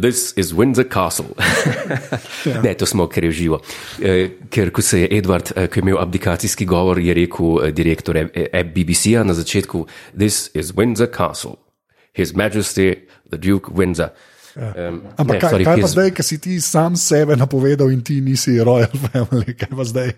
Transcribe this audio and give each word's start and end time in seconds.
This 0.00 0.32
is 0.36 0.54
Windsor 0.54 0.88
Castle. 0.88 1.34
ja. 2.50 2.62
Ne, 2.62 2.74
to 2.74 2.86
smo, 2.86 3.06
ker 3.08 3.24
je 3.24 3.32
živo. 3.32 3.60
Eh, 4.02 4.30
ker 4.50 4.70
ko 4.72 4.82
se 4.82 5.02
je 5.02 5.08
Edward, 5.18 5.52
eh, 5.56 5.68
ki 5.68 5.80
je 5.80 5.82
imel 5.82 5.98
abdikacijski 6.00 6.64
govor, 6.64 6.98
je 6.98 7.14
rekel 7.14 7.60
eh, 7.64 7.72
direktor 7.72 8.16
BBC-a 8.74 9.24
na 9.24 9.34
začetku: 9.34 9.86
This 10.16 10.48
is 10.54 10.72
Windsor 10.72 11.10
Castle. 11.12 11.58
His 12.16 12.34
Majesty, 12.34 12.94
the 13.30 13.36
Duke 13.38 13.70
Windsor. 13.74 14.08
Um, 14.56 15.02
Ampak 15.16 15.34
ne, 15.34 15.40
kaj, 15.40 15.50
sorry, 15.50 15.64
kaj 15.64 15.76
pa 15.76 15.86
his... 15.86 15.92
zdaj, 15.92 16.10
ki 16.10 16.22
si 16.26 16.38
ti 16.42 16.56
sam 16.60 16.96
sebe 16.98 17.36
napovedal 17.38 17.92
in 17.94 18.02
ti 18.02 18.18
nisi 18.20 18.58
Royal 18.58 18.90
Family, 19.12 19.54
kaj 19.54 19.70
pa 19.76 19.84
zdaj? 19.86 20.10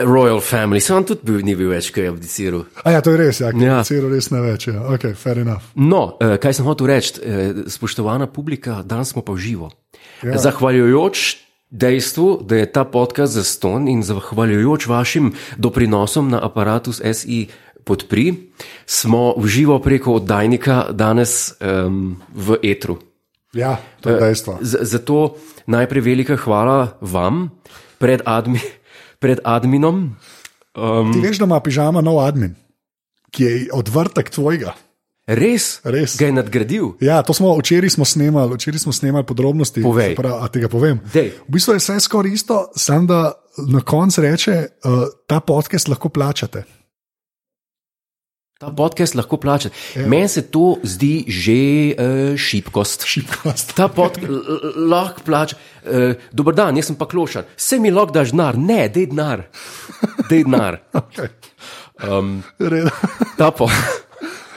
Royal 0.00 0.40
Family, 0.40 0.80
sem 0.80 1.04
tudi 1.04 1.26
bil, 1.28 1.42
ni 1.44 1.54
bil 1.58 1.72
več, 1.74 1.90
ki 1.94 2.06
je 2.06 2.12
abdiciral. 2.14 2.64
A 2.84 2.96
ja, 2.96 3.02
to 3.04 3.14
je 3.14 3.20
res, 3.20 3.42
ja, 3.42 3.52
ki 3.52 3.62
je 3.62 3.68
ja. 3.68 3.80
abdiciral 3.82 4.14
res 4.14 4.30
ne 4.32 4.40
več. 4.44 4.66
Ja. 4.70 4.80
Ok, 4.96 5.10
fair 5.18 5.42
enough. 5.42 5.70
No, 5.76 6.02
uh, 6.16 6.38
kaj 6.40 6.56
sem 6.58 6.68
hotel 6.68 6.90
reči, 6.92 7.20
uh, 7.20 7.62
spoštovana 7.70 8.30
publika, 8.32 8.80
danes 8.86 9.12
smo 9.14 9.24
pa 9.26 9.36
živo. 9.36 9.70
Ja. 10.24 10.40
Zahvaljujoč 10.40 11.28
dejstvu, 11.70 12.40
da 12.42 12.56
je 12.56 12.72
ta 12.72 12.84
podcast 12.84 13.32
za 13.32 13.44
ston 13.44 13.88
in 13.88 14.02
zahvaljujoč 14.02 14.86
vašim 14.86 15.32
doprinosom 15.56 16.30
na 16.30 16.40
aparatus 16.42 17.00
SI 17.14 17.46
podpri, 17.84 18.34
smo 18.86 19.34
v 19.38 19.46
živo 19.46 19.78
preko 19.78 20.18
oddajnika 20.18 20.90
danes 20.92 21.54
um, 21.60 22.16
v 22.34 22.58
etru. 22.62 22.98
Ja, 23.52 23.78
to 24.00 24.10
je 24.10 24.16
eh, 24.16 24.20
dejstvo. 24.20 24.58
Z 24.62 24.78
zato 24.82 25.36
najprej 25.66 26.02
velika 26.02 26.36
hvala 26.36 26.98
vam 27.00 27.50
pred, 27.98 28.22
admi, 28.26 28.60
pred 29.20 29.42
adminom. 29.44 30.16
Um, 30.74 31.12
Ti 31.12 31.20
veš, 31.22 31.40
da 31.40 31.48
ima 31.48 31.60
pižama 31.60 32.02
nov 32.04 32.20
admin, 32.24 32.54
ki 33.34 33.44
je 33.44 33.56
odvrtek 33.76 34.30
tvojega. 34.32 34.74
Res? 35.30 35.78
Res. 35.86 36.16
Ga 36.18 36.26
je 36.26 36.34
nadgradil. 36.34 36.86
Ja, 37.04 37.20
to 37.22 37.34
smo 37.36 37.52
včeraj 37.60 37.94
smo 37.94 38.06
snemali, 38.08 38.56
včeraj 38.58 38.82
smo 38.82 38.92
snemali 38.92 39.26
podrobnosti. 39.26 39.82
Povej. 39.84 40.16
Prav, 40.18 40.40
a 40.42 40.50
tega 40.50 40.66
povem. 40.66 40.98
Dej. 41.12 41.36
V 41.46 41.54
bistvu 41.54 41.76
je 41.76 41.82
vse 41.82 42.00
skoraj 42.02 42.34
isto, 42.34 42.56
samo 42.74 43.06
da 43.06 43.20
na 43.70 43.84
koncu 43.86 44.24
reče, 44.26 44.56
uh, 44.82 45.06
ta 45.30 45.38
podcast 45.40 45.88
lahko 45.92 46.10
plačate. 46.10 46.64
Ta 48.60 48.68
podcast 48.76 49.14
lahko 49.16 49.38
plačate. 49.40 49.74
Meni 50.04 50.28
se 50.28 50.42
to 50.52 50.74
zdi 50.82 51.24
že 51.28 51.52
uh, 51.96 52.36
šibkost. 52.36 53.06
šibkost. 53.08 53.72
Ta 53.72 53.86
podcast 53.88 54.32
lahko 54.76 55.22
plača. 55.24 55.56
Uh, 55.80 56.12
Dober 56.32 56.52
dan, 56.54 56.76
jaz 56.76 56.90
sem 56.90 56.98
pa 57.00 57.06
klošar. 57.08 57.46
Se 57.56 57.78
mi 57.80 57.88
lahko 57.90 58.12
daš 58.12 58.34
denar, 58.34 58.58
ne, 58.60 58.82
dej 58.92 59.06
denar. 59.14 59.46
Dej 60.28 60.44
denar. 60.44 60.76
okay. 61.00 61.32
um, 62.04 62.42
ta 63.38 63.50
podcast. 63.50 64.06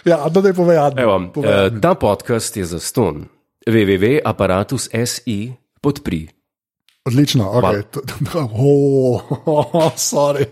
Ja, 0.03 0.17
da 0.27 0.41
ne 0.43 0.51
povej, 0.51 0.75
da 0.91 1.01
je 1.01 1.07
to. 1.31 1.79
Ta 1.79 1.93
podcast 1.95 2.57
je 2.57 2.65
za 2.67 2.79
ston. 2.79 3.23
www.apparatus.si 3.67 5.53
podpri. 5.81 6.27
Odlično, 7.07 7.47
ok. 7.47 7.63
Oh, 8.51 9.31
oh, 9.47 9.95
sorry. 9.95 10.45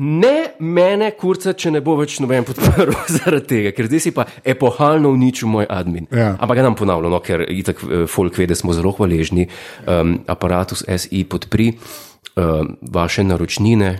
Ne 0.00 0.56
mene, 0.64 1.10
kurca, 1.18 1.52
če 1.52 1.74
ne 1.74 1.82
bo 1.84 1.96
več 1.98 2.16
noben 2.24 2.46
podprl 2.48 2.94
zaradi 3.18 3.46
tega, 3.50 3.72
ker 3.76 3.88
zdaj 3.90 4.00
si 4.00 4.12
pa 4.16 4.24
epohalno 4.48 5.12
uničil 5.12 5.50
moj 5.52 5.68
admin. 5.68 6.06
Ja. 6.08 6.32
Ampak 6.40 6.60
ga 6.60 6.64
nam 6.64 6.76
ponavljamo, 6.78 7.12
no, 7.12 7.20
ker 7.24 7.44
itak 7.44 7.82
eh, 7.84 8.06
folk 8.08 8.38
ve, 8.40 8.48
da 8.48 8.56
smo 8.56 8.72
zelo 8.76 8.94
hvaležni. 8.96 9.50
Um, 9.84 10.20
aparatus 10.30 10.86
SI 10.88 11.26
podpri 11.28 11.74
um, 11.74 12.78
vaše 12.80 13.26
naročnine, 13.28 13.98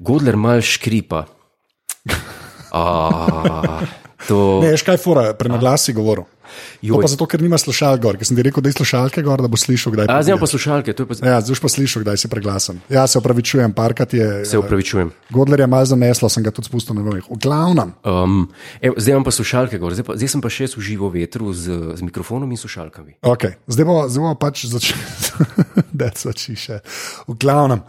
Godler 0.00 0.36
mal 0.36 0.60
škripa. 0.64 1.26
Ah. 2.72 3.80
To... 4.28 4.60
Ne, 4.62 4.70
veš 4.72 4.84
kaj, 4.86 4.98
fora, 5.02 5.24
prenaglasi 5.36 5.92
govoril. 5.96 6.28
Pa 7.00 7.10
zato, 7.10 7.26
ker 7.30 7.42
nima 7.42 7.58
slušalk 7.60 8.00
gor, 8.02 8.18
ker 8.20 8.28
sem 8.28 8.38
ti 8.38 8.44
rekel, 8.46 8.64
da 8.64 8.72
je 8.72 8.78
slušalke 8.78 9.22
gor, 9.26 9.42
da 9.42 9.50
bo 9.50 9.58
slišal, 9.60 9.94
kdaj. 9.94 10.10
Zdaj 10.26 10.38
pa 10.40 10.48
slušalke, 10.50 10.94
to 10.96 11.04
je 11.04 11.10
pa 11.10 11.18
zdaj. 11.18 11.30
Ja, 11.30 11.40
zdaj 11.44 11.60
pa 11.62 11.72
slišal, 11.72 12.04
kdaj 12.04 12.20
si 12.22 12.30
preglasen. 12.32 12.80
Ja, 12.92 13.06
se 13.10 13.18
upravičujem, 13.18 13.74
parkrat 13.76 14.14
je. 14.14 14.28
Se 14.48 14.58
upravičujem. 14.58 15.12
Godler 15.30 15.64
je 15.64 15.70
malo 15.70 15.90
zaneslo, 15.90 16.28
sem 16.32 16.44
ga 16.46 16.54
tudi 16.54 16.70
spustil 16.70 16.98
na 16.98 17.04
novih. 17.06 17.26
V 17.30 17.38
glavnem. 17.40 17.94
Um, 18.04 18.48
ev, 18.80 18.96
zdaj 18.96 19.16
imam 19.16 19.26
pa 19.26 19.34
slušalke 19.34 19.78
gor, 19.78 19.94
zdaj, 19.94 20.08
pa, 20.08 20.18
zdaj 20.20 20.34
sem 20.34 20.44
pa 20.44 20.52
še 20.52 20.70
v 20.76 20.86
živo 20.86 21.10
vetru 21.12 21.52
z, 21.52 21.96
z 21.98 22.06
mikrofonom 22.06 22.50
in 22.50 22.60
slušalkami. 22.60 23.20
Ok, 23.26 23.50
zdaj 23.68 23.88
bomo 23.88 24.06
bo 24.08 24.34
pač 24.40 24.66
začeli. 24.70 25.00
That's 25.94 26.24
what 26.26 26.38
she 26.38 26.56
said. 26.56 26.84
V 27.28 27.36
glavnem. 27.38 27.84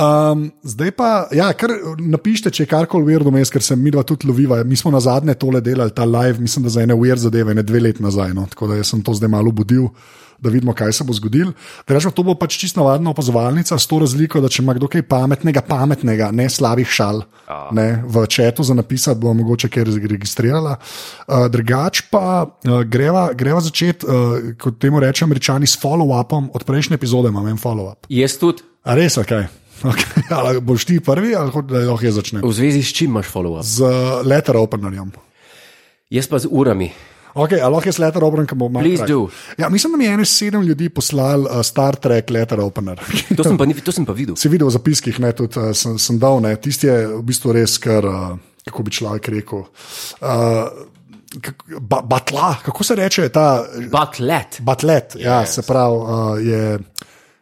Um, 0.00 0.52
zdaj 0.62 0.92
pa, 0.94 1.08
ja, 1.34 1.48
kar 1.58 1.72
napišite, 1.98 2.52
če 2.54 2.62
je 2.62 2.68
karkoli 2.70 3.08
uver 3.08 3.24
do 3.26 3.32
mesta, 3.34 3.56
ker 3.56 3.64
se 3.64 3.74
mi 3.76 3.90
dva 3.90 4.04
tudi 4.06 4.28
loviva. 4.28 4.60
Mi 4.64 4.78
smo 4.78 4.92
na 4.94 5.00
zadnje 5.02 5.34
tole 5.34 5.58
delali, 5.60 5.90
ta 5.90 6.06
live, 6.06 6.38
mislim, 6.38 6.62
da 6.62 6.70
za 6.70 6.84
ene 6.86 6.94
uver 6.94 7.18
zadeve, 7.18 7.56
ne 7.58 7.64
dve 7.66 7.80
leti 7.82 7.89
nazaj. 7.98 8.34
No? 8.34 8.46
Tako 8.46 8.70
da 8.70 8.84
sem 8.84 9.02
to 9.02 9.14
zdaj 9.14 9.28
malo 9.28 9.50
budil, 9.50 9.88
da 10.40 10.50
vidimo, 10.50 10.72
kaj 10.72 10.92
se 10.92 11.04
bo 11.04 11.12
zgodilo. 11.12 11.52
Rečemo, 11.88 12.12
to 12.16 12.22
bo 12.22 12.34
pač 12.34 12.56
čisto 12.56 12.80
navadna 12.80 13.10
opazovalnica 13.10 13.78
s 13.78 13.86
to 13.86 13.98
razliko, 14.00 14.40
da 14.40 14.48
če 14.48 14.62
ima 14.62 14.74
kdo 14.78 14.88
kaj 14.88 15.02
pametnega, 15.08 15.60
pametnega, 15.68 16.30
ne 16.32 16.48
slabih 16.50 16.88
šal, 16.88 17.22
ne, 17.76 17.88
v 18.06 18.24
četu 18.26 18.64
za 18.64 18.74
napisati, 18.74 19.20
bo 19.20 19.34
mogoče 19.36 19.68
kaj 19.68 19.84
registrirala. 20.00 20.78
Uh, 21.26 21.44
drugač 21.52 22.06
pa 22.10 22.46
uh, 22.46 22.80
greva, 22.88 23.30
greva 23.36 23.60
začeti, 23.60 24.06
uh, 24.06 24.54
kot 24.60 24.80
temu 24.80 25.00
rečemo, 25.00 25.28
američani 25.28 25.68
s 25.68 25.76
follow-upom 25.82 26.50
od 26.56 26.64
prejšnje 26.64 26.96
epizode, 26.96 27.28
imam 27.28 27.46
en 27.46 27.60
follow-up. 27.60 28.08
Jaz 28.08 28.38
tudi. 28.40 28.64
A 28.84 28.96
res, 28.96 29.20
kaj? 29.20 29.44
Okay. 29.44 29.60
Okay. 29.80 30.28
Ali 30.28 30.60
boš 30.60 30.84
ti 30.84 31.00
prvi, 31.00 31.34
ali 31.34 31.52
lahko 31.52 32.04
jaz 32.04 32.18
začnem? 32.20 32.44
V 32.44 32.52
zvezi 32.52 32.82
s 32.84 32.92
čim 32.92 33.12
imaš 33.12 33.28
follow-up? 33.32 33.64
Z 33.64 33.84
letter 34.28 34.56
openerjem. 34.60 35.12
Jaz 36.12 36.28
pa 36.28 36.40
z 36.40 36.50
urami. 36.50 36.90
Okay, 37.34 37.60
lahko 37.62 37.90
jaz 37.90 38.00
letter 38.02 38.24
opener, 38.26 38.46
ki 38.50 38.58
bo 38.58 38.68
malo. 38.68 38.84
Please 38.84 39.06
do. 39.06 39.28
Ja, 39.58 39.68
mislim, 39.70 39.94
da 39.94 39.98
mi 39.98 40.04
je 40.08 40.14
eno 40.18 40.26
sedem 40.26 40.62
ljudi 40.66 40.88
poslal 40.88 41.46
uh, 41.46 41.62
Star 41.66 41.96
Trek 41.96 42.30
letter 42.30 42.60
opener. 42.60 43.00
to, 43.36 43.44
sem 43.44 43.58
pa, 43.58 43.68
to 43.84 43.94
sem 43.94 44.06
pa 44.06 44.16
videl. 44.16 44.38
Si 44.40 44.50
videl 44.50 44.70
v 44.70 44.74
zapiskih, 44.74 45.20
ne, 45.22 45.32
tudi 45.36 45.60
uh, 45.60 45.70
sem, 45.76 45.98
sem 45.98 46.18
dal, 46.20 46.42
ne. 46.44 46.54
Tisti 46.60 46.90
je 46.90 47.00
v 47.12 47.22
bistvu 47.26 47.54
res, 47.54 47.78
kar, 47.82 48.06
uh, 48.06 48.62
kako 48.66 48.86
bi 48.86 48.96
človek 49.00 49.34
rekel. 49.38 49.66
Uh, 50.20 50.88
Ba, 51.78 52.00
batla, 52.02 52.56
kako 52.64 52.84
se 52.84 52.94
reče 52.98 53.28
ta? 53.30 53.62
Batlet. 53.92 54.56
Batlet, 54.66 55.14
ja, 55.14 55.44
yes. 55.44 55.60
se 55.60 55.62
pravi, 55.62 55.94
uh, 55.94 56.40
je 56.42 56.78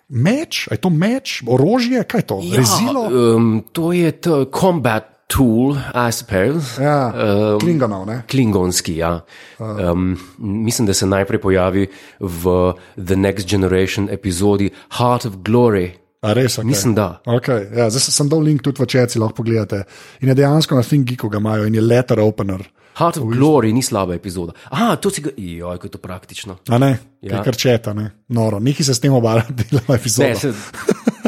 meč, 0.08 0.68
je 0.70 0.76
to 0.76 0.90
meč, 0.90 1.38
orožje, 1.46 2.02
kaj 2.04 2.20
je 2.20 2.26
to? 2.26 2.40
Ja, 2.44 2.64
um, 3.08 3.64
to 3.72 3.92
je 3.96 4.12
to 4.12 4.44
combat. 4.52 5.17
Tool, 5.28 5.76
I 5.94 6.12
suppose. 6.12 6.82
Ja, 6.82 7.12
um, 7.12 7.60
Klingonov, 7.60 8.06
ne? 8.06 8.22
Klingonski, 8.30 8.96
ja. 8.96 9.20
Um, 9.58 10.16
mislim, 10.38 10.86
da 10.86 10.94
se 10.94 11.06
najprej 11.06 11.40
pojavi 11.40 11.86
v 12.20 12.72
The 12.96 13.16
Next 13.16 13.48
Generation 13.48 14.08
epizodi 14.10 14.70
Heart 14.98 15.26
of 15.26 15.34
Glory. 15.44 15.90
A 16.22 16.32
res, 16.32 16.58
okay. 16.58 16.64
Mislim, 16.64 16.94
da. 16.94 17.20
Okay, 17.26 17.68
ja, 17.76 17.90
zdaj 17.90 18.08
sem 18.08 18.28
dal 18.28 18.40
link 18.40 18.64
tudi 18.64 18.82
v 18.82 18.88
čeci, 18.88 19.20
lahko 19.20 19.42
pogledate. 19.42 19.84
In 20.24 20.32
je 20.32 20.38
dejansko 20.40 20.74
na 20.74 20.82
Fingiku 20.82 21.28
ga 21.28 21.38
imajo 21.38 21.68
in 21.68 21.76
je 21.76 21.84
letter 21.84 22.20
opener. 22.20 22.64
Heart 22.98 23.20
of 23.20 23.28
Glory 23.30 23.72
ni 23.72 23.82
slaba 23.82 24.14
epizoda. 24.14 24.56
Aha, 24.70 24.96
to 24.96 25.10
si 25.10 25.22
ga. 25.22 25.30
Jo, 25.36 25.76
je 25.76 25.92
to 25.92 25.98
praktično. 25.98 26.56
A 26.68 26.78
ne, 26.78 26.98
ja. 27.22 27.44
kar 27.44 27.56
četa, 27.56 27.92
ne. 27.94 28.10
Noro, 28.28 28.58
neki 28.58 28.84
se 28.84 28.94
s 28.94 29.00
tem 29.00 29.12
obadali, 29.12 29.54
da 29.70 29.84
je 29.92 30.00
epizoda. 30.00 30.28
Ne, 30.28 30.34
se... 30.34 30.52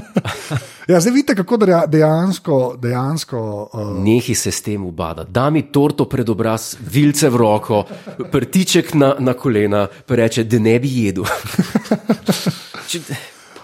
ja, 0.91 1.01
zdaj 1.01 1.12
vidite, 1.12 1.34
kako 1.34 1.56
dejansko. 1.87 2.77
dejansko 2.83 3.41
uh... 3.73 3.97
Nehi 4.05 4.34
se 4.34 4.51
s 4.51 4.62
tem 4.62 4.84
ubada. 4.84 5.25
Da 5.25 5.51
mi 5.51 5.62
torto 5.73 6.09
pred 6.09 6.28
obraz, 6.28 6.77
vilce 6.81 7.31
v 7.31 7.37
roko, 7.37 7.84
prtiček 8.33 8.95
na, 8.95 9.15
na 9.19 9.34
kolena, 9.34 9.87
pa 10.06 10.21
reče, 10.21 10.45
da 10.45 10.59
ne 10.59 10.79
bi 10.81 10.95
jedel. 11.05 11.25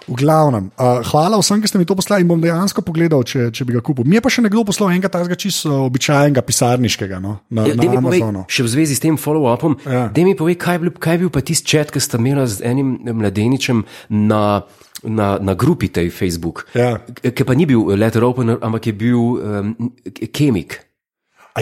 V 0.06 0.14
glavnem, 0.14 0.70
uh, 0.78 1.02
hvala 1.02 1.34
vsem, 1.42 1.58
ki 1.58 1.66
ste 1.66 1.78
mi 1.82 1.86
to 1.88 1.96
poslali 1.98 2.22
in 2.22 2.30
bom 2.30 2.38
dejansko 2.38 2.78
pogledal, 2.86 3.24
če, 3.26 3.48
če 3.50 3.66
bi 3.66 3.74
ga 3.74 3.82
kupil. 3.82 4.06
Mi 4.06 4.20
je 4.20 4.22
pa 4.22 4.30
še 4.30 4.44
nekdo 4.44 4.62
poslal 4.68 4.92
enega 4.94 5.10
takega 5.10 5.34
čisto 5.34 5.80
običajnega 5.88 6.46
pisarniškega. 6.46 7.18
No, 7.18 7.40
na, 7.50 7.66
ja, 7.66 7.74
na 7.74 8.02
povej, 8.06 8.22
še 8.46 8.68
v 8.68 8.70
zvezi 8.70 8.94
s 8.94 9.02
tem 9.02 9.18
follow-upom, 9.18 9.74
ja. 9.82 10.06
da 10.14 10.26
mi 10.26 10.38
povej, 10.38 10.60
kaj, 10.62 10.78
kaj 11.02 11.18
je 11.18 11.22
bil 11.24 11.32
pa 11.34 11.42
tisti 11.42 11.74
čet, 11.74 11.90
ki 11.90 11.98
ste 11.98 12.22
imeli 12.22 12.46
z 12.46 12.62
enim 12.70 12.98
mladeničem 13.02 13.82
na. 14.14 14.62
Na, 15.02 15.36
na 15.36 15.52
grupi 15.52 15.92
tej 15.92 16.08
Facebook, 16.08 16.64
ja. 16.72 16.96
ki 17.20 17.44
pa 17.44 17.52
ni 17.52 17.68
bil 17.68 17.84
letter 18.00 18.24
opener, 18.24 18.56
ampak 18.64 18.88
je 18.88 18.94
bil 18.96 19.36
um, 19.36 19.92
kemik. 20.32 20.80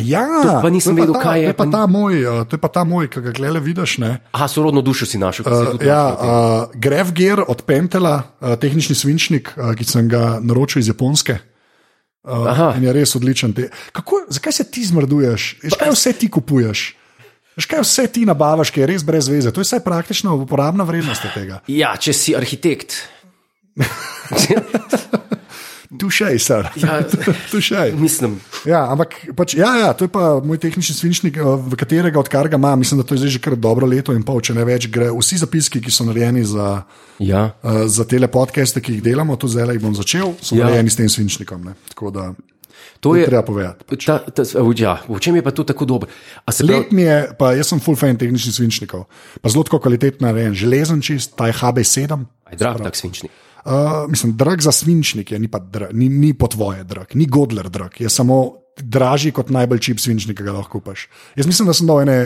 Ja, 0.02 0.26
pa 0.62 0.70
nisem 0.70 0.94
vedel, 0.98 1.14
kaj 1.14 1.42
je. 1.42 1.50
To 1.50 1.50
je 1.50 1.58
pa 1.58 1.66
ta 1.70 1.82
moj, 1.86 2.14
uh, 2.22 2.42
to 2.46 2.54
je 2.54 2.62
pa 2.62 2.70
ta 2.70 2.82
moj, 2.86 3.06
ki 3.10 3.22
ga 3.26 3.34
gledaj, 3.34 3.62
vidiš. 3.62 3.98
Ne? 4.02 4.10
Aha, 4.34 4.48
sorodno 4.50 4.82
dušo 4.82 5.06
si 5.06 5.18
našel. 5.18 5.46
Uh, 5.46 5.78
ja, 5.82 6.02
uh, 6.10 6.74
Gref 6.74 7.10
Gear 7.14 7.42
od 7.46 7.62
Pentela, 7.66 8.22
uh, 8.38 8.54
tehnični 8.58 8.94
svinčnik, 8.94 9.50
uh, 9.54 9.74
ki 9.78 9.86
sem 9.86 10.10
ga 10.10 10.38
naročil 10.42 10.82
iz 10.82 10.90
Japonske. 10.90 11.38
Uh, 12.24 12.48
in 12.78 12.86
je 12.88 12.92
res 12.96 13.14
odličen. 13.14 13.54
Kako, 13.92 14.24
zakaj 14.34 14.62
se 14.62 14.64
ti 14.70 14.82
zmrduješ? 14.88 15.58
Kaj 15.78 15.90
vse 15.92 16.14
ti 16.18 16.30
kupuješ? 16.30 16.94
Veš, 17.54 17.66
kaj 17.70 17.84
vse 17.84 18.06
ti 18.10 18.24
nabavaš, 18.26 18.72
ki 18.74 18.82
je 18.82 18.86
res 18.90 19.04
brez 19.06 19.28
veze? 19.30 19.52
To 19.54 19.62
je 19.62 19.68
vse 19.68 19.78
praktično 19.84 20.34
uporabna 20.42 20.86
vrednost 20.88 21.28
tega. 21.36 21.60
Ja, 21.70 21.94
če 21.94 22.16
si 22.16 22.34
arhitekt. 22.34 22.96
Tušej, 25.94 26.38
sir. 26.42 26.66
Ja. 26.76 27.02
Tušej. 27.52 27.94
Mislim, 27.94 28.40
Ja, 28.64 28.88
ampak 28.88 29.28
pač, 29.36 29.54
ja, 29.54 29.76
ja, 29.76 29.90
to 29.92 30.08
je 30.08 30.10
pa 30.10 30.40
moj 30.40 30.56
tehnični 30.56 30.96
svinčnik, 30.96 31.36
eh, 31.36 31.44
v 31.44 31.76
katerega 31.76 32.16
odkar 32.18 32.48
ga 32.48 32.56
imam. 32.56 32.80
Mislim, 32.80 32.98
da 32.98 33.04
to 33.06 33.14
je 33.14 33.22
zdaj 33.22 33.32
že 33.36 33.40
kar 33.44 33.54
dobro 33.56 33.86
leto 33.86 34.12
in 34.16 34.24
pol, 34.24 34.40
če 34.40 34.56
ne 34.56 34.64
več. 34.64 34.88
Gre 34.88 35.12
vsi 35.12 35.38
zapiski, 35.44 35.84
ki 35.84 35.92
so 35.92 36.06
narejeni 36.08 36.42
za, 36.48 36.82
ja. 37.20 37.52
uh, 37.62 37.84
za 37.86 38.08
tele 38.08 38.26
podcaste, 38.26 38.80
ki 38.80 38.98
jih 38.98 39.02
delamo, 39.04 39.36
to 39.36 39.46
zdaj 39.46 39.76
jih 39.76 39.84
bom 39.84 39.94
začel, 39.94 40.32
so 40.40 40.56
Ja. 40.56 40.66
narejeni 40.66 40.90
s 40.90 40.96
tem 40.96 41.08
svinčnikom. 41.12 41.60
Ne. 41.60 41.76
Tako 41.92 42.10
da 42.10 42.32
to 43.04 43.14
je 43.16 43.28
treba 43.28 43.44
povedati. 43.44 43.84
Ta, 44.00 44.18
ta, 44.24 44.42
ja, 44.76 44.96
v 45.04 45.20
čem 45.20 45.36
je 45.36 45.42
pa 45.44 45.52
to 45.52 45.64
tako 45.64 45.84
dobro? 45.84 46.08
A 46.44 46.52
se 46.52 46.64
pravi, 46.64 46.88
Let 46.88 46.92
mi 46.92 47.04
je, 47.04 47.18
pa 47.36 47.52
jaz 47.52 47.68
sem 47.68 47.80
full 47.84 47.96
fan 48.00 48.16
tehničnih 48.16 48.54
svinčnikov, 48.54 49.04
pa 49.44 49.52
zelo 49.52 49.64
kvalitetno 49.68 50.24
narejen, 50.24 50.56
železen 50.56 51.04
čist, 51.04 51.36
ta 51.36 51.52
je 51.52 51.52
HB7. 51.52 52.24
aj 52.48 52.56
drag 52.56 52.80
tak 52.80 52.96
svinčnik. 52.96 53.30
Uh, 53.64 53.72
mislim, 54.08 54.36
drag 54.36 54.60
za 54.60 54.72
svinčnik 54.72 55.32
je, 55.32 55.38
ni, 55.38 55.48
dra, 55.70 55.88
ni, 55.92 56.08
ni 56.08 56.34
po 56.34 56.48
tvoje 56.48 56.84
drag, 56.84 57.14
ni 57.14 57.26
Godler 57.26 57.68
drag, 57.72 57.96
je 57.98 58.10
samo 58.12 58.56
dražji 58.76 59.32
kot 59.32 59.50
najbolj 59.50 59.80
čip 59.80 60.00
svinčnik, 60.02 60.36
ki 60.36 60.44
ga 60.44 60.52
lahko 60.52 60.78
kupaš. 60.78 61.08
Jaz 61.36 61.46
mislim, 61.46 61.70
da 61.70 61.74
sem 61.74 61.88
dal 61.88 62.02
ene, 62.02 62.18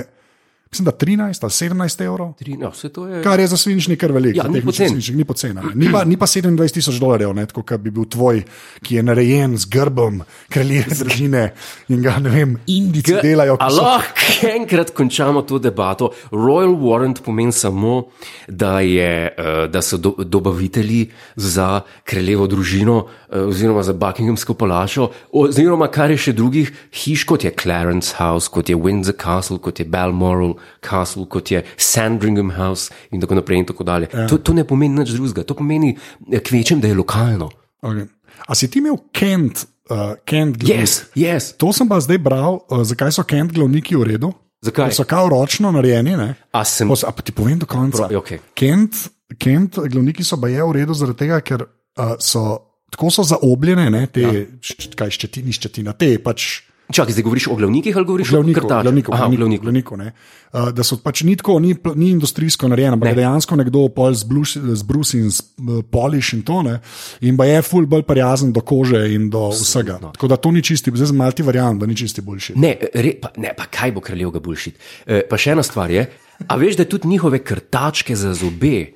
mislim, 0.70 0.85
da 0.85 0.93
13 0.93 1.43
ali 1.43 1.50
17 1.50 2.05
evrov. 2.05 2.32
Tri, 2.35 2.56
no, 2.56 2.70
vse 2.70 2.88
to 2.88 3.06
je. 3.06 3.23
Kar 3.23 3.41
je 3.41 3.47
za 3.47 3.56
svinčnik 3.56 4.00
kar 4.00 4.12
veliko. 4.12 4.37
Ja, 4.37 4.49
ni 4.49 4.61
poceni. 4.62 5.00
Ni 5.15 5.25
poceni. 5.25 5.55
ne. 5.55 5.62
Ni 5.75 5.93
pa, 5.93 6.05
ni 6.05 6.17
pa 6.17 6.26
27 6.26 6.73
tisoč 6.73 6.94
dolarjev, 6.94 7.35
ne, 7.35 7.47
tako 7.47 7.62
kot 7.62 7.81
bi 7.81 7.91
bil 7.91 8.05
tvoj, 8.05 8.43
ki 8.82 8.94
je 8.94 9.03
narejen 9.03 9.56
z 9.56 9.65
grbom 9.67 10.23
kraljeve 10.49 10.94
družine 10.94 11.53
in 11.88 12.03
ga, 12.03 12.19
ne 12.19 12.31
vem, 12.31 12.56
indici 12.67 13.12
K- 13.12 13.23
delajo. 13.23 13.56
So- 13.56 13.82
lahko 13.82 14.49
enkrat 14.55 14.91
končamo 14.91 15.43
to 15.43 15.59
debato. 15.59 16.11
Royal 16.31 16.76
Warrant 16.76 17.23
pomeni 17.23 17.53
samo, 17.53 18.05
da, 18.49 18.81
je, 18.81 19.11
eh, 19.29 19.69
da 19.69 19.82
so 19.82 19.97
do, 19.97 20.14
dobavitelji 20.19 21.11
za 21.37 21.81
kraljevo 22.05 22.47
družino, 22.47 23.06
eh, 23.31 23.38
oziroma 23.41 23.82
za 23.82 23.93
Buckinghamsko 23.93 24.55
palačo, 24.55 25.09
oziroma 25.32 25.88
kar 25.88 26.11
je 26.11 26.17
še 26.17 26.32
drugih 26.32 26.73
hiš, 26.93 27.25
kot 27.25 27.44
je 27.44 27.50
Clarence 27.62 28.14
House, 28.19 28.49
kot 28.49 28.69
je 28.69 28.76
Windsor 28.76 29.17
Castle, 29.17 29.59
kot 29.59 29.81
je 29.81 29.85
Balmoral 29.87 30.58
Castle, 30.85 31.27
kot 31.31 31.51
je 31.53 31.63
Sandringham 31.77 32.53
House 32.57 32.95
in 33.11 33.23
tako 33.23 33.39
naprej. 33.39 33.63
In 33.63 33.67
tako 33.69 33.85
dalje. 33.85 34.11
Ja. 34.13 34.27
to, 34.31 34.39
to 34.39 34.55
ne 34.57 34.65
pomeni 34.67 35.01
nič 35.01 35.15
drugega, 35.17 35.47
to 35.47 35.57
pomeni 35.59 35.95
eh, 35.97 36.41
kvečem, 36.41 36.81
da 36.81 36.91
je 36.91 36.99
lokalno. 36.99 37.51
Okay. 37.83 38.09
A 38.47 38.55
si 38.55 38.69
ti 38.71 38.79
imel 38.79 38.99
Kent, 39.13 39.65
uh, 39.91 40.15
Kent 40.25 40.59
glavnik? 40.59 40.87
Yes, 40.87 41.11
yes. 41.15 41.53
To 41.59 41.73
sem 41.75 41.89
pa 41.89 42.01
zdaj 42.03 42.21
bral, 42.23 42.61
uh, 42.71 42.85
zakaj 42.87 43.15
so 43.15 43.25
Kent 43.27 43.55
glavniki 43.57 43.99
v 43.99 44.07
redu. 44.15 44.33
Zakaj? 44.65 44.91
Ker 44.91 44.95
So 44.95 45.07
kao 45.07 45.29
ročno 45.31 45.71
narejeni. 45.75 46.17
Ne? 46.19 46.35
A 46.53 46.65
sem. 46.67 46.89
Pos, 46.89 47.05
a 47.07 47.13
ti 47.13 47.35
povem 47.35 47.59
do 47.59 47.67
konca. 47.67 48.07
Prav, 48.07 48.23
okej. 48.23 48.43
Kent, 48.59 49.09
Kent, 49.39 49.79
glavniki 49.79 50.25
so 50.27 50.39
baje 50.41 50.63
v 50.63 50.81
redu, 50.81 50.97
zaradi 50.99 51.27
tega, 51.27 51.43
ker 51.45 51.67
uh, 51.67 52.17
so 52.19 52.69
tako 52.91 53.11
so 53.13 53.25
zaobljene, 53.29 53.91
ne, 53.93 54.07
te 54.13 54.25
ja. 54.25 54.31
kaj 54.97 55.13
ščetini, 55.19 55.55
ščetina, 55.55 55.95
te 55.99 56.15
pač. 56.23 56.49
Čakaj, 56.88 57.12
zdaj 57.12 57.23
govoriš 57.23 57.46
o 57.46 57.55
glavnikih 57.55 57.96
ali 57.96 58.06
govoriš 58.06 58.31
Glavnikov, 58.31 58.64
o 58.64 58.64
krtačih? 58.64 58.82
glavnikov, 58.82 59.14
Aha, 59.14 59.26
glavnikov. 59.26 59.62
glavnikov, 59.62 59.99
ne. 59.99 60.12
uh, 60.52 60.70
da 60.70 60.82
so 60.82 60.96
pač 60.96 61.20
ni 61.23 61.37
tako, 61.37 61.58
ni, 61.58 61.75
ni 61.94 62.11
industrijsko 62.11 62.69
narejeno, 62.69 62.93
ampak 62.93 63.08
Ne. 63.08 63.14
dejansko 63.14 63.56
nekdo 63.56 63.88
pol 63.88 64.14
zbrusi 64.14 65.19
in 65.19 65.29
uh, 65.29 65.82
poliš 65.85 66.32
in 66.32 66.43
to 66.43 66.62
ne. 66.62 66.79
In 67.20 67.37
pa 67.37 67.44
je 67.44 67.62
ful 67.62 67.87
bolj 67.87 68.02
prijazen 68.02 68.52
do 68.52 68.61
kože 68.61 69.02
in 69.14 69.29
do 69.29 69.50
vsega. 69.50 69.99
Tako 70.08 70.29
da 70.29 70.37
to 70.37 70.50
ni 70.50 70.62
čisti, 70.62 70.90
zdaj 70.90 71.06
sem 71.06 71.17
malti 71.17 71.43
verjamem, 71.43 71.79
da 71.79 71.87
ni 71.87 71.96
čisti 71.96 72.20
boljši. 72.20 72.56
Ne, 72.56 72.73
re, 72.94 73.12
pa, 73.20 73.32
ne, 73.37 73.52
pa 73.52 73.67
kaj 73.67 73.93
bo 73.93 74.00
kraljevega 74.00 74.40
bulšit. 74.40 74.75
E, 75.06 75.20
pa 75.23 75.37
še 75.37 75.52
ena 75.52 75.62
stvar 75.62 75.90
je, 75.90 76.06
a 76.40 76.56
veš, 76.56 76.76
da 76.76 76.85
tudi 76.87 77.08
njihove 77.08 77.38
krtačke 77.40 78.17
za 78.17 78.32
zobe 78.32 78.94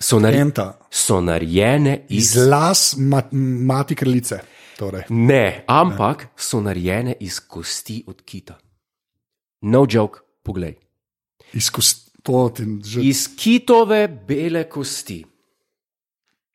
so, 0.00 0.18
nar 0.18 0.32
Kenta, 0.32 0.72
so 0.90 1.20
narejene 1.20 2.00
iz. 2.08 2.34
iz 2.34 2.46
las 2.46 2.96
mat, 2.98 3.30
mati 3.62 3.94
kraljice. 3.94 4.42
Torej. 4.78 5.08
Ne, 5.10 5.64
ampak 5.66 6.28
so 6.38 6.60
narejene 6.62 7.16
iz 7.20 7.40
kosti 7.42 8.04
od 8.06 8.22
kita. 8.22 8.54
No 9.66 9.82
joke, 9.90 10.22
poglej. 10.46 10.76
Izkus, 11.58 12.12
to 12.22 12.46
ti 12.54 12.62
že. 12.86 13.02
Iz 13.02 13.26
kitove 13.34 14.06
bele 14.06 14.68
kosti. 14.70 15.24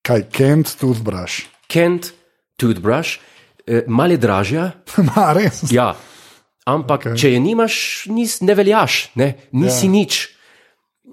Kaj, 0.04 0.30
Kent, 0.31 0.75
toothbrush. 0.80 1.50
Kent, 1.68 2.14
toothbrush, 2.60 3.20
e, 3.68 3.84
malo 3.88 4.16
je 4.16 4.18
dražja, 4.18 4.72
Ma, 5.08 5.34
res. 5.36 5.64
Ja, 5.72 5.92
ampak 6.66 7.08
okay. 7.08 7.19
če 7.19 7.34
je 7.34 7.42
nimaš, 7.44 7.76
nis, 8.12 8.40
ne 8.44 8.56
veljaš, 8.56 9.02
ne? 9.19 9.34
nisi 9.52 9.88
ja. 9.88 9.92
nič. 9.92 10.22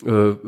Uh, 0.00 0.38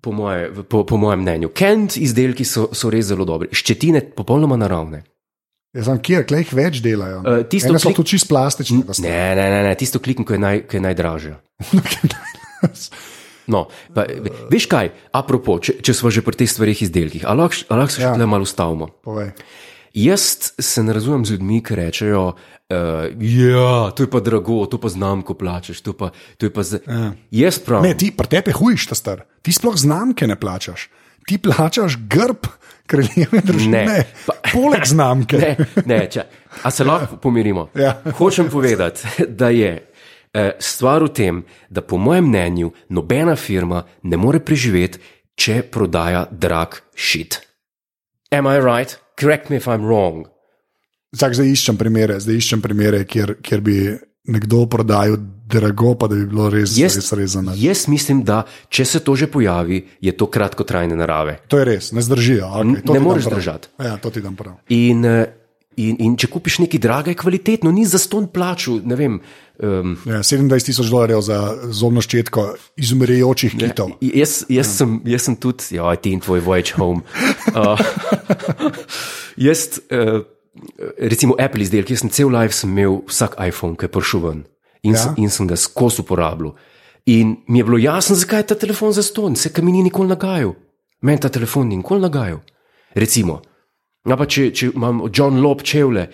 po, 0.00 0.12
moje, 0.16 0.48
po, 0.64 0.80
po 0.88 0.96
mojem 0.96 1.20
mnenju. 1.20 1.52
Kent 1.54 1.98
izdelki 2.00 2.44
so, 2.48 2.70
so 2.72 2.88
res 2.90 3.10
zelo 3.10 3.26
dobri, 3.28 3.52
ščetine 3.52 4.00
popolnoma 4.16 4.56
naravne. 4.58 5.02
Jaz 5.76 5.84
sem 5.84 5.98
kjer, 6.00 6.24
klej 6.24 6.40
jih 6.40 6.52
več 6.54 6.80
delajo. 6.80 7.18
Eh, 7.20 7.42
tisto 7.44 7.68
Ene 7.68 7.78
so 7.78 7.90
klik- 7.90 7.96
tu 7.96 8.04
čist 8.06 8.28
so- 8.92 9.02
Ne, 9.02 9.34
ne, 9.34 9.46
ne, 9.50 9.62
ne 9.62 9.74
tisto 9.74 10.00
klikam, 10.00 10.24
ki 10.24 10.32
je, 10.32 10.38
naj, 10.38 10.56
ki 10.66 10.76
je 10.76 10.82
najdražja. 10.82 11.34
No, 13.46 13.68
pa, 13.94 14.02
ve- 14.02 14.32
veš 14.50 14.66
kaj, 14.66 14.88
apropo, 15.14 15.60
če, 15.62 15.78
če 15.78 15.94
smo 15.94 16.10
že 16.10 16.18
pri 16.18 16.34
teh 16.34 16.50
stvarih 16.50 16.80
izdelkih, 16.82 17.22
ali 17.22 17.38
lahko 17.38 17.62
a 17.70 17.76
lahko 17.78 17.94
se 17.94 18.02
še 18.02 18.08
Ja. 18.08 18.26
malo 18.26 18.42
ustavimo. 18.42 18.88
Povej. 19.06 19.30
Jaz 19.94 20.50
se 20.58 20.82
ne 20.82 20.92
razumem 20.92 21.22
z 21.24 21.36
ljudmi, 21.36 21.62
ki 21.62 21.72
rečejo, 21.74 22.34
uh, 22.34 23.06
ja, 23.16 23.92
to 23.94 24.02
je 24.02 24.10
pa 24.10 24.18
drago, 24.20 24.66
to 24.66 24.76
pa 24.76 24.90
znam, 24.90 25.22
ko 25.22 25.32
plačeš. 25.32 25.78
To 25.80 25.94
pa, 25.94 26.10
to 26.36 26.44
je 26.44 26.52
pa 26.52 26.62
z... 26.62 26.82
ja. 26.82 27.14
Jaz 27.30 27.62
pravim, 27.62 27.86
Ne, 27.86 27.94
ti, 27.94 28.10
pri 28.10 28.26
tebi 28.28 28.50
hujš, 28.52 28.90
ta 28.90 28.98
star. 28.98 29.22
Ti 29.40 29.54
sploh 29.54 29.72
znamke 29.72 30.26
ne 30.26 30.34
plačaš. 30.34 30.90
Ti 31.26 31.38
plačaš 31.38 31.96
grb 32.08 32.46
kraljeve 32.86 33.40
družine. 33.42 33.82
Ne, 33.84 34.04
pa- 34.26 34.36
Poleg 34.52 34.84
znamke. 34.86 35.36
Ne, 35.42 35.56
ne, 35.86 35.98
če, 36.10 36.22
a 36.62 36.70
se 36.70 36.84
lahko 36.86 37.16
pomirimo? 37.18 37.68
Ja. 37.74 37.96
Hočem 38.18 38.46
povedati, 38.50 39.26
da 39.28 39.48
je 39.50 39.72
eh, 39.74 40.52
stvar 40.62 41.02
v 41.02 41.10
tem, 41.10 41.42
da 41.68 41.82
po 41.82 41.98
mojem 41.98 42.28
mnenju 42.30 42.70
nobena 42.88 43.34
firma 43.36 43.82
ne 44.02 44.16
more 44.16 44.38
preživeti, 44.40 45.02
če 45.36 45.62
prodaja 45.66 46.26
drag 46.30 46.78
shit. 46.96 47.40
Am 48.30 48.46
I 48.46 48.56
right? 48.58 48.94
Correct 49.18 49.50
me 49.50 49.56
if 49.56 49.66
I'm 49.66 49.84
wrong. 49.84 50.24
Zdaj, 51.12 51.34
zdaj 51.38 51.50
iščem 51.52 51.76
primere, 51.80 52.16
zdaj 52.20 52.38
iščem 52.38 52.62
primere 52.62 53.02
kjer, 53.08 53.36
kjer 53.42 53.60
bi 53.64 53.76
nekdo 54.26 54.66
prodajal 54.66 55.16
drago, 55.46 55.94
pa 55.94 56.08
da 56.10 56.16
bi 56.18 56.26
bilo 56.26 56.48
res, 56.50 56.74
Jaz, 56.78 56.96
res 56.98 57.12
rezano. 57.14 57.52
jaz 57.54 57.84
mislim, 57.88 58.24
da 58.26 58.42
če 58.68 58.84
se 58.84 59.00
to 59.00 59.14
že 59.14 59.28
pojavi, 59.30 59.84
je 60.02 60.12
to 60.12 60.26
kratkotrajne 60.26 60.96
narave. 60.98 61.38
To 61.48 61.58
je 61.58 61.64
res, 61.64 61.92
ne 61.94 62.02
zdržijo. 62.02 62.46
Okay, 62.50 62.82
to 62.82 62.92
ne 62.92 63.00
moreš 63.00 63.28
prav. 63.30 63.38
držati. 63.38 63.68
Ja, 63.78 63.96
to 63.96 64.10
ti 64.10 64.20
dam 64.20 64.34
prav. 64.36 64.56
In, 64.68 65.04
eh, 65.04 65.26
in, 65.76 65.96
in 66.02 66.16
če 66.18 66.26
kupiš 66.26 66.58
nekaj 66.66 66.80
draga, 66.82 67.14
je 67.14 67.20
kvalitetno, 67.22 67.70
ni 67.70 67.86
za 67.86 67.98
ston 68.02 68.26
plaču. 68.26 68.80
Ne 68.84 68.96
vem. 68.98 69.20
Um, 69.56 69.94
Ja, 70.04 70.18
27 70.20 70.66
tisoč 70.66 70.90
dolarjev 70.92 71.22
za 71.24 71.38
zobno 71.72 72.02
ščetko 72.04 72.56
izumirajočih 72.76 73.54
kitov. 73.56 73.94
Jaz, 74.04 74.42
jaz, 74.52 74.74
sem, 74.76 74.98
jaz 75.08 75.22
sem 75.30 75.36
tudi, 75.40 75.78
ja, 75.78 75.94
ti 75.96 76.12
in 76.12 76.20
tvoj 76.20 76.42
voyage 76.44 76.74
home. 76.76 77.00
Uh, 77.54 77.78
jaz, 79.48 79.78
uh, 79.88 80.26
recimo 80.98 81.36
Apple 81.38 81.62
izdelki, 81.62 81.94
jaz 81.94 82.04
sem 82.04 82.12
cel 82.12 82.30
life 82.32 82.54
sem 82.54 82.70
imel 82.70 83.00
vsak 83.08 83.36
iPhone, 83.46 83.76
ki 83.76 83.88
je 83.88 83.92
prišel 83.92 84.22
ven 84.24 84.44
in, 84.82 84.94
ja. 84.94 85.02
Sem, 85.02 85.18
in 85.22 85.32
sem 85.32 85.48
ga 85.50 85.58
skozi 85.58 86.02
uporabljal. 86.04 86.54
In 87.06 87.36
mi 87.48 87.60
je 87.60 87.66
bilo 87.66 87.78
jasno, 87.78 88.16
zakaj 88.18 88.42
je 88.42 88.46
ta 88.52 88.56
telefon 88.58 88.92
za 88.92 89.02
ston, 89.02 89.36
se 89.36 89.52
kam 89.52 89.68
ni 89.70 89.82
nikoli 89.86 90.10
nagajal. 90.10 90.54
Meni 91.02 91.22
ta 91.22 91.30
telefon 91.30 91.68
ni 91.68 91.78
nikoli 91.78 92.02
nagajal. 92.02 92.40
Recimo, 92.94 93.40
ja, 94.08 94.16
pa 94.16 94.26
če, 94.26 94.48
če 94.50 94.70
imam 94.74 95.04
John 95.12 95.38
Lob 95.42 95.62
čevlje, 95.66 96.08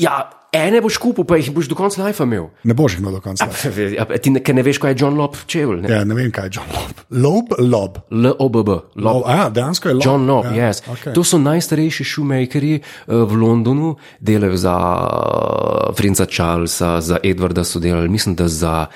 ja, 0.00 0.16
ene 0.54 0.80
boš 0.80 0.96
kupil, 1.02 1.26
pa 1.26 1.36
jih 1.36 1.50
boš 1.54 1.68
do 1.70 1.76
konca 1.78 2.04
life 2.04 2.22
imel. 2.22 2.46
Ne 2.64 2.74
boš 2.74 2.94
jih 2.96 3.02
imel 3.02 3.16
do 3.18 3.20
konca. 3.24 3.48
Ja, 3.94 4.06
ti 4.18 4.30
ne, 4.30 4.40
ne 4.54 4.62
veš, 4.62 4.78
kaj 4.82 4.94
je 4.94 5.00
John 5.02 5.18
Lob 5.18 5.36
čevlj. 5.50 5.80
ne? 5.82 5.90
Ja, 5.90 6.04
ne 6.06 6.14
vem, 6.14 6.30
kaj 6.34 6.46
je 6.46 6.58
John 6.58 6.70
Lob. 6.74 7.02
Lob, 7.10 7.54
lob. 7.58 7.98
LOBB, 8.10 8.68
Lob. 8.68 8.80
lob. 8.96 9.22
A, 9.26 9.48
dejansko 9.50 9.90
je 9.90 9.94
lob. 9.98 10.06
John 10.06 10.26
Lob, 10.30 10.46
ja, 10.54 10.70
yes. 10.70 10.82
okay. 10.86 11.14
To 11.14 11.24
so 11.24 11.38
najstarejši 11.42 12.04
shoemakerji 12.04 12.80
uh, 12.80 13.24
v 13.28 13.40
Londonu, 13.42 13.94
delajo 14.20 14.56
za 14.56 14.76
uh, 14.78 15.94
Franca 15.96 16.26
Charlesa, 16.26 17.00
za 17.00 17.18
Edwarda 17.22 17.64
so 17.64 17.82
delali, 17.82 18.08
mislim, 18.08 18.34
da 18.38 18.48
za, 18.48 18.86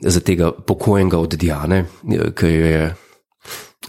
za 0.00 0.20
tega 0.20 0.52
pokojnega 0.52 1.18
od 1.18 1.34
Diane, 1.38 1.84
eh, 2.10 2.32
ki 2.34 2.46
je, 2.46 2.94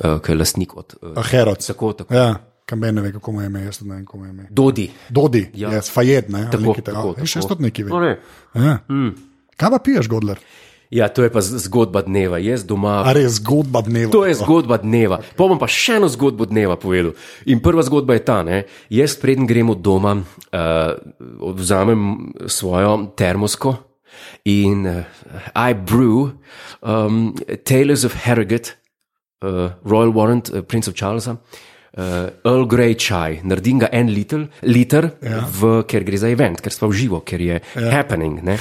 uh, 0.04 0.20
ki 0.22 0.32
je 0.32 0.38
lastnik 0.38 0.78
od. 0.78 0.94
Uh, 1.02 1.26
Herod. 1.26 1.66
tako, 1.68 1.94
tako. 1.94 2.14
Ja, 2.14 2.36
kam 2.68 2.84
ne 2.84 3.02
ve, 3.02 3.14
kako 3.16 3.32
mu 3.32 3.42
je 3.42 3.48
ime, 3.48 3.64
jaz 3.64 3.80
ne 3.82 3.96
vem, 3.96 4.06
kako 4.06 4.18
mu 4.20 4.26
je 4.26 4.32
ime. 4.32 4.48
Dodi. 4.52 4.90
Dodi, 5.10 5.46
Ja. 5.56 5.72
yes, 5.72 5.88
Fajed, 5.88 6.28
ne? 6.30 6.48
Tako, 6.52 6.74
Tako, 6.76 6.82
tako, 6.84 7.14
tako, 7.16 7.28
še 7.28 7.42
stot 7.42 7.64
neki 7.64 7.88
ve. 7.88 7.94
No, 7.96 8.02
ne. 8.04 8.18
Ja. 8.54 8.80
Mm. 8.92 9.14
Kaj 9.56 9.72
pa 9.72 9.80
piješ, 9.80 10.10
Godler? 10.12 10.42
Ja, 10.92 11.08
to 11.12 11.24
je 11.24 11.32
pa 11.32 11.42
zgodba 11.44 12.00
dneva. 12.02 12.38
Jaz 12.40 12.64
doma. 12.64 13.02
A 13.04 13.12
res 13.12 13.42
zgodba 13.42 13.82
dneva. 13.84 14.12
To 14.12 14.22
je 14.24 14.36
zgodba 14.40 14.78
dneva. 14.80 15.18
Pa 15.36 15.48
bom 15.48 15.60
pa 15.60 15.68
še 15.68 15.98
eno 16.00 16.08
zgodbo 16.08 16.48
dneva 16.48 16.78
povedal. 16.80 17.12
In 17.52 17.60
prva 17.60 17.84
zgodba 17.84 18.16
je 18.16 18.24
ta, 18.24 18.38
ne? 18.48 18.62
jaz 18.88 19.18
preden 19.20 19.48
grem 19.48 19.68
od 19.70 19.82
doma, 19.84 20.14
uh, 20.16 20.96
vzamem 21.56 22.32
svojo 22.48 23.12
termosko 23.20 23.76
in 24.48 24.88
uh, 24.88 25.04
I 25.56 25.76
brew 25.76 26.32
um, 26.80 27.36
Tales 27.68 28.08
of 28.08 28.16
Harrogate, 28.24 28.80
uh, 29.44 29.76
Royal 29.84 30.16
Warrant, 30.16 30.54
uh, 30.56 30.64
Prince 30.64 30.88
of 30.88 30.96
Charlesa. 30.96 31.36
uh, 31.36 31.40
Earl 31.98 32.68
Grey 32.70 32.94
čaj, 32.94 33.42
naredim 33.44 33.82
ga 33.82 33.90
en 33.92 34.12
liter, 34.14 34.48
liter 34.62 35.12
Ja. 35.22 35.42
v, 35.50 35.82
ker 35.90 36.06
gre 36.06 36.18
za 36.18 36.30
event, 36.30 36.62
ker 36.62 36.74
smo 36.74 36.92
v 36.92 36.94
živo, 36.94 37.22
ker 37.26 37.42
je 37.42 37.60
ja. 37.60 37.90
happening. 37.92 38.44
Ne? 38.46 38.60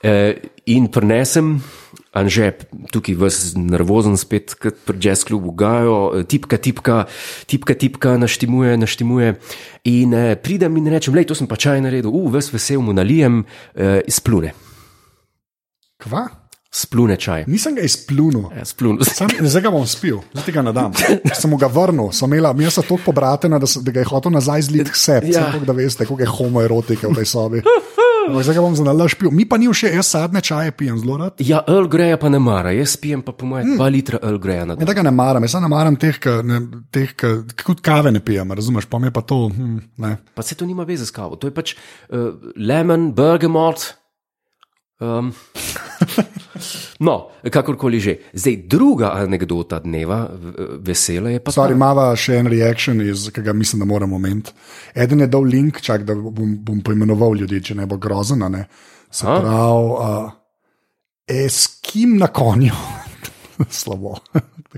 Uh, 0.00 0.32
in 0.70 0.88
prenesem, 0.88 1.58
Anže, 2.10 2.48
tukaj 2.90 3.14
vas 3.14 3.36
nervozen 3.54 4.16
spet, 4.18 4.56
kot 4.58 4.80
pri 4.82 4.98
jazz 4.98 5.22
klubu 5.22 5.52
Gajo, 5.54 6.10
eh, 6.18 6.24
tipka, 6.26 6.58
tipka, 6.58 7.04
tipka, 7.46 7.74
tipka, 7.78 8.16
naštimuje, 8.18 8.74
naštimuje. 8.76 9.36
In 9.84 10.14
uh, 10.14 10.34
pridem 10.34 10.74
in 10.80 10.90
rečem, 10.90 11.14
lej, 11.14 11.28
to 11.30 11.38
sem 11.38 11.46
pa 11.46 11.54
čaj 11.54 11.78
naredil, 11.78 12.10
uh, 12.10 12.26
ves 12.34 12.50
vesel 12.50 12.82
mu 12.82 12.90
nalijem, 12.90 13.44
uh, 13.46 14.02
splune, 14.10 14.50
Kva? 16.00 16.26
Splune 16.70 17.16
čaj. 17.16 17.44
Nisem 17.46 17.74
ga 17.74 17.82
izplunil. 17.82 18.46
Splune. 18.64 19.02
Sam, 19.04 19.26
zdaj 19.42 19.62
ga 19.62 19.70
bom 19.70 19.86
spil, 19.86 20.20
zdaj 20.32 20.54
ga 20.54 20.62
ne 20.62 20.72
dam. 20.72 20.92
Sem 21.34 21.50
ga 21.58 21.66
vrnil, 21.66 22.12
sem 22.14 22.30
imela, 22.30 22.54
smo 22.70 22.82
tako 22.82 23.00
pobratena, 23.04 23.58
da, 23.58 23.66
sem- 23.66 23.82
da 23.82 23.90
ga 23.90 24.00
je 24.00 24.06
hotel 24.06 24.30
nazaj 24.30 24.62
zliti 24.62 24.90
vse, 24.90 25.20
Ja. 25.26 25.48
ja. 25.50 25.58
da 25.58 25.72
veste, 25.72 26.06
kako 26.06 26.20
je 26.20 26.28
homoerotike 26.28 27.06
v 27.06 27.14
tej 27.14 27.26
sobi. 27.26 27.62
Ampak 28.20 28.44
Zdaj 28.44 28.54
ga 28.54 28.62
bom 28.62 28.74
za 28.76 28.84
nalaž 28.84 29.14
pil. 29.16 29.32
Mi 29.32 29.48
pa 29.48 29.56
ni 29.56 29.66
všeč, 29.66 29.96
jaz 29.96 30.06
sadne 30.06 30.38
čaje 30.40 30.70
pijem 30.70 30.98
zelo 31.00 31.16
rad. 31.16 31.40
Ja, 31.40 31.64
Earl 31.66 31.88
Greya 31.88 32.18
pa 32.20 32.28
ne 32.28 32.38
mara, 32.38 32.70
jaz 32.70 32.92
pijem 32.94 33.24
pa 33.24 33.32
po 33.32 33.48
mojem 33.48 33.74
2 33.74 33.88
litra 33.90 34.20
Earl 34.22 34.38
Greya 34.38 34.62
na 34.62 34.76
dan. 34.76 34.84
Ja, 34.84 34.86
tega 34.86 35.02
ne 35.02 35.10
maram, 35.10 35.42
jaz 35.42 35.56
ne 35.56 35.70
maram 35.72 35.96
teh, 35.96 36.14
ne- 36.44 36.60
teh 36.92 37.16
kot 37.64 37.80
kave 37.82 38.12
ne 38.12 38.20
pijem, 38.20 38.52
razumeš, 38.52 38.86
pa 38.86 39.00
mi 39.00 39.08
je 39.08 39.14
pa 39.16 39.24
to. 39.24 39.48
Hm, 39.48 39.80
ne. 39.98 40.12
Pa 40.36 40.44
se 40.44 40.54
to 40.54 40.68
nima 40.68 40.84
veze 40.84 41.02
s 41.02 41.10
kavo, 41.10 41.34
to 41.34 41.48
je 41.48 41.54
pač 41.56 41.74
uh, 41.74 42.30
lemon, 42.60 43.10
bergamot. 43.16 43.96
Um, 45.00 45.32
no, 47.06 47.14
kakorkoli 47.50 48.00
že. 48.00 48.16
Zdaj, 48.32 48.56
druga 48.68 49.12
anekdota 49.16 49.78
dneva, 49.80 50.22
vesela 50.80 51.30
je 51.30 51.40
pa 51.44 51.52
Stvari 51.52 51.74
ta. 51.74 51.76
imamo 51.76 52.06
še 52.16 52.38
en 52.40 52.50
reaction, 52.52 53.00
iz, 53.04 53.28
ki 53.34 53.42
ga 53.42 53.52
mislim, 53.56 53.84
da 53.84 53.88
moramo 53.88 54.16
omeniti. 54.16 54.52
Eden 54.94 55.20
je 55.20 55.30
dal 55.30 55.46
link, 55.48 55.80
čak, 55.80 56.04
da 56.08 56.14
bom, 56.14 56.56
bom 56.64 56.80
poimenoval 56.84 57.36
ljudi, 57.40 57.62
če 57.70 57.74
ne 57.80 57.86
bo 57.86 57.96
grozen. 57.96 58.42
a 58.42 58.48
Ne. 58.48 58.66
Se 59.10 59.26
A? 59.26 59.40
pravi, 59.40 59.90
uh, 59.98 60.30
eskim 61.26 62.16
na 62.18 62.26
konju. 62.26 62.74
slabo, 63.80 64.16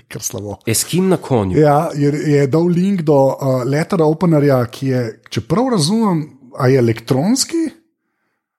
kar 0.09 0.23
slabo. 0.23 0.57
Eskim 0.67 1.09
na 1.09 1.17
konju. 1.17 1.59
Ja, 1.61 1.91
je, 1.95 2.13
je 2.33 2.47
dal 2.47 2.67
link 2.67 3.03
do 3.07 3.19
uh, 3.29 3.63
letter 3.69 4.03
openerja, 4.03 4.65
ki 4.73 4.87
je, 4.89 5.03
če 5.31 5.45
prav 5.49 5.69
razumem, 5.77 6.25
a 6.59 6.69
je 6.69 6.79
elektronski, 6.81 7.63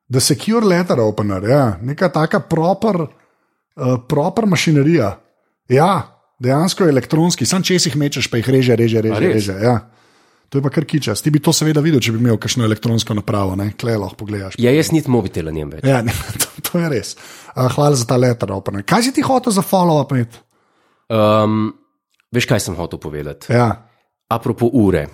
da 0.07 0.19
secure 0.19 0.65
letter 0.65 0.99
opener, 0.99 1.43
ja, 1.49 1.63
neka 1.81 2.09
taka 2.13 2.39
proper, 2.39 3.01
uh, 3.07 3.95
proper 4.09 4.45
mašinerija. 4.45 5.13
Ja, 5.71 6.19
dejansko 6.43 6.83
je 6.83 6.89
elektronski, 6.93 7.45
sam 7.45 7.63
če 7.63 7.79
si 7.79 7.89
jih 7.89 7.97
mečeš, 7.97 8.27
pa 8.29 8.37
jih 8.37 8.49
reže, 8.49 8.75
reže, 8.75 9.01
reže. 9.01 9.31
reže 9.33 9.55
ja. 9.63 9.79
To 10.53 10.59
je 10.59 10.61
pa 10.61 10.69
kar 10.69 10.85
kičas. 10.85 11.23
Ti 11.25 11.31
bi 11.33 11.39
to 11.41 11.49
seveda 11.55 11.81
videl, 11.81 11.97
če 12.03 12.11
bi 12.13 12.19
imel 12.21 12.37
kakšno 12.37 12.61
elektronsko 12.67 13.15
napravo, 13.17 13.55
ne, 13.57 13.71
klej 13.73 13.95
lahko 13.97 14.19
pogledaš. 14.19 14.53
Ja, 14.61 14.69
jaz 14.75 14.91
niti 14.93 15.09
mobitela 15.09 15.49
njem 15.51 15.71
več. 15.73 15.87
Ja, 15.89 16.03
ne, 16.05 16.13
to, 16.37 16.51
to 16.67 16.81
je 16.83 16.89
res. 16.93 17.15
Uh, 17.55 17.65
hvala 17.73 17.97
za 17.97 18.05
ta 18.05 18.19
letter 18.21 18.51
opener. 18.53 18.83
Kaj 18.85 19.07
si 19.07 19.13
ti 19.15 19.25
hotel 19.25 19.55
za 19.55 19.63
follow-up? 19.65 20.13
Um, 21.09 21.71
veš, 22.33 22.45
kaj 22.49 22.61
sem 22.67 22.77
hotel 22.77 23.01
povedati? 23.01 23.49
Ja, 23.53 23.89
Apropo 24.29 24.69
ure. 24.73 25.07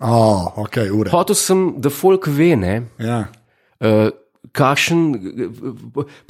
oh, 0.00 0.52
ok, 0.66 0.76
ure. 0.92 1.10
Hotel 1.12 1.36
sem, 1.36 1.64
da 1.80 1.88
folk 1.92 2.28
ve, 2.28 2.52
ne, 2.56 2.74
Ja. 3.00 3.24
uh, 3.80 4.08
kakšen, 4.54 5.00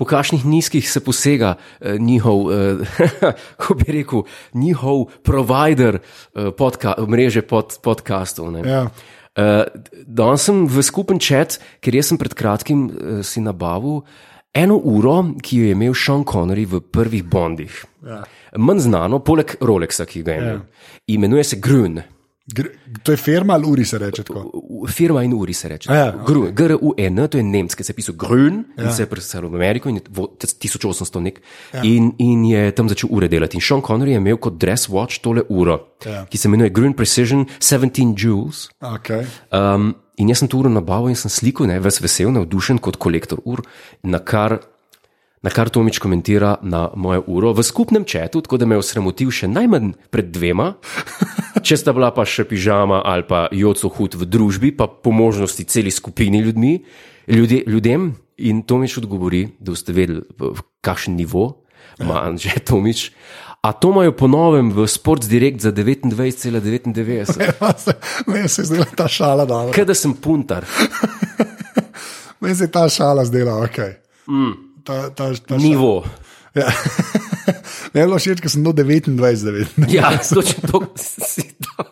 po 0.00 0.07
kakšnih 0.09 0.47
nizkih 0.49 0.85
se 0.88 1.02
posega 1.04 1.54
uh, 1.57 1.97
njihov, 2.00 2.47
uh, 2.49 2.99
kako 3.61 3.78
bi 3.81 3.99
rekel, 4.00 4.25
njihov 4.54 5.04
provider 5.23 6.00
uh, 6.00 6.50
podka, 6.57 6.97
mreže 7.09 7.45
pod, 7.45 7.78
podkastov. 7.85 8.52
ne. 8.57 8.64
Ja. 8.64 8.87
Uh, 9.35 9.66
Danes 10.07 10.47
sem 10.47 10.64
v 10.71 10.83
skupen 10.87 11.19
čat, 11.19 11.59
ker 11.83 11.97
jaz 11.97 12.12
sem 12.12 12.21
pred 12.21 12.37
kratkim 12.38 12.87
uh, 12.88 13.21
si 13.26 13.43
nabavil 13.43 14.04
eno 14.54 14.78
uro, 14.78 15.19
ki 15.43 15.59
jo 15.59 15.69
je 15.69 15.75
imel 15.75 15.95
Sean 15.99 16.23
Connery 16.25 16.64
v 16.71 16.81
prvih 16.81 17.25
Bondih. 17.26 17.83
Ja. 18.07 18.23
Manj 18.57 18.87
znano, 18.87 19.19
poleg 19.26 19.57
Rolexa, 19.61 20.07
ki 20.07 20.23
ga 20.23 20.37
je 20.37 20.43
imel. 20.45 20.61
Imenuje 21.11 21.45
se 21.45 21.59
Grun. 21.59 21.99
Gr 22.47 22.69
to 23.02 23.12
je 23.12 23.16
firma 23.16 23.54
ali 23.54 23.66
uri 23.66 23.85
se 23.85 23.99
reče 23.99 24.23
tako. 24.23 24.50
Firma 24.88 25.23
in 25.23 25.33
uri 25.33 25.52
se 25.54 25.69
reče. 25.69 25.93
Ja, 25.93 26.11
Grun, 26.26 26.50
GRUN, 26.54 27.28
to 27.28 27.38
je 27.38 27.45
nemški, 27.45 27.85
se 27.85 27.93
je 27.93 27.97
pisal 27.97 28.14
Grün 28.14 28.64
ja. 28.76 28.85
in 28.85 28.93
se 28.93 29.02
je 29.02 29.07
preselil 29.07 29.49
v 29.49 29.54
Ameriko 29.54 29.88
in 29.88 29.97
je 29.97 30.02
vo- 30.11 30.28
1800 30.37 31.21
nek. 31.21 31.40
Ja. 31.73 31.83
In, 31.83 32.12
in 32.19 32.45
je 32.45 32.71
tam 32.73 32.88
začel 32.88 33.09
ure 33.12 33.28
delati. 33.28 33.57
In 33.57 33.61
Sean 33.61 33.83
Connery 33.83 34.11
je 34.11 34.16
imel 34.16 34.37
kot 34.37 34.59
dress 34.59 34.88
watch 34.88 35.21
tole 35.21 35.43
uro, 35.49 35.78
Ja. 36.07 36.25
ki 36.26 36.38
se 36.38 36.49
imenuje 36.49 36.71
Grün 36.71 36.93
Precision 36.93 37.47
17 37.59 38.14
Joules. 38.16 38.69
Okay. 38.81 39.25
Um, 39.52 39.95
in 40.16 40.28
jaz 40.28 40.38
sem 40.38 40.49
to 40.49 40.59
uro 40.59 40.69
nabavil 40.71 41.09
in 41.09 41.16
sem 41.16 41.31
slikal, 41.31 41.66
ne, 41.66 41.81
ves 41.81 42.00
vesel, 42.00 42.31
navdušen 42.33 42.78
kot 42.78 42.97
kolektor 42.97 43.38
ur, 43.45 43.62
na 44.02 44.19
kar, 44.19 44.59
na 45.43 45.50
kar 45.50 45.69
Tomič 45.69 45.99
komentira 45.99 46.57
na 46.62 46.88
mojo 46.97 47.25
uro 47.26 47.52
v 47.52 47.62
skupnem 47.62 48.04
četu, 48.04 48.40
tako 48.40 48.57
da 48.57 48.66
me 48.66 48.75
je 48.75 48.85
osramotil 48.85 49.31
še 49.31 49.49
najmanj 49.49 49.93
pred 50.11 50.31
dvema. 50.33 50.75
Če 51.62 51.76
sta 51.78 51.92
bila 51.94 52.11
pa 52.14 52.25
še 52.26 52.44
pižama 52.49 53.02
ali 53.06 53.23
pa 53.28 53.46
joco 53.54 53.88
hud 53.94 54.16
v 54.18 54.26
družbi, 54.26 54.73
pa 54.75 54.88
po 54.88 55.12
možnosti 55.14 55.64
celi 55.70 55.90
skupini 55.94 56.40
ljudmi, 56.42 56.82
ljudje, 57.28 57.64
ljudem. 57.66 58.14
In 58.42 58.64
Tomič 58.66 58.99
odgovori, 58.99 59.46
da 59.62 59.70
boste 59.70 59.94
vedeli, 59.94 60.26
kakšen 60.82 61.14
nivo 61.14 61.62
ima 62.02 62.26
Anže 62.26 62.50
Tomič. 62.66 63.12
A 63.62 63.73
to 63.73 63.94
imajo 63.94 64.12
po 64.12 64.28
novem 64.28 64.73
v 64.75 64.84
Sports 64.84 65.30
Direct 65.30 65.61
za 65.61 65.73
29,99. 65.73 67.94
Meni 68.26 68.49
se 68.49 68.62
je 68.62 68.66
zdela 68.66 68.84
ta 68.96 69.08
šala 69.08 69.44
dobra. 69.49 69.73
Kaj 69.73 69.84
da 69.88 69.94
sem 69.94 70.12
puntar. 70.12 70.66
Meni 72.40 72.56
se 72.56 72.64
je 72.64 72.73
ta 72.75 72.88
šala 72.88 73.25
zdela, 73.25 73.64
ok. 73.64 73.78
Mm. 74.28 74.52
Ta, 74.84 75.11
ta, 75.11 75.34
ta 75.34 75.56
Nivo. 75.56 76.04
Ja. 76.54 76.70
Meni 77.94 78.02
je 78.02 78.06
bilo 78.08 78.18
všeč, 78.18 78.40
ker 78.42 78.50
sem 78.50 78.64
do 78.66 78.73
29, 78.75 79.14
29. 79.14 79.90
Ja, 79.90 80.14
točno 80.18 80.70
to 80.70 80.78
si 80.99 81.46
dal. 81.58 81.90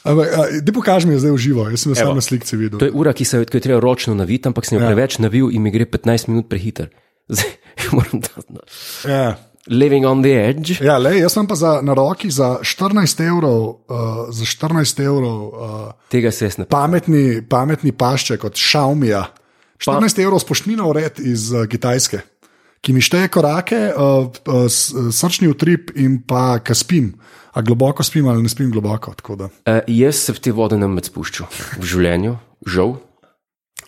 Ampak, 0.00 0.26
a, 0.32 0.40
Ti 0.64 0.70
pokaži 0.72 1.06
mi 1.10 1.18
zdaj 1.20 1.32
v 1.34 1.40
živo, 1.40 1.66
jaz 1.68 1.84
sem 1.84 1.94
samo 1.94 2.16
na 2.16 2.24
slikci 2.24 2.56
videl. 2.56 2.80
To 2.80 2.88
je 2.88 2.94
ura, 2.94 3.12
ki 3.12 3.24
se 3.24 3.36
jo 3.36 3.44
jo 3.44 3.60
treba 3.60 3.80
ročno 3.80 4.14
naviti, 4.16 4.48
ampak 4.48 4.64
sem 4.64 4.78
jo 4.78 4.84
ja. 4.84 4.88
preveč 4.88 5.18
navil 5.20 5.52
in 5.52 5.62
mi 5.62 5.70
gre 5.70 5.84
15 5.84 6.28
minut 6.32 6.48
prehiter. 6.48 6.88
Zdaj, 7.34 7.52
moram 7.92 8.20
da- 8.20 8.46
da- 8.48 8.66
Ja. 9.06 9.28
Living 9.68 10.06
on 10.08 10.22
the 10.24 10.32
edge. 10.32 10.80
Ja, 10.80 10.96
lej, 10.98 11.20
jaz 11.20 11.36
sem 11.36 11.46
pa 11.46 11.54
za, 11.54 11.78
na 11.84 11.92
roki 11.94 12.30
za 12.32 12.58
14 12.64 13.20
evrov, 13.20 13.84
uh, 13.86 14.32
za 14.32 14.44
14 14.48 15.02
evrov 15.04 15.36
uh, 15.46 15.92
Tega 16.08 16.32
se 16.32 16.48
jaz 16.48 16.56
ne. 16.58 16.64
pametni, 16.64 17.42
pametni 17.44 17.92
pašček 17.92 18.44
od 18.48 18.56
Xiaomija. 18.56 19.24
14 19.78 20.16
pa. 20.16 20.22
evrov 20.24 20.40
spoštnina 20.40 20.88
ured 20.88 21.20
iz 21.20 21.52
uh, 21.52 21.68
Kitajske, 21.68 22.24
ki 22.80 22.92
mi 22.92 23.02
šteje 23.04 23.28
korake, 23.28 23.78
uh, 23.92 24.26
uh, 24.26 24.66
srčni 25.12 25.48
utrip 25.48 25.92
in 25.96 26.20
pa 26.24 26.58
ka 26.64 26.74
spim. 26.74 27.12
A 27.50 27.60
globoko 27.66 28.04
spim 28.06 28.28
ali 28.30 28.42
ne 28.42 28.48
spim 28.48 28.70
globoko. 28.70 29.12
Uh, 29.26 29.40
jaz 29.90 30.16
se 30.22 30.32
v 30.32 30.38
te 30.40 30.52
vode 30.54 30.78
ne 30.78 30.86
med 30.88 31.04
spuščal 31.04 31.48
v 31.76 31.84
življenju, 31.84 32.36
žal. 32.66 32.96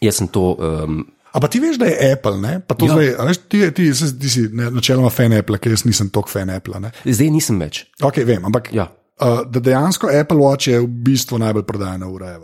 Jaz 0.03 0.19
sem 0.19 0.29
to. 0.29 0.57
Um, 0.59 1.05
A 1.33 1.41
pa 1.41 1.49
ti 1.49 1.63
veš, 1.63 1.79
da 1.81 1.87
je 1.89 2.11
Apple, 2.13 2.37
ne? 2.43 2.59
Pa 2.61 2.75
to 2.75 2.85
Ja. 2.91 2.93
zdaj, 2.93 3.07
veš, 3.25 3.39
ti, 3.49 3.61
ti, 3.73 3.87
ti, 3.95 4.09
ti 4.21 4.29
si 4.29 4.43
ne, 4.53 4.67
načeloma 4.69 5.09
fan 5.09 5.33
Apple, 5.33 5.57
ker 5.63 5.73
jaz 5.73 5.87
nisem 5.89 6.11
tok 6.13 6.29
fan 6.29 6.51
Apple. 6.53 6.77
Ne? 6.83 6.91
zdaj 7.07 7.31
nisem 7.33 7.57
več. 7.63 7.87
Ok, 8.03 8.19
vem, 8.27 8.45
ampak 8.45 8.69
Ja. 8.75 8.91
uh, 9.23 9.41
da 9.49 9.61
dejansko 9.63 10.11
Apple 10.13 10.37
Watch 10.43 10.69
je 10.69 10.83
v 10.83 10.91
bistvu 10.91 11.39
najbolj 11.41 11.65
prodajana 11.65 12.11
ura. 12.11 12.35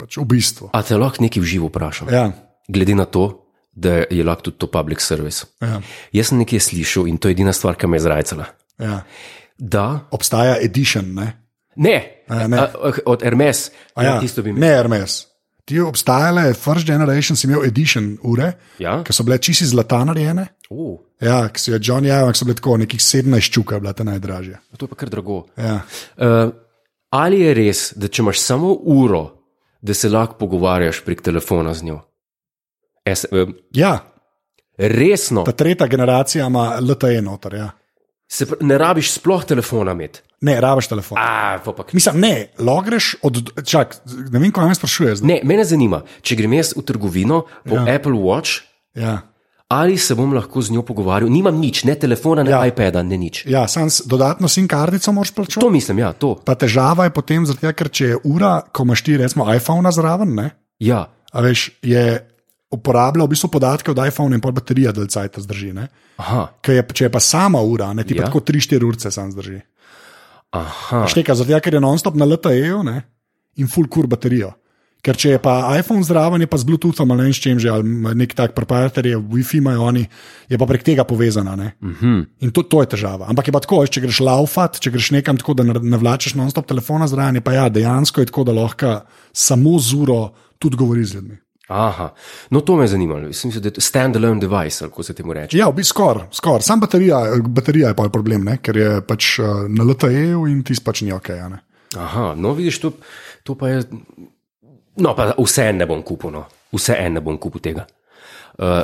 Pač 0.00 0.16
v 0.18 0.24
bistvu. 0.26 0.72
A 0.74 0.82
te 0.82 0.96
lahko 0.98 1.22
nekaj 1.22 1.38
v 1.38 1.46
živo 1.46 1.68
vprašam? 1.70 2.08
Ja, 2.10 2.32
Glede 2.66 2.94
na 2.96 3.04
to, 3.04 3.41
da 3.72 4.04
je 4.10 4.24
lahko 4.24 4.42
tudi 4.42 4.56
to 4.58 4.66
public 4.66 5.00
service. 5.00 5.46
ja, 5.60 5.80
Jaz 6.12 6.28
sem 6.28 6.38
nekaj 6.38 6.60
slišal 6.60 7.06
in 7.08 7.18
to 7.18 7.28
je 7.28 7.32
edina 7.32 7.52
stvar, 7.52 7.74
ki 7.74 7.86
me 7.86 7.96
je 7.96 8.00
zrajcala. 8.00 8.44
ja. 8.78 9.02
Da, 9.58 10.00
Obstaja 10.10 10.56
edition, 10.60 11.14
ne? 11.14 11.32
ne, 11.76 12.24
A, 12.28 12.46
ne. 12.48 12.58
A, 12.58 12.66
od 13.06 13.22
Hermes, 13.22 13.70
A 13.94 14.02
Ja, 14.04 14.20
tisto 14.20 14.42
bi 14.42 14.50
imel. 14.50 14.60
ne, 14.60 14.68
Hermes. 14.68 15.26
Ti 15.64 15.78
obstajale, 15.80 16.54
first 16.54 16.86
generation 16.86 17.36
si 17.36 17.46
imel 17.46 17.64
edition 17.64 18.18
ure, 18.22 18.52
Ja? 18.78 19.02
ki 19.04 19.12
so 19.12 19.22
bile 19.22 19.38
čisi 19.38 19.66
zlata 19.66 20.04
narejene. 20.04 20.46
Uh, 20.70 20.98
Ja, 21.20 21.48
ki 21.48 21.60
si 21.60 21.70
jo 21.70 21.78
John 21.82 22.04
Javek, 22.04 22.34
so 22.36 22.44
bile 22.44 22.54
tako 22.54 22.76
nekih 22.76 23.00
17 23.00 23.50
čuka, 23.52 23.78
bila 23.78 23.92
ta 23.92 24.04
najdražja. 24.04 24.58
to 24.76 24.84
je 24.84 24.88
pa 24.88 24.96
kar 24.96 25.08
drago. 25.08 25.46
Ja. 25.56 25.80
Uh, 26.16 26.50
ali 27.10 27.40
je 27.40 27.54
res, 27.54 27.92
da 27.96 28.08
če 28.08 28.22
imaš 28.22 28.40
samo 28.40 28.72
uro, 28.74 29.30
da 29.80 29.94
se 29.94 30.08
lahko 30.08 30.34
pogovarjaš 30.34 31.04
prek 31.04 31.22
telefona 31.22 31.74
z 31.74 31.82
njo? 31.84 32.00
Es, 33.04 33.24
uh, 33.30 33.48
ja, 33.74 33.98
resno, 34.78 35.42
ta 35.44 35.52
tretja 35.52 35.86
generacija 35.86 36.46
ima 36.46 36.78
LTE 36.80 37.22
noter. 37.22 37.54
Ja. 37.54 37.70
se, 38.32 38.46
ne 38.60 38.78
rabiš 38.78 39.10
sploh 39.12 39.44
telefona 39.44 39.92
imeti. 39.92 40.20
Ne, 40.40 40.60
rabiš 40.60 40.88
telefon. 40.88 41.18
A, 41.20 41.58
pa 41.64 41.72
pa. 41.72 41.84
Mislim, 41.92 42.20
ne, 42.20 42.48
lahko 42.58 42.82
greš 42.82 43.16
od. 43.22 43.42
Čak, 43.64 43.96
ne 44.32 44.38
vem, 44.38 44.52
kaj 44.52 44.68
me 44.68 44.74
sprašuje. 44.74 45.16
zdaj. 45.16 45.28
Ne, 45.28 45.40
mene 45.44 45.64
zanima, 45.64 46.02
če 46.22 46.36
grem 46.36 46.52
jaz 46.52 46.72
v 46.76 46.82
trgovino 46.82 47.42
po 47.68 47.76
ja. 47.76 47.84
Apple 47.94 48.16
Watch, 48.18 48.62
Ja. 48.94 49.20
ali 49.68 49.98
se 49.98 50.14
bom 50.14 50.32
lahko 50.34 50.62
z 50.62 50.70
njo 50.70 50.82
pogovarjal. 50.82 51.30
Nimam 51.30 51.60
nič, 51.60 51.84
ne 51.84 51.94
telefona, 51.94 52.42
ne 52.42 52.50
Ja. 52.50 52.66
iPada, 52.66 53.02
ne 53.02 53.16
nič. 53.18 53.44
Ja, 53.46 53.68
sam 53.68 53.90
s 53.90 54.02
dodatno 54.06 54.48
SIM 54.48 54.68
kartico 54.68 55.12
moraš 55.12 55.30
plačati. 55.30 55.60
To 55.60 55.70
mislim, 55.70 55.98
ja, 55.98 56.12
to. 56.12 56.34
Pa 56.44 56.54
težava 56.54 57.04
je 57.04 57.10
potem, 57.10 57.46
zato, 57.46 57.72
ker 57.72 57.88
če 57.88 58.06
je 58.06 58.16
ura, 58.24 58.62
ko 58.72 58.82
imaš 58.82 59.02
ti 59.02 59.16
recimo 59.16 59.46
iPhone 59.54 59.92
zraven, 59.92 60.34
ne, 60.34 60.50
Ja, 60.78 61.06
a 61.32 61.40
veš, 61.40 61.70
je 61.82 62.28
uporabljal 62.72 63.26
v 63.26 63.34
bistvu 63.34 63.50
podatke 63.52 63.92
od 63.92 64.00
iPhone 64.06 64.36
in 64.36 64.40
pol 64.40 64.54
baterija 64.56 64.92
del 64.96 65.10
cajt 65.12 65.38
zdrži. 65.44 65.72
Ne? 65.76 65.88
aha, 66.16 66.46
Ker 66.64 66.80
je, 66.80 66.86
če 66.92 67.04
je 67.08 67.12
pa 67.12 67.20
sama 67.20 67.60
ura, 67.60 67.92
ne 67.92 68.04
ti 68.04 68.16
ja. 68.16 68.22
pa 68.22 68.30
tako 68.30 68.44
3-4 68.52 68.88
urce 68.88 69.12
sam 69.14 69.32
zdrži. 69.32 69.60
Šteka, 71.08 71.34
zato, 71.34 71.60
ker 71.64 71.78
je 71.78 71.80
non-stop 71.80 72.16
na 72.18 72.28
LTE-ju 72.28 72.82
in 73.56 73.68
full 73.68 73.88
kur 73.88 74.08
baterijo. 74.08 74.52
Ker 75.02 75.16
če 75.18 75.32
je 75.32 75.38
pa 75.42 75.74
iPhone 75.74 76.04
zraven, 76.06 76.44
je 76.44 76.46
pa 76.46 76.60
z 76.62 76.66
Bluetoothom 76.68 77.10
ali 77.10 77.26
ne 77.26 77.34
s 77.34 77.42
čim 77.42 77.58
že, 77.58 77.72
ali 77.74 78.14
nek 78.14 78.36
tak 78.38 78.52
proprietarje, 78.54 79.18
Wi-Fi 79.18 79.58
imajo 79.58 79.88
oni, 79.90 80.04
je 80.46 80.58
pa 80.60 80.68
prek 80.70 80.84
tega 80.86 81.02
povezana. 81.02 81.56
Ne? 81.58 81.72
Mm 81.82 81.94
-hmm. 81.98 82.18
In 82.46 82.52
to, 82.54 82.62
to 82.62 82.80
je 82.86 82.94
težava. 82.94 83.26
Ampak 83.26 83.48
je 83.48 83.52
pa 83.52 83.60
tako, 83.60 83.82
če 83.86 84.00
greš 84.00 84.20
laufat, 84.20 84.78
če 84.78 84.90
greš 84.90 85.10
nekam 85.10 85.36
tako, 85.36 85.54
da 85.54 85.62
ne 85.66 85.74
ne 85.74 85.98
vlačeš 85.98 86.34
non-stop 86.34 86.66
telefona 86.66 87.08
zraven, 87.08 87.34
je 87.34 87.40
pa 87.40 87.52
ja, 87.52 87.68
dejansko 87.68 88.20
je 88.20 88.26
tako, 88.26 88.44
da 88.44 88.52
lahko 88.52 89.00
samo 89.32 89.78
z 89.78 89.94
uro 89.94 90.30
tudi 90.58 90.76
govori 90.76 91.04
z 91.04 91.14
ljudmi. 91.14 91.36
Aha, 91.72 92.10
no 92.50 92.60
to 92.60 92.76
me 92.76 92.84
je 92.84 92.88
zanimalo. 92.92 93.20
Mislim, 93.20 93.52
da 93.56 93.68
je 93.68 93.76
to 93.78 93.80
standalone 93.80 94.40
device, 94.40 94.84
ali 94.84 94.90
kako 94.90 95.02
se 95.02 95.14
temu 95.14 95.32
reče. 95.32 95.58
Ja, 95.58 95.68
v 95.68 95.72
bistvu 95.80 95.94
skoraj, 95.94 96.26
skor. 96.32 96.62
sam 96.62 96.80
baterija, 96.80 97.20
baterija 97.46 97.88
je 97.88 97.96
pa 97.96 98.08
problem, 98.12 98.44
ne? 98.44 98.58
ker 98.62 98.76
je 98.76 98.90
pač 99.06 99.38
uh, 99.38 99.64
na 99.68 99.84
LTE-ju 99.84 100.46
in 100.52 100.62
ti 100.62 100.76
pač 100.84 101.00
ni 101.02 101.12
ok. 101.12 101.30
Aha, 101.96 102.34
no 102.36 102.52
vidiš, 102.52 102.78
to, 102.84 102.92
to 103.42 103.54
pa 103.54 103.68
je. 103.68 103.82
No, 105.00 105.14
pa 105.16 105.32
vse 105.38 105.70
en 105.70 105.80
ne 105.80 105.88
bom 105.88 106.02
kupil, 106.04 106.30
no. 106.34 106.44
vse 106.72 106.96
en 107.00 107.16
ne 107.16 107.24
bom 107.24 107.38
kupil 107.40 107.64
tega. 107.64 107.86
Uh, 108.58 108.82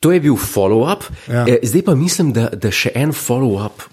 to 0.00 0.12
je 0.12 0.20
bil 0.20 0.36
follow-up, 0.36 1.04
Ja. 1.28 1.44
ja. 1.44 1.56
e, 1.56 1.60
zdaj 1.66 1.82
pa 1.84 1.94
mislim, 1.94 2.32
da, 2.32 2.48
da 2.52 2.72
še 2.72 2.92
en 2.94 3.12
follow-up. 3.12 3.84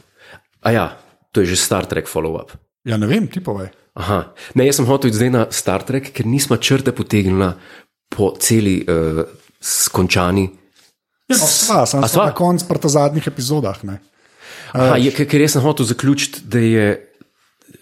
A 0.63 0.71
ja, 0.71 0.87
to 1.31 1.43
je 1.43 1.51
že 1.51 1.59
Star 1.59 1.85
Trek 1.85 2.07
follow-up. 2.07 2.55
Ja, 2.87 2.97
ne 2.97 3.07
vem, 3.07 3.27
ti 3.27 3.43
povej. 3.43 3.71
Aha, 3.99 4.31
ne, 4.55 4.65
jaz 4.65 4.79
sem 4.79 4.87
hotel 4.87 5.11
iti 5.11 5.19
zdaj 5.19 5.31
na 5.31 5.43
Star 5.51 5.83
Trek, 5.83 6.13
ker 6.15 6.27
nismo 6.27 6.55
črte 6.57 6.93
potegnili 6.95 7.51
po 8.11 8.33
celi 8.39 8.81
uh, 8.83 9.23
skončani. 9.61 10.49
Ja, 11.31 11.37
no, 11.39 11.47
sva, 11.47 11.85
sem 11.87 12.03
sva 12.11 12.27
na 12.29 12.35
koncu 12.35 12.67
pri 12.67 12.91
zadnjih 12.91 13.27
epizodah. 13.31 13.79
Ne? 13.87 14.01
Aha, 14.75 14.97
je, 14.99 15.11
ker, 15.15 15.41
jaz 15.41 15.55
sem 15.55 15.63
hotel 15.63 15.87
zaključiti, 15.87 16.43
da 16.47 16.59
je, 16.59 16.87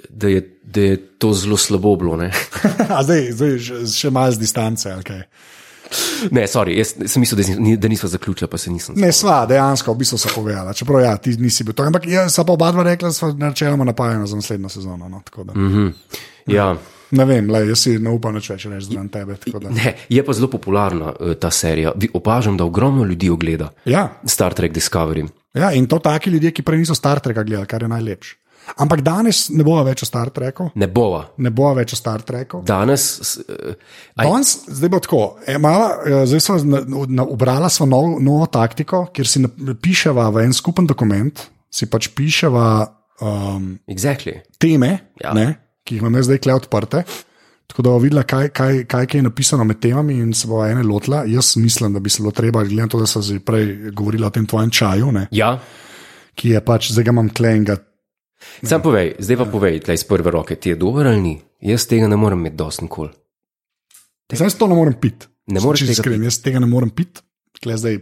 da 0.10 0.30
je, 0.30 0.42
da 0.64 0.82
je 0.92 0.98
to 1.22 1.34
zelo 1.34 1.58
slabo 1.58 1.96
bilo. 1.98 2.18
Zdaj, 3.06 3.32
zdaj 3.34 3.58
še 3.90 4.14
malo 4.14 4.34
z 4.34 4.42
distance. 4.42 4.94
kaj? 5.06 5.26
ne 6.32 6.44
sorry, 6.48 6.78
jaz 6.78 6.94
sem 7.06 7.22
mislil, 7.24 7.42
da, 7.42 7.56
ni- 7.58 7.78
da 7.78 7.88
nismo 7.88 8.10
zaključili, 8.10 8.48
pa 8.50 8.58
se 8.58 8.72
nisem. 8.72 8.96
Ne, 8.98 9.12
sva, 9.12 9.46
dejansko, 9.50 9.94
v 9.94 9.98
bistvu 10.04 10.18
so 10.18 10.30
povedala. 10.36 10.74
Čeprav 10.74 11.02
ja, 11.02 11.16
ti 11.18 11.34
nisi 11.38 11.64
bil 11.64 11.74
to. 11.74 11.84
Ampak 11.84 12.06
jaz 12.08 12.36
sem 12.36 12.46
pa 12.46 12.54
oba 12.54 12.72
dva 12.72 12.84
rekla, 12.84 13.10
da 13.10 13.14
smo 13.14 13.32
načeloma 13.34 13.88
napajeni 13.90 14.28
za 14.28 14.36
naslednjo 14.36 14.70
sezono. 14.70 15.10
No, 15.10 15.22
tako 15.26 15.44
da, 15.44 15.54
mm. 15.54 15.94
Ja. 16.48 16.76
Ne 17.12 17.26
vem, 17.26 17.50
le, 17.50 17.64
jaz 17.68 17.80
si 17.80 17.98
ne 17.98 18.10
upam 18.10 18.36
več 18.36 18.50
reči 18.50 18.70
za 18.82 19.04
tebe. 19.08 19.38
Ne, 19.70 19.96
je 20.10 20.22
pa 20.22 20.34
zelo 20.34 20.48
popularna 20.48 21.14
eh, 21.16 21.34
ta 21.36 21.50
serija. 21.50 21.92
Opažam, 22.14 22.58
da 22.58 22.66
ogromno 22.66 23.04
ljudi 23.04 23.30
ogleda 23.30 23.70
Ja, 23.86 24.10
Star 24.26 24.54
Trek 24.54 24.72
Discovery. 24.72 25.28
ja, 25.54 25.72
in 25.72 25.88
to 25.88 26.00
taki 26.00 26.30
ljudje, 26.30 26.52
ki 26.52 26.62
prej 26.62 26.78
niso 26.80 26.96
Star 26.96 27.20
Treka 27.20 27.44
gledali, 27.44 27.68
kar 27.68 27.82
je 27.82 27.88
najlepše. 27.88 28.36
Ampak 28.78 29.02
danes 29.02 29.50
ne 29.50 29.64
bo 29.64 29.80
več 29.84 30.04
o 30.04 30.06
Star 30.06 30.30
Treku, 30.30 30.68
Ne 30.76 30.88
bova. 30.88 31.24
ne 31.38 31.50
bo 31.50 31.74
več 31.74 31.94
o 31.94 31.98
Star 31.98 32.22
Treku. 32.22 32.62
Danes, 32.62 33.06
eh, 33.40 33.74
aj, 34.16 34.28
Danes, 34.28 34.52
zdaj 34.68 34.90
bo 34.90 35.00
tako. 35.00 35.22
E, 35.48 35.58
mala, 35.58 35.88
eh, 36.06 36.26
zdaj 36.26 36.40
smo 36.40 36.58
na, 36.64 36.82
na, 37.08 37.24
ubrala 37.26 37.70
smo 37.70 37.86
nov, 37.88 38.20
novo 38.22 38.46
taktiko, 38.46 39.08
kjer 39.12 39.28
si 39.28 39.42
piševa 39.82 40.30
v 40.30 40.44
en 40.44 40.54
skupen 40.54 40.86
dokument, 40.86 41.34
si 41.72 41.86
pač 41.86 42.12
piševa 42.14 42.68
um, 43.22 43.80
exactly. 43.88 44.38
teme, 44.60 45.00
Ja. 45.18 45.34
ne, 45.34 45.58
ki 45.90 45.98
jih 45.98 46.06
imam 46.06 46.22
zdaj 46.24 46.38
kle 46.46 46.54
odprte. 46.60 47.04
Tako 47.70 47.84
da 47.86 47.92
bo 47.94 48.02
videla, 48.02 48.24
kaj, 48.26 48.50
kaj, 48.54 48.84
kaj 48.90 49.06
je 49.14 49.22
napisano 49.22 49.66
med 49.66 49.78
temami, 49.82 50.16
in 50.24 50.34
se 50.34 50.48
bo 50.50 50.62
ene 50.66 50.82
lotila. 50.86 51.24
Jaz 51.30 51.56
mislim, 51.58 51.94
da 51.94 52.02
bi 52.02 52.10
se 52.10 52.24
bilo 52.24 52.32
treba, 52.34 52.64
glede 52.64 52.82
na 52.82 52.90
to, 52.90 53.02
da 53.02 53.06
sem 53.10 53.22
že 53.22 53.40
prej 53.46 53.92
govorila 53.94 54.30
o 54.30 54.34
tem 54.34 54.48
tvojem 54.50 54.72
čaju, 54.74 55.12
ne, 55.14 55.28
Ja, 55.32 55.52
ki 56.36 56.56
je 56.56 56.62
pač 56.66 56.92
zdaj 56.94 57.06
ga 57.06 57.14
imam 57.14 57.30
klenga. 57.30 57.78
sam 58.64 58.82
povej, 58.82 59.16
zdaj 59.20 59.38
pa 59.38 59.46
povej, 59.46 59.80
tlej 59.86 60.02
iz 60.02 60.04
prve 60.08 60.32
roke, 60.32 60.56
ti 60.56 60.74
je 60.74 60.76
dober 60.76 61.08
ali 61.08 61.22
ni? 61.22 61.36
Jaz 61.62 61.86
tega 61.88 62.08
ne 62.08 62.18
morem 62.18 62.40
imeti 62.40 62.58
dosten 62.58 62.88
kol. 62.88 63.10
Zdaj 64.34 64.56
to 64.58 64.68
ne 64.68 64.76
morem 64.76 64.94
piti. 64.94 65.28
Ne 65.50 65.62
moreš 65.62 65.86
tega 65.86 65.98
iskren, 65.98 66.24
jaz 66.24 66.40
tega 66.42 66.62
ne 66.62 66.70
morem 66.70 66.90
piti. 66.90 67.22
Tle 67.60 67.78
zdaj, 67.78 68.00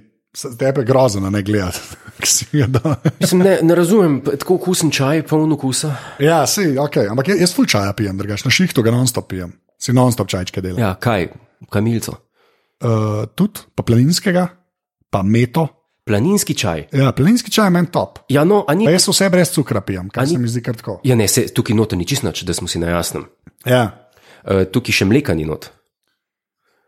tebe 0.60 0.84
grozno, 0.86 1.30
ne 1.30 1.41
gledati. 1.43 1.80
ki 2.23 2.30
si 2.30 2.45
ga 2.51 2.67
dal. 2.67 2.95
Mislim, 3.19 3.41
ne, 3.45 3.58
ne 3.62 3.75
razumem, 3.75 4.19
tako 4.39 4.56
okusen 4.56 4.91
čaj, 4.91 5.21
poln 5.30 5.51
okusa. 5.53 5.93
Ja, 6.19 6.41
si, 6.47 6.73
ok, 6.77 6.97
ampak 7.12 7.27
jaz, 7.27 7.41
jaz 7.41 7.53
full 7.56 7.67
čaja 7.67 7.93
pijem, 7.93 8.17
drugač 8.17 8.45
na 8.45 8.51
šihtu 8.51 8.84
ga 8.84 8.91
non-stop 8.91 9.27
pijem. 9.27 9.53
Si 9.77 9.93
non-stop 9.93 10.27
čajčke 10.27 10.62
delam. 10.62 10.80
Ja. 10.80 10.88
Ja, 10.88 10.95
kaj, 10.97 11.27
kamilco. 11.69 12.17
Uh, 12.77 13.25
tudi, 13.34 13.65
pa 13.75 13.84
planinskega, 13.84 14.47
pa 15.10 15.23
meto. 15.23 15.67
Planinski 16.08 16.56
čaj. 16.56 16.86
Ja, 16.95 17.12
planinski 17.12 17.51
čaj 17.51 17.65
je 17.67 17.71
meni 17.71 17.89
top. 17.91 18.19
Ja, 18.32 18.45
no, 18.47 18.62
ni. 18.71 18.86
Pa 18.86 18.93
jaz 18.93 19.10
vse 19.10 19.27
brez 19.30 19.49
cukra 19.51 19.82
pijem, 19.82 20.08
kar 20.10 20.23
ni- 20.23 20.30
se 20.30 20.39
mi 20.39 20.47
zdi 20.47 20.62
kar 20.63 20.75
tako. 20.75 21.01
Ja, 21.03 21.15
ne, 21.15 21.27
se, 21.27 21.47
tukaj 21.47 21.75
noter 21.75 21.99
ni 21.99 22.08
čisto 22.08 22.23
nič, 22.27 22.45
da 22.47 22.53
smo 22.53 22.67
si 22.67 22.80
na 22.80 22.88
jasnem. 22.89 23.25
Ja. 23.65 24.08
Uh, 24.41 24.63
tukaj 24.63 24.93
še 24.93 25.06
mleka 25.06 25.36
ni 25.36 25.43
not, 25.43 25.67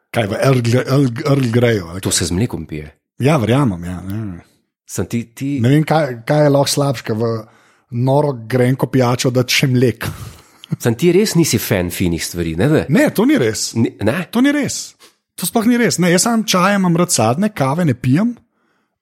Kaj 0.10 0.26
v 0.26 0.38
Earl, 0.40 0.62
Gre- 0.64 0.88
Earl, 0.88 1.06
Earl 1.22 1.46
Greyu? 1.52 2.00
to 2.02 2.10
se 2.10 2.26
z 2.26 2.32
mlekom 2.32 2.64
pije. 2.66 2.96
Ja, 3.20 3.36
verjamem. 3.38 3.84
Ja, 3.84 4.00
ne. 4.02 4.40
Sem 4.90 5.06
ti, 5.06 5.24
ti... 5.38 5.50
ne 5.62 5.70
vem, 5.70 5.86
kaj, 5.86 6.22
kaj 6.26 6.48
je 6.48 6.54
lahko 6.54 6.74
slabše, 6.74 7.14
v 7.14 7.32
noro 8.02 8.34
grenko 8.50 8.90
pijačo, 8.90 9.30
da 9.34 9.46
še 9.46 9.70
mlek. 9.70 10.10
Sem 10.84 10.96
ti 10.98 11.12
res 11.14 11.36
nisi 11.38 11.58
fan 11.62 11.90
finih 11.94 12.22
stvari, 12.22 12.56
ne? 12.58 12.68
ve? 12.70 12.82
Ne, 12.94 13.08
to 13.14 13.26
ni 13.30 13.38
res. 13.42 13.72
Ni, 13.78 13.94
ne? 14.06 14.22
To 14.34 14.42
ni 14.46 14.54
res. 14.54 14.94
To 15.40 15.48
sploh 15.48 15.66
ni 15.70 15.80
res. 15.80 15.98
Ne, 16.02 16.12
jaz 16.14 16.28
sam 16.28 16.44
čaj 16.46 16.76
imam 16.78 16.98
rad 17.00 17.14
sadne, 17.14 17.50
kave 17.56 17.88
ne 17.88 17.96
pijem. 17.98 18.36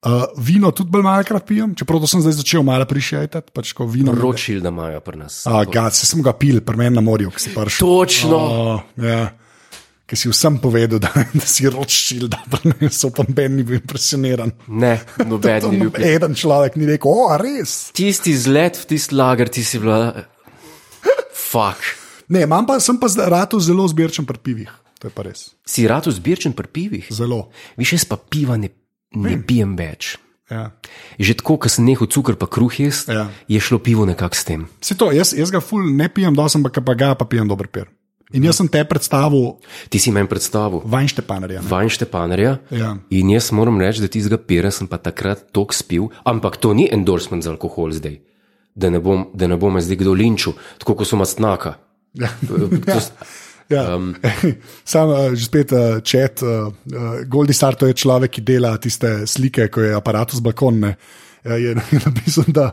Uh, 0.07 0.27
vino 0.39 0.69
tudi 0.77 0.93
bolj 0.93 1.03
malkrat 1.03 1.43
pijem, 1.47 1.73
čeprav 1.75 2.05
sem 2.07 2.21
zdaj 2.23 2.37
začel 2.37 2.63
malo 2.63 2.85
prišajati. 2.87 3.41
Pač, 3.51 3.73
Ročil, 4.15 4.61
da 4.63 4.71
imajo 4.71 5.01
pri 5.03 5.23
nas. 5.23 5.41
A, 5.49 5.63
gad, 5.67 5.95
se 5.97 6.07
sem 6.07 6.21
ga 6.23 6.35
pil, 6.37 6.61
pri 6.63 6.79
meni 6.79 6.95
na 6.95 7.03
morju, 7.03 7.33
ki 7.33 7.41
si 7.41 7.53
prišel. 7.55 7.83
Točno. 7.83 8.37
Oh, 8.37 8.85
ja. 9.01 9.25
Ki 10.07 10.15
si 10.15 10.29
vsem 10.31 10.55
povedal, 10.63 11.01
da, 11.03 11.11
da 11.11 11.43
si 11.43 11.67
ročil, 11.67 12.29
da 12.31 12.39
so 12.89 13.11
pa 13.11 13.25
meni 13.27 13.65
bil 13.67 13.81
impresioniran. 13.81 14.53
Ne, 14.71 14.95
noben 15.27 15.67
ni 15.73 15.81
bil. 15.83 15.91
Eden 16.15 16.37
človek 16.37 16.79
ni 16.79 16.87
rekel, 16.87 17.11
o, 17.11 17.35
res. 17.35 17.91
Tisti 17.91 18.31
zlet 18.31 18.79
v 18.79 18.87
tisti 18.95 19.17
lager, 19.19 19.51
ti 19.51 19.65
si 19.67 19.81
bila. 19.83 20.15
Fuk. 21.35 21.83
Ne, 22.31 22.47
pa, 22.47 22.79
sem 22.83 22.95
pa 22.99 23.11
rado 23.27 23.59
zelo 23.59 23.87
zbirčen 23.87 24.27
pri 24.27 24.39
pivih. 24.39 24.71
To 25.03 25.11
je 25.11 25.13
pa 25.13 25.27
res. 25.27 25.51
Si 25.67 25.83
rado 25.87 26.11
zbirčen 26.11 26.55
pri 26.55 26.71
pivih? 26.71 27.11
Zelo. 27.11 27.51
Viš, 27.79 27.99
jaz 27.99 28.07
pa 28.07 28.17
piva 28.17 28.55
ne, 28.59 28.71
ne 29.15 29.35
pijem 29.43 29.75
več. 29.79 30.15
Ja. 30.47 30.71
Že 31.19 31.43
tako, 31.43 31.57
ko 31.59 31.67
sem 31.67 31.83
nehal 31.83 32.07
cukor 32.07 32.39
pa 32.39 32.47
kruh 32.47 32.71
jesti, 32.71 33.11
Ja. 33.11 33.27
je 33.51 33.59
šlo 33.59 33.83
pivo 33.83 34.07
nekako 34.07 34.35
s 34.35 34.47
tem. 34.47 34.63
Se 34.79 34.95
to, 34.95 35.11
jaz, 35.11 35.35
jaz 35.35 35.51
ga 35.51 35.59
ful 35.59 35.83
ne 35.83 36.07
pijem, 36.07 36.31
dosen 36.35 36.63
pa, 36.63 36.71
pa 36.71 36.95
ga 36.95 37.11
pa 37.19 37.27
pijem 37.27 37.51
dober 37.51 37.67
pir. 37.67 37.91
In 38.35 38.43
jaz 38.43 38.57
sem 38.59 38.67
te 38.67 38.81
predstavil 38.83 39.55
Ti 39.89 39.99
si 39.99 40.11
meni 40.11 40.27
predstavil 40.27 40.81
Vajnštepanerja. 40.83 41.61
ne. 41.63 41.69
Vajn 41.69 41.89
Štepanerja 41.89 42.59
Ja. 42.71 42.97
in 43.09 43.29
jaz 43.29 43.51
moram 43.51 43.79
reči, 43.79 44.01
da 44.01 44.07
tistega 44.07 44.37
pira 44.37 44.71
sem 44.71 44.87
pa 44.87 44.97
takrat 44.97 45.51
tok 45.53 45.73
spil, 45.73 46.09
ampak 46.25 46.57
to 46.57 46.73
ni 46.73 46.89
endorsement 46.91 47.43
za 47.43 47.51
alkohol 47.51 47.91
zdaj. 47.91 48.19
Da 48.75 48.89
ne 48.89 48.99
bom, 48.99 49.31
da 49.33 49.47
ne 49.47 49.55
bom 49.57 49.73
me 49.73 49.81
zdaj 49.81 49.95
kdo 49.97 50.13
linčil, 50.13 50.53
tako 50.77 50.95
kot 50.95 51.07
so 51.07 51.15
mastnaka. 51.15 51.77
Ja. 52.13 52.27
To, 52.47 52.67
Ja. 53.69 53.95
Um, 53.95 54.15
Sam 54.87 55.09
uh, 55.09 55.35
že 55.35 55.43
spet 55.45 55.71
uh, 55.75 55.99
čet, 55.99 56.39
uh, 56.39 56.71
uh, 56.71 57.19
Goldi 57.27 57.51
Star, 57.51 57.75
to 57.75 57.87
je 57.87 57.93
človek, 57.93 58.31
ki 58.31 58.41
dela 58.41 58.77
tiste 58.79 59.27
slike, 59.27 59.67
ko 59.67 59.81
je 59.83 59.91
aparat 59.91 60.31
z 60.31 60.39
balkonne. 60.39 60.95
Uh, 61.43 61.51
je, 61.59 61.75
je 61.75 61.99
napisal, 61.99 62.47
da 62.47 62.71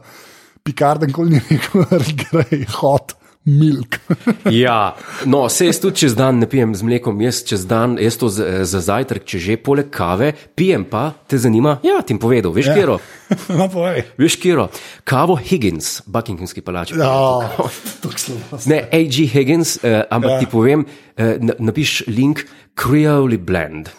Pikarden 0.62 1.10
kol 1.10 1.26
ni 1.34 1.42
rekel, 1.42 1.82
da 1.90 1.98
gre 1.98 2.62
hot 2.78 3.14
milk. 3.44 4.00
ja, 4.64 4.96
no, 5.24 5.48
se 5.48 5.66
jaz 5.66 5.78
tudi 5.80 5.96
čez 6.04 6.16
dan 6.16 6.38
ne 6.40 6.48
pijem 6.48 6.74
z 6.74 6.86
mlekom, 6.86 7.20
jaz 7.20 7.42
čez 7.44 7.66
dan, 7.68 7.96
jaz 8.00 8.16
to 8.20 8.28
za, 8.32 8.64
za 8.64 8.80
zajtrk, 8.80 9.26
če 9.28 9.40
že 9.40 9.56
poleg 9.60 9.90
kave, 9.92 10.32
pijem 10.56 10.86
pa, 10.88 11.10
te 11.28 11.38
zanima? 11.40 11.76
Ja, 11.84 12.00
ti 12.02 12.16
bom 12.16 12.24
povedal, 12.24 12.54
veš, 12.56 12.72
ja. 12.72 12.76
kjero. 12.78 12.98
no, 13.58 13.68
povej. 13.72 14.04
Veš, 14.20 14.38
kjero. 14.40 14.68
Kavo 15.04 15.36
Higgins, 15.36 16.00
Buckinghamski 16.08 16.64
palač. 16.64 16.94
Oh, 16.96 17.44
tako 18.02 18.18
slabo. 18.18 18.62
Ne, 18.70 18.84
A.G. 18.88 19.28
Higgins, 19.28 19.76
uh, 19.82 20.04
ampak 20.08 20.34
Ja. 20.34 20.36
ja. 20.38 20.40
ti 20.40 20.50
povem, 20.50 20.86
uh, 20.88 21.36
napiš 21.60 22.04
link 22.08 22.46
Creole 22.72 23.38
Blend. 23.38 23.92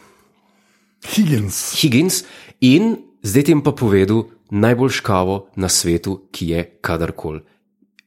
Higgins. 1.05 1.77
Higgins 1.77 2.23
in 2.65 2.95
zdaj 3.21 3.45
ti 3.45 3.53
bom 3.53 3.61
pa 3.61 3.77
povedal 3.77 4.25
najboljš 4.49 5.01
kavo 5.05 5.49
na 5.57 5.69
svetu, 5.69 6.25
ki 6.33 6.49
je 6.49 6.61
kadarkoli 6.81 7.54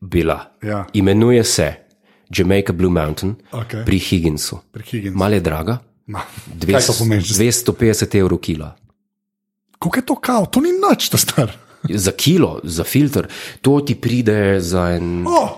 bila. 0.00 0.52
Ja. 0.62 0.86
Imenuje 0.92 1.44
se 1.44 1.74
Jamaica 2.36 2.72
Blue 2.72 2.90
Mountain 2.90 3.36
Okej. 3.52 3.84
pri 3.84 3.98
Higginsu. 3.98 4.58
Pri 4.72 4.82
Higginsu. 4.82 5.18
Malo 5.18 5.34
je 5.34 5.40
draga, 5.40 5.78
Ma, 6.08 6.22
Kaj 6.72 6.86
to 6.88 6.94
pomeni? 6.98 7.22
250 7.22 8.14
evrov 8.16 8.38
kila. 8.40 8.72
Kako 9.78 9.96
je 9.96 10.06
to 10.06 10.14
kao? 10.16 10.46
To 10.46 10.60
ni 10.60 10.72
nič, 10.72 11.08
to 11.12 11.20
star. 11.20 11.52
Za 11.84 12.12
kilo, 12.16 12.60
za 12.64 12.84
filter, 12.84 13.28
to 13.62 13.80
ti 13.80 13.94
pride 13.94 14.60
za 14.60 14.88
en. 14.96 15.26
Oh, 15.28 15.50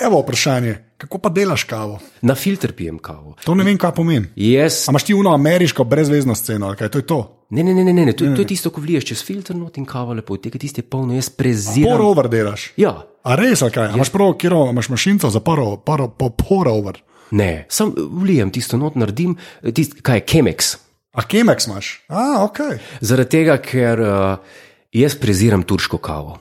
evo 0.00 0.20
vprašanje, 0.24 0.91
kako 1.02 1.18
pa 1.18 1.28
delaš 1.34 1.64
kavo? 1.66 1.98
Na 2.22 2.34
filter 2.38 2.72
pijem 2.72 2.98
kavo. 3.02 3.34
To 3.44 3.54
ne 3.58 3.66
vem, 3.66 3.78
kaj 3.78 3.92
pomeni. 3.98 4.30
Jaz, 4.38 4.84
A 4.88 4.94
imaš 4.94 5.04
ti 5.10 5.14
uno 5.14 5.34
ameriško 5.34 5.84
brezvezno 5.84 6.34
sceno, 6.38 6.70
ali 6.70 6.78
kaj 6.78 6.88
to 6.94 6.98
je 7.02 7.06
to? 7.06 7.20
ne, 7.50 7.64
ne, 7.64 7.74
ne, 7.74 7.84
ne, 7.84 8.06
ne. 8.06 8.12
To, 8.16 8.24
to 8.24 8.40
je 8.40 8.46
tisto, 8.46 8.70
ko 8.70 8.80
vliješ 8.80 9.04
čez 9.10 9.24
filter 9.24 9.56
not 9.56 9.76
in 9.76 9.84
kavo 9.84 10.14
lepo 10.14 10.36
tega, 10.40 10.58
tisti 10.58 10.80
je 10.80 10.86
polno, 10.88 11.14
jaz 11.14 11.28
preziram. 11.28 11.90
Pour 11.90 12.06
over 12.06 12.28
delaš. 12.30 12.70
Ja, 12.76 13.02
A 13.22 13.36
res, 13.38 13.60
ali 13.62 13.70
kaj? 13.70 13.92
A 13.92 13.94
Imaš 13.94 14.10
prav, 14.10 14.32
kjer 14.34 14.54
imaš 14.70 14.88
mašinco 14.88 15.28
za 15.30 15.40
poro, 15.40 15.76
poro, 15.76 16.08
po 16.08 16.30
pour 16.30 16.68
over. 16.68 17.02
ne, 17.30 17.66
sam 17.68 17.92
vlijem 17.96 18.50
tisto 18.50 18.76
not, 18.76 18.96
naredim, 18.96 19.36
tist, 19.74 20.00
kaj 20.02 20.16
je 20.16 20.24
Chemex. 20.26 20.76
A 21.12 21.22
Chemex 21.22 21.66
imaš? 21.66 21.92
A, 22.08 22.42
ok. 22.44 22.58
Zaradi 23.00 23.30
tega, 23.30 23.58
ker 23.62 24.00
uh, 24.00 24.36
jaz 24.92 25.14
preziram 25.14 25.62
turško 25.62 25.98
kavo. 25.98 26.38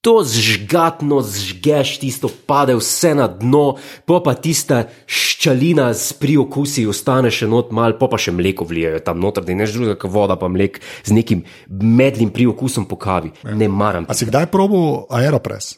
To 0.00 0.24
zžgatno 0.24 1.20
zžgeš, 1.20 2.00
tisto 2.00 2.32
pade 2.48 2.72
vse 2.72 3.12
na 3.12 3.28
dno, 3.28 3.76
pa 4.08 4.16
pa 4.24 4.32
tista 4.32 4.88
ščalina 5.04 5.90
s 5.92 6.16
priokusi 6.16 6.86
ostane 6.88 7.28
še 7.28 7.44
not 7.44 7.68
mal, 7.68 7.92
pa 8.00 8.08
pa 8.08 8.16
še 8.16 8.32
mleko 8.32 8.64
vlijajo 8.64 9.02
tam 9.04 9.20
noter, 9.20 9.44
da 9.44 9.52
ne 9.52 9.68
že 9.68 9.76
drugega 9.76 10.00
kot 10.00 10.08
voda, 10.08 10.40
pa 10.40 10.48
mlek 10.48 10.80
z 11.04 11.12
nekim 11.12 11.44
medlim 11.68 12.32
priokusom 12.32 12.88
po 12.88 12.96
kavi. 12.96 13.28
Ne 13.44 13.68
maram. 13.68 14.08
A 14.08 14.16
si 14.16 14.24
kdaj 14.24 14.48
probil 14.48 15.04
Aeropress? 15.12 15.76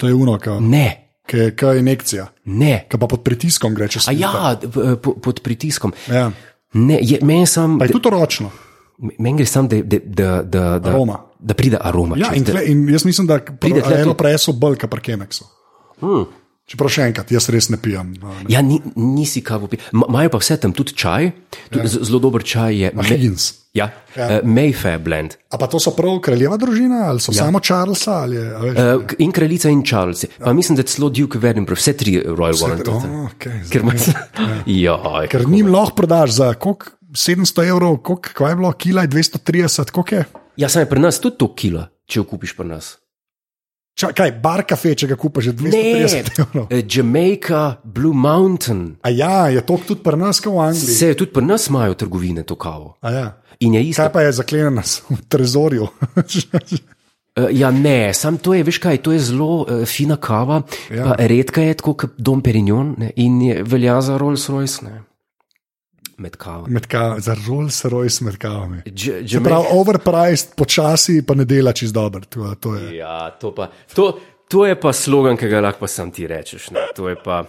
To 0.00 0.08
je 0.08 0.12
uno, 0.14 0.36
Ne, 0.60 1.16
ki 1.24 1.36
je 1.56 1.78
injekcija, 1.78 2.28
ne. 2.44 2.84
ki 2.88 2.96
pa 2.96 3.06
pod 3.06 3.24
pritiskom 3.24 3.72
gre 3.72 3.88
čez 3.88 4.04
A 4.04 4.12
ja, 4.12 4.56
p- 4.56 4.68
p- 4.96 5.16
pod 5.16 5.40
pritiskom. 5.40 5.92
ja. 6.08 6.28
Ne, 6.72 7.00
je, 7.00 7.18
meni 7.24 7.46
sam, 7.46 7.78
Pa 7.78 7.88
je 7.88 7.92
tudi 7.92 8.10
ročno. 8.10 8.52
meni 9.18 9.36
gre 9.36 9.46
sam, 9.46 9.64
da, 9.64 9.80
da, 9.80 9.98
da, 10.44 10.78
da, 10.78 10.90
Aroma. 10.90 11.29
Da 11.40 11.54
pride 11.54 11.78
aroma. 11.80 12.16
Ja, 12.16 12.32
in, 12.34 12.44
tle, 12.44 12.62
in 12.66 12.88
jaz 12.88 13.04
mislim, 13.04 13.26
da 13.26 13.38
Pride 13.38 13.80
tudi- 13.80 13.94
Aeropressu 13.94 14.52
bolj 14.52 14.76
kot 14.76 14.90
pri 14.90 15.00
Chemexu. 15.02 15.44
Hmm. 16.00 16.26
Čeprav 16.66 16.86
še 16.88 17.02
enkrat, 17.02 17.30
jaz 17.30 17.48
res 17.48 17.66
ne 17.68 17.76
pijem. 17.76 18.12
ne. 18.12 18.34
Ja, 18.48 18.60
ni, 18.62 18.76
nisi 18.94 19.40
kavo 19.42 19.66
pil. 19.66 19.80
Ma- 19.92 20.06
Imajo 20.08 20.30
pa 20.30 20.38
vse 20.38 20.56
tam 20.56 20.72
tudi 20.72 20.94
čaj, 20.94 21.32
tudi 21.68 21.82
ja. 21.82 22.04
zelo 22.04 22.20
dober 22.20 22.44
čaj 22.44 22.76
je. 22.76 22.92
Higgins. 23.02 23.54
Ja, 23.74 23.88
ja. 24.14 24.26
Uh, 24.28 24.46
Mayfair 24.46 24.98
blend. 24.98 25.34
A 25.50 25.58
pa 25.58 25.66
to 25.66 25.78
so 25.78 25.90
prav 25.90 26.20
kraljeva 26.20 26.56
družina, 26.56 27.04
ali 27.04 27.20
so 27.20 27.30
ja. 27.30 27.42
samo 27.42 27.58
Charlesa? 27.60 28.20
Ali 28.20 28.36
je, 28.36 28.44
veš, 28.60 28.78
Uh, 28.78 29.14
in 29.18 29.32
kraljica 29.32 29.68
in 29.68 29.82
Charles. 29.82 30.24
Pa 30.38 30.52
mislim, 30.52 30.76
da 30.76 30.82
celo 30.84 31.08
Duke 31.08 31.38
Edinburgh, 31.40 31.78
vse 31.78 31.92
tri 31.92 32.20
Royal 32.20 32.54
Warren. 32.56 32.82
oh, 32.88 33.02
okay, 33.28 33.62
Ker 33.70 33.80
ima 33.80 33.98
se. 33.98 34.14
Ja, 34.66 34.96
Ker 35.28 35.48
njim 35.48 35.66
lahko 35.68 35.94
prodaš 35.96 36.30
za 36.32 36.54
koliko? 36.54 36.86
700 37.10 37.68
evrov, 37.68 37.96
koliko 37.98 38.46
je 38.46 38.56
bilo, 38.56 38.72
kila 38.72 39.02
je 39.02 39.08
230, 39.10 39.90
koliko 39.90 40.14
je? 40.14 40.24
Ja, 40.60 40.68
sem 40.68 40.84
je 40.84 40.90
pri 40.90 41.00
nas 41.00 41.20
tudi 41.20 41.40
to 41.40 41.52
kilo, 41.56 41.86
če 42.06 42.20
jo 42.20 42.26
kupiš 42.28 42.56
pri 42.58 42.68
nas. 42.68 42.94
Ča, 44.00 44.12
kaj, 44.16 44.30
bar 44.40 44.62
kafe, 44.68 44.94
če 44.96 45.10
ga 45.10 45.16
kupiš 45.20 45.50
za 45.50 45.54
230 45.58 46.30
evrov. 46.44 46.70
uh, 46.70 46.78
Jamaica, 46.86 47.62
Blue 47.84 48.16
Mountain. 48.16 48.94
A 49.04 49.12
ja, 49.12 49.50
je 49.52 49.60
to 49.66 49.76
tudi 49.88 50.04
pri 50.04 50.16
nas, 50.20 50.40
kot 50.40 50.54
v 50.54 50.62
Angliji. 50.70 50.94
Vse 50.94 51.10
tudi 51.18 51.34
pri 51.34 51.44
nas 51.44 51.68
imajo 51.68 51.98
trgovine 52.00 52.46
to 52.48 52.56
kavo. 52.60 52.94
A 53.04 53.12
ja. 53.12 53.26
In 53.60 53.76
je 53.76 53.82
isto. 53.90 54.00
Kaj 54.00 54.12
pa 54.14 54.22
je 54.24 54.32
zaklenjeno 54.38 54.84
v 55.10 55.18
trezorju? 55.28 55.90
Uh, 56.16 57.50
ja, 57.60 57.68
ne, 57.74 58.14
sam 58.16 58.38
to 58.40 58.54
je, 58.56 58.64
veš 58.64 58.80
kaj, 58.80 59.02
to 59.04 59.12
je 59.12 59.20
zelo 59.32 59.50
uh, 59.66 59.84
fina 59.84 60.16
kava, 60.16 60.62
ja. 60.88 61.12
redka 61.18 61.60
je 61.66 61.76
tako 61.82 61.96
kot 62.04 62.16
Dom 62.16 62.40
Perignon 62.40 62.94
ne, 62.98 63.12
in 63.20 63.42
velja 63.68 64.00
za 64.00 64.16
Rolls 64.22 64.48
Royce. 64.48 64.86
Ne. 64.86 65.02
Med 66.20 66.36
kavo. 66.36 66.66
med 66.68 66.86
ka, 66.86 67.16
za 67.18 67.34
Rolls 67.48 67.84
Royce 67.84 68.24
med 68.24 68.36
kavami. 68.36 68.82
Se 69.28 69.40
pravi, 69.40 69.66
overpriced, 69.72 70.52
počasi, 70.56 71.22
pa 71.26 71.34
ne 71.34 71.46
dela 71.48 71.72
čist 71.72 71.94
dobro. 71.96 72.20
To, 72.28 72.54
to 72.60 72.74
je. 72.74 72.96
Ja, 72.96 73.30
to, 73.40 73.54
pa, 73.56 73.70
to, 73.94 74.12
to 74.48 74.66
je 74.66 74.76
pa 74.80 74.92
slogan, 74.92 75.38
ki 75.40 75.48
ga 75.48 75.62
lahko 75.64 75.88
sam 75.88 76.10
ti 76.12 76.26
rečeš. 76.28 76.70
Ne. 76.76 76.90
To 76.96 77.08
je 77.08 77.16
pa. 77.24 77.40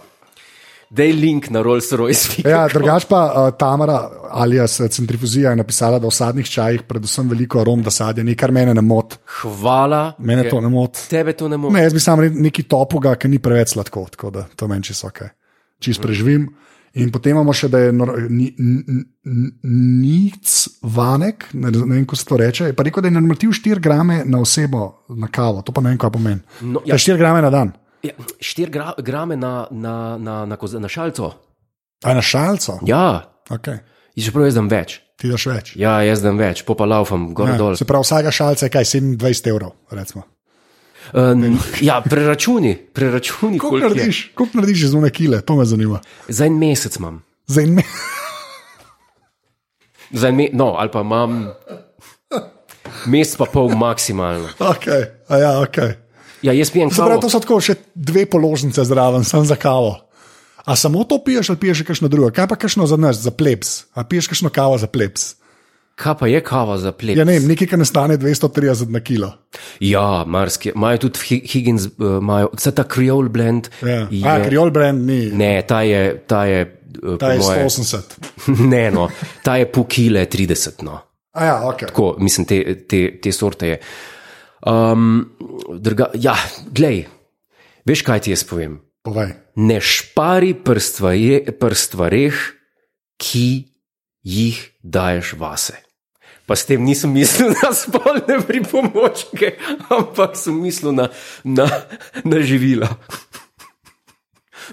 Dej 0.92 1.12
link 1.16 1.50
na 1.52 1.60
Rolls 1.64 1.92
Royce. 1.92 2.40
Ja, 2.48 2.64
drugač 2.68 3.04
pa 3.08 3.20
uh, 3.28 3.50
Tamara, 3.56 3.98
alias 4.40 4.78
eh, 4.80 4.88
Centrifuzija, 4.92 5.52
je 5.52 5.60
napisala, 5.60 6.00
da 6.00 6.08
v 6.08 6.16
sadnih 6.16 6.48
čajih 6.48 6.88
predvsem 6.88 7.28
veliko 7.28 7.60
arom, 7.60 7.84
da 7.84 7.92
sadje, 7.92 8.24
nekaj 8.24 8.52
mene 8.52 8.74
ne 8.76 8.84
moti. 8.84 9.20
Hvala. 9.40 10.02
Mene 10.18 10.48
to 10.48 10.60
ne 10.64 10.72
moti. 10.72 11.04
Tebe 11.12 11.36
to 11.36 11.48
ne 11.48 11.60
more. 11.60 11.76
Ne, 11.76 11.84
jaz 11.88 11.96
bi 11.96 12.00
sam 12.00 12.24
rekel 12.24 12.44
nekaj 12.48 12.68
topoga, 12.72 13.14
ki 13.20 13.32
ni 13.32 13.40
preveč 13.40 13.76
sladko, 13.76 14.08
tako 14.16 14.32
da 14.36 14.48
to 14.56 14.68
meni 14.68 14.88
čisto 14.88 15.12
ok. 15.12 15.24
Čist 15.80 16.04
preživim. 16.04 16.48
In 16.94 17.08
potem 17.08 17.32
imamo 17.32 17.52
še, 17.52 17.68
da 17.68 17.78
je 17.78 17.92
nor- 17.92 18.30
ni- 18.30 18.52
nic 19.64 20.48
vanek, 20.84 21.46
ne, 21.54 21.70
ne 21.70 21.84
vem, 21.86 22.02
kako 22.02 22.16
se 22.16 22.24
to 22.24 22.36
reče. 22.36 22.64
Je 22.64 22.72
pa 22.72 22.82
rekel, 22.82 23.02
da 23.02 23.08
je 23.08 23.12
normativ 23.12 23.50
4 23.50 23.80
grame 23.80 24.22
na 24.24 24.40
osebo 24.40 24.82
na 25.10 25.28
kavo, 25.28 25.62
to 25.62 25.72
pa 25.72 25.80
ne 25.80 25.88
vem, 25.88 25.98
kaj 25.98 26.10
pomeni. 26.10 26.40
No, 26.62 26.82
Ja. 26.84 26.94
ja. 26.94 26.98
4 26.98 27.16
grame 27.16 27.42
na 27.42 27.50
dan. 27.50 27.72
Ja, 28.02 28.12
4 28.38 28.70
gra, 28.70 28.92
grame 28.98 29.36
na, 29.36 29.66
na, 29.70 29.94
na, 30.18 30.44
na, 30.44 30.56
koza- 30.56 30.78
na 30.78 30.88
šalco. 30.88 31.32
A 32.04 32.14
na 32.14 32.20
šalco? 32.22 32.78
Ja, 32.84 33.22
Okay. 33.50 33.78
in 34.16 34.22
čeprav 34.22 34.44
jaz 34.44 34.54
dam 34.54 34.68
več. 34.68 35.00
Ti 35.16 35.28
daš 35.28 35.46
več. 35.46 35.76
Ja, 35.76 36.00
jaz 36.02 36.20
dam 36.20 36.36
več, 36.36 36.64
pa 36.64 36.74
pa 36.74 36.84
laufam 36.84 37.32
gor 37.34 37.48
Ja, 37.48 37.56
dol. 37.56 37.76
se 37.76 37.84
pravi, 37.84 38.02
vsaka 38.02 38.30
šalca 38.30 38.66
je 38.66 38.70
kaj 38.70 38.84
27 38.84 39.46
evrov. 39.46 39.72
Recimo. 39.90 40.22
Um, 41.12 41.58
ja, 41.80 42.00
preračuni, 42.00 42.76
preračuni. 42.92 43.60
Je. 43.62 43.88
narediš, 43.88 44.30
koliko 44.34 44.58
narediš 44.58 44.82
iz 44.82 44.94
one 44.94 45.10
kile, 45.10 45.40
to 45.40 45.56
me 45.56 45.64
zanima. 45.64 46.00
Za 46.28 46.46
en 46.46 46.58
mesec 46.58 46.96
imam. 46.96 47.22
Za 47.46 47.62
en 47.62 47.74
me 47.74 47.82
Za 50.20 50.28
en 50.28 50.36
me 50.36 50.48
no, 50.52 50.74
ali 50.78 50.90
pa 50.92 51.00
imam 51.00 51.48
mesec 53.06 53.36
pa 53.36 53.44
pol 53.44 53.68
maksimalno. 53.68 54.48
okay. 54.58 55.04
A 55.28 55.38
ja, 55.38 55.52
okay. 55.60 55.92
Ja, 56.42 56.52
jaz 56.52 56.70
pijem 56.70 56.90
Se 56.90 56.96
pravi, 56.96 57.10
kavo. 57.10 57.20
to 57.20 57.30
so 57.30 57.40
tako 57.40 57.60
še 57.62 57.74
dve 57.94 58.26
položnice 58.26 58.84
zraven, 58.84 59.24
sem 59.24 59.44
za 59.46 59.56
kavo. 59.56 60.00
A 60.64 60.76
samo 60.76 61.04
to 61.04 61.18
piješ 61.24 61.50
ali 61.50 61.58
piješ 61.58 61.82
še 61.82 61.84
kakšno 61.84 62.08
drugo? 62.08 62.30
Kaj 62.34 62.48
pa 62.50 62.56
kakšno 62.56 62.86
za 62.86 62.96
nas, 62.96 63.18
za 63.22 63.30
plebs? 63.30 63.86
A 63.94 64.04
piješ 64.06 64.30
kakšno 64.30 64.50
kavo 64.50 64.78
za 64.78 64.86
plebs? 64.86 65.34
Kaj 65.94 66.14
pa 66.14 66.26
je 66.26 66.40
kava 66.40 66.78
za 66.78 66.92
pleb? 66.92 67.16
Ja, 67.16 67.24
ne 67.24 67.36
nekaj, 67.38 67.66
kar 67.66 67.78
ne 67.78 67.84
stane 67.84 68.16
230 68.16 68.88
na 68.88 69.00
kilo. 69.00 69.32
Ja, 69.78 70.24
marsikje. 70.26 70.72
Imajo 70.74 70.98
tudi 70.98 71.18
Hi- 71.20 71.42
Higgins, 71.44 71.86
uh, 71.88 72.18
imajo 72.18 72.48
vse 72.52 72.72
ta 72.72 72.84
Creole 72.84 73.28
blend. 73.28 73.68
Ja. 73.82 74.08
je- 74.10 74.22
A, 74.24 74.42
Kriol 74.42 74.70
brand 74.70 75.06
ni, 75.06 75.30
Ne, 75.30 75.62
ta 75.62 75.82
je, 75.82 76.00
ta 76.26 76.44
je, 76.44 76.62
uh, 77.02 77.16
ta 77.16 77.26
po 77.26 77.32
je 77.32 77.38
moje, 77.38 77.58
180. 77.60 78.16
ne, 78.72 78.90
no, 78.90 79.08
ta 79.42 79.56
je 79.56 79.66
pol 79.66 79.84
kile 79.84 80.26
30. 80.26 80.82
No. 80.82 81.00
A 81.32 81.44
ja, 81.44 81.56
ok. 81.64 81.78
Tako, 81.86 82.16
mislim, 82.18 82.46
te, 82.46 82.58
te, 82.84 83.18
te 83.18 83.32
sorte 83.32 83.68
je. 83.68 83.78
Um, 84.62 85.28
druga, 85.74 86.10
ja, 86.14 86.36
glej, 86.68 87.06
veš 87.84 88.02
kaj 88.02 88.20
ti 88.20 88.30
jaz 88.30 88.44
povem? 88.44 88.80
Povej. 89.02 89.32
Ne 89.56 89.80
špari 89.80 90.54
pri 91.52 91.74
stvareh, 91.74 92.36
ki 93.18 93.71
jih 94.22 94.58
daješ 94.82 95.34
vase. 95.38 95.76
Pa 96.46 96.58
s 96.58 96.66
tem 96.66 96.82
nisem 96.82 97.12
mislil 97.14 97.54
na 97.62 97.70
spolne 97.70 98.42
pripomočke, 98.42 99.56
ampak 99.90 100.34
sem 100.34 100.54
mislil 100.58 100.92
na, 100.92 101.06
na, 101.46 101.70
na 102.26 102.38
živila. 102.42 102.90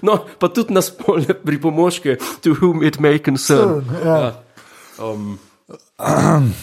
No, 0.02 0.26
pa 0.38 0.50
tudi 0.50 0.74
na 0.74 0.82
spolne 0.82 1.34
pripomočke, 1.34 2.18
to 2.42 2.58
whom 2.58 2.82
it 2.82 2.98
may 2.98 3.22
concern. 3.22 3.86
Ja. 4.02 4.42
Um, 4.98 5.38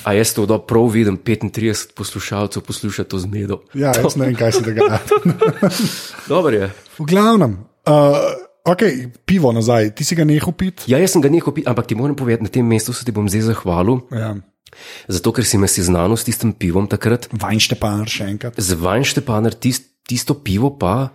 a 0.03 0.13
jaz 0.13 0.33
to 0.35 0.45
dobro 0.45 0.65
prav 0.67 0.91
vidim, 0.91 1.17
35 1.17 1.95
poslušalcev 1.95 2.63
posluša 2.63 3.03
to 3.03 3.19
zmedo. 3.19 3.63
ja, 3.73 3.95
jaz 3.95 4.15
ne 4.15 4.25
vem, 4.25 4.35
kaj 4.35 4.51
se 4.51 4.61
dogaja. 4.61 4.99
Dobro 6.31 6.55
je. 6.55 6.71
V 6.99 7.05
glavnem, 7.05 7.63
uh, 7.87 8.46
ok, 8.67 8.83
pivo 9.23 9.49
nazaj, 9.49 9.89
ti 9.91 10.03
si 10.03 10.13
ga 10.13 10.23
nehal 10.23 10.51
piti. 10.51 10.85
Ja, 10.85 10.97
jaz 10.97 11.11
sem 11.11 11.21
ga 11.21 11.29
nehal 11.29 11.49
piti, 11.51 11.65
ampak 11.65 11.85
ti 11.85 11.95
moram 11.95 12.13
povedati, 12.13 12.43
na 12.43 12.49
tem 12.49 12.63
mestu 12.63 12.91
se 12.91 13.01
ti 13.01 13.11
bom 13.11 13.25
zdaj 13.25 13.47
zahvalil, 13.47 14.03
Ja. 14.11 14.35
zato 15.07 15.31
ker 15.31 15.43
si 15.43 15.57
me 15.57 15.65
seznanil 15.65 16.13
s 16.13 16.23
tistim 16.23 16.51
pivom 16.51 16.85
takrat. 16.85 17.27
Vajnštepanar 17.31 18.07
še 18.07 18.23
enkrat. 18.27 18.53
Z 18.57 18.75
Vajnštepaner, 18.75 19.55
tist, 19.55 19.87
tisto 20.03 20.35
pivo 20.35 20.69
pa, 20.71 21.09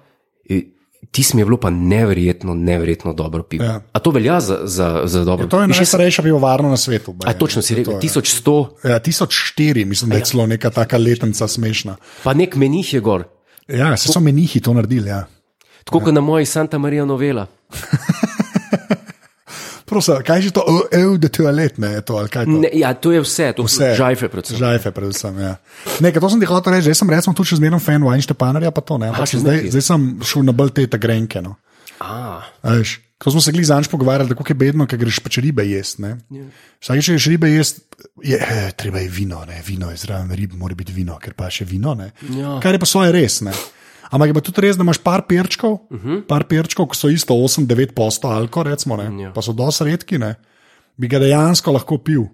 eh, 0.45 0.73
tisto 1.11 1.35
mi 1.35 1.43
je 1.43 1.47
bilo 1.47 1.59
pa 1.59 1.69
neverjetno, 1.69 2.55
neverjetno 2.55 3.13
dobro 3.13 3.43
pivo. 3.43 3.63
Ja. 3.63 3.81
A 3.87 3.99
to 3.99 4.11
velja 4.11 4.41
za, 4.41 4.61
za, 4.65 5.03
za 5.05 5.21
dobro 5.23 5.47
To 5.47 5.59
je 5.59 5.65
In 5.65 5.71
še 5.71 5.75
se- 5.75 5.81
najstarejša 5.83 6.23
pivovarna 6.23 6.69
na 6.69 6.77
svetu. 6.77 7.15
A 7.21 7.33
točno 7.33 7.61
si 7.61 7.75
rekel, 7.75 7.93
To 7.93 7.99
je. 7.99 8.01
1100, 8.03 8.57
Ja, 8.85 8.99
1004, 8.99 9.85
mislim, 9.85 10.11
da 10.11 10.17
je 10.17 10.25
celo 10.25 10.47
neka 10.47 10.71
taka 10.71 10.97
letenca 10.97 11.45
smešna. 11.45 11.97
pa 12.23 12.33
nek 12.33 12.57
menih 12.57 12.95
je 12.95 13.01
gor. 13.01 13.25
Ja, 13.69 13.97
se 13.97 14.09
so 14.09 14.21
menihi 14.21 14.61
to 14.61 14.73
naredili. 14.73 15.09
Ja. 15.09 15.27
Tako 15.85 16.01
kot 16.01 16.15
na 16.15 16.21
moji 16.21 16.47
Santa 16.47 16.79
Maria 16.79 17.05
novela. 17.05 17.47
Prosim, 19.93 20.23
kaj 20.25 20.41
je 20.41 20.51
to, 20.51 20.63
ev, 20.89 21.19
da 21.21 21.29
ne, 21.77 21.89
je 21.93 22.01
to 22.01 22.17
ali 22.17 22.29
kaj 22.29 22.45
to? 22.45 22.51
Ne, 22.51 22.69
ja, 22.73 22.95
to 22.95 23.13
je 23.13 23.21
vse, 23.21 23.53
to 23.53 23.63
Vse. 23.63 23.95
žajfe 23.95 24.29
predvsem. 24.29 24.57
Žajfe, 24.57 24.91
predvsem. 24.91 25.39
Ja. 25.39 25.57
Nekaj, 26.01 26.21
to 26.21 26.31
sem 26.31 26.41
ti 26.41 26.49
hotel 26.49 26.73
reči, 26.73 26.83
zdaj 26.89 26.95
sem 26.95 27.11
recimo 27.11 27.35
tudi 27.37 27.53
še 27.53 27.61
zmerno 27.61 27.77
fan 27.77 28.01
Weinsteinarja, 28.01 28.71
pa 28.73 28.81
to 28.81 28.97
ne. 28.97 29.11
Ampak 29.13 29.29
zdaj, 29.29 29.41
zmeraj. 29.45 29.69
zdaj 29.77 29.85
sem 29.85 30.07
šel 30.25 30.49
na 30.49 30.57
bolj 30.57 30.73
te 30.89 30.99
grenke. 30.99 31.43
No. 31.45 31.59
A, 32.01 32.41
A 32.65 32.73
Veš, 32.81 33.01
ko 33.21 33.31
smo 33.31 33.41
se 33.45 33.53
glih 33.53 33.67
zanj 33.67 33.87
pogovarjali, 33.93 34.33
tako 34.33 34.49
je 34.49 34.55
bedno, 34.55 34.87
ker 34.89 34.99
greš 34.99 35.21
pač 35.21 35.39
ribe 35.45 35.63
jesti. 35.69 36.03
ne. 36.03 36.17
Vsakeč, 36.81 37.05
če 37.05 37.13
greš 37.13 37.29
ribe 37.29 37.53
jesti, 37.53 37.85
je 38.25 38.41
eh, 38.41 38.73
treba 38.73 38.99
je 39.05 39.13
vino, 39.13 39.45
ne? 39.45 39.61
vino 39.67 39.91
je 39.93 40.01
zraven 40.01 40.33
rib, 40.33 40.57
mora 40.57 40.75
biti 40.75 40.93
vino, 40.97 41.19
ker 41.21 41.37
pa 41.37 41.51
še 41.53 41.69
vino. 41.69 41.93
ne. 41.95 42.11
Ja. 42.33 42.57
Kar 42.65 42.73
je 42.73 42.81
pa 42.81 42.89
svoje 42.89 43.13
res. 43.13 43.43
Ne? 43.45 43.53
Ampak 44.13 44.29
je 44.29 44.45
tudi 44.45 44.67
res, 44.67 44.77
da 44.77 44.85
imaš 44.85 45.01
par 45.01 45.25
perčkov, 45.29 45.79
uh 45.89 45.99
-huh. 45.99 46.23
par 46.29 46.45
perčkov, 46.45 46.91
ki 46.93 46.97
so 46.97 47.09
isto 47.09 47.35
8-9 47.35 47.95
posto 47.97 48.29
alko, 48.29 48.63
recimo, 48.63 48.97
ne? 48.97 49.23
Ja. 49.23 49.33
pa 49.33 49.43
so 49.43 49.53
dosti 49.53 49.85
redki, 49.85 50.19
ne? 50.19 50.35
bi 50.97 51.09
ga 51.09 51.19
dejansko 51.19 51.73
lahko 51.73 51.99
pil, 51.99 52.27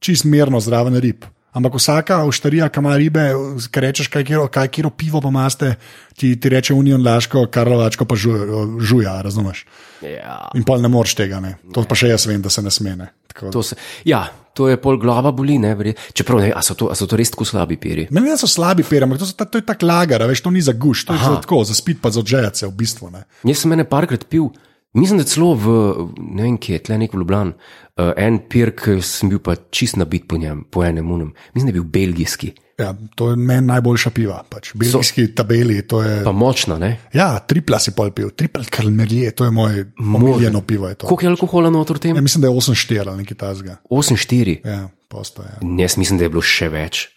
čist 0.00 0.24
mirno 0.24 0.60
zraven 0.60 0.96
rib. 1.02 1.24
Ampak 1.52 1.78
vsaka 1.80 2.20
avštarija, 2.22 2.68
ki 2.68 2.80
ima 2.82 2.96
ribe, 2.96 3.24
ki 3.72 3.80
rečeš, 3.80 4.10
kaj 4.12 4.24
kiro, 4.24 4.44
kaj 4.52 4.68
kiro 4.68 4.90
pivo 4.90 5.20
pa 5.24 5.30
imaste, 5.32 5.74
ti, 6.16 6.34
ti 6.40 6.48
reče 6.48 6.74
Union 6.76 7.02
Laško, 7.02 7.46
Karlovačko 7.50 8.04
pa 8.04 8.16
žuja, 8.16 8.44
žuja 8.80 9.16
razumeš. 9.22 9.64
ja. 10.02 10.50
In 10.54 10.64
pa 10.64 10.76
ne 10.78 10.88
moreš 10.88 11.16
tega, 11.18 11.40
ne. 11.40 11.56
to 11.74 11.82
pa 11.88 11.96
še 11.98 12.12
jaz 12.12 12.28
vem, 12.28 12.42
da 12.42 12.52
se 12.52 12.62
ne 12.62 12.70
smene. 12.70 13.08
To 13.52 13.62
se, 13.62 13.76
ja, 14.04 14.26
to 14.58 14.66
je 14.66 14.76
pol 14.76 14.98
glava 14.98 15.30
boli, 15.30 15.54
ne, 15.56 15.70
verje- 15.72 15.94
čeprav 16.12 16.40
ne, 16.40 16.50
a 16.50 16.58
so 16.60 16.74
to, 16.74 16.90
a 16.90 16.94
so 16.94 17.06
to 17.06 17.14
res 17.14 17.30
tako 17.30 17.46
slabi 17.46 17.78
piri. 17.78 18.08
Meni 18.10 18.26
ne 18.26 18.36
so 18.36 18.50
slabi 18.50 18.82
peri, 18.82 19.06
ampak 19.06 19.22
to, 19.22 19.30
ta- 19.32 19.46
to 19.46 19.56
je 19.56 19.64
tako 19.64 19.86
lagar, 19.86 20.26
veš, 20.26 20.42
to 20.42 20.50
ni 20.50 20.60
za 20.60 20.74
guš, 20.74 21.04
to 21.04 21.14
je 21.14 21.20
Aha. 21.20 21.30
za 21.30 21.40
tako, 21.40 21.62
za 21.62 21.72
spit 21.72 22.02
pa 22.02 22.10
za 22.10 22.18
odžejce 22.18 22.66
v 22.66 22.74
bistvu. 22.74 23.10
Ne. 23.10 23.22
Jaz 23.44 23.62
sem 23.62 23.70
ene 23.70 23.86
parkrat 23.86 24.26
pil, 24.26 24.50
mislim, 24.92 25.18
da 25.18 25.24
celo 25.24 25.54
v, 25.54 25.74
ne 26.36 26.46
vem, 26.46 26.56
kje, 26.58 26.78
tle 26.86 26.98
nek 26.98 27.12
v 27.14 27.20
Ljubljani, 27.22 27.52
uh, 27.98 28.12
en 28.16 28.38
pir, 28.48 28.72
ki 28.76 29.00
sem 29.04 29.28
bil 29.32 29.42
pa 29.44 29.56
čist 29.70 29.96
nabit 30.00 30.28
po 30.28 30.38
njem, 30.40 30.64
po 30.70 30.84
enem 30.84 31.10
unem, 31.10 31.34
mislim, 31.54 31.68
da 31.68 31.76
je 31.76 31.80
bil 31.80 31.90
belgijski, 31.92 32.54
Ja, 32.78 32.92
to 33.18 33.30
je 33.30 33.36
meni 33.36 33.66
najboljša 33.66 34.10
piva, 34.14 34.36
pač. 34.48 34.70
belgijski 34.74 35.26
so, 35.26 35.32
tabeli. 35.34 35.80
to 35.82 36.02
Je, 36.02 36.22
pa 36.24 36.30
močna, 36.32 36.76
ne. 36.78 36.92
ja, 37.12 37.38
tripla 37.38 37.78
si 37.82 37.90
pol 37.90 38.12
pil, 38.14 38.30
tripla 38.30 38.62
karmelje, 38.70 39.32
to 39.34 39.44
je 39.44 39.50
moje 39.50 39.92
omiljeno 39.98 40.60
pivo. 40.62 40.88
Je 40.88 40.94
to. 40.94 41.06
Koliko 41.06 41.26
je 41.26 41.30
alkohola 41.30 41.70
noter 41.70 41.96
v 41.96 42.00
tem? 42.00 42.16
ja, 42.16 42.22
mislim, 42.22 42.42
da 42.42 42.48
je 42.48 42.54
8-4 42.54 43.02
ali 43.08 43.16
nekaj 43.24 43.36
tasga. 43.36 43.76
8-4. 43.90 44.60
Ja, 44.62 44.88
posto 45.08 45.42
je. 45.42 45.58
Jaz 45.82 45.96
mislim, 45.98 46.18
da 46.18 46.24
je 46.24 46.30
bilo 46.30 46.42
še 46.42 46.68
več. 46.70 47.08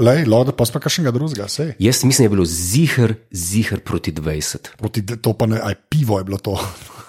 Lej, 0.00 0.26
lo, 0.28 0.44
da 0.44 0.52
pa 0.52 0.66
sploh 0.68 0.84
kakšnega 0.84 1.10
drugega, 1.10 1.48
sej. 1.48 1.72
Jaz 1.80 2.04
mislim, 2.04 2.26
da 2.26 2.28
je 2.28 2.34
bilo 2.36 2.44
zihar, 2.44 3.16
zihar 3.32 3.80
proti 3.80 4.12
20. 4.12 4.76
Proti 4.76 5.00
to 5.16 5.32
pa 5.32 5.48
ne, 5.48 5.58
aj 5.64 5.80
pivo 5.88 6.20
je 6.20 6.28
bilo 6.28 6.38
to. 6.38 6.60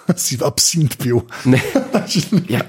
si 0.16 0.38
absint 0.44 0.96
pil. 0.98 1.20
Ne. 1.44 1.60
Ja. 2.48 2.60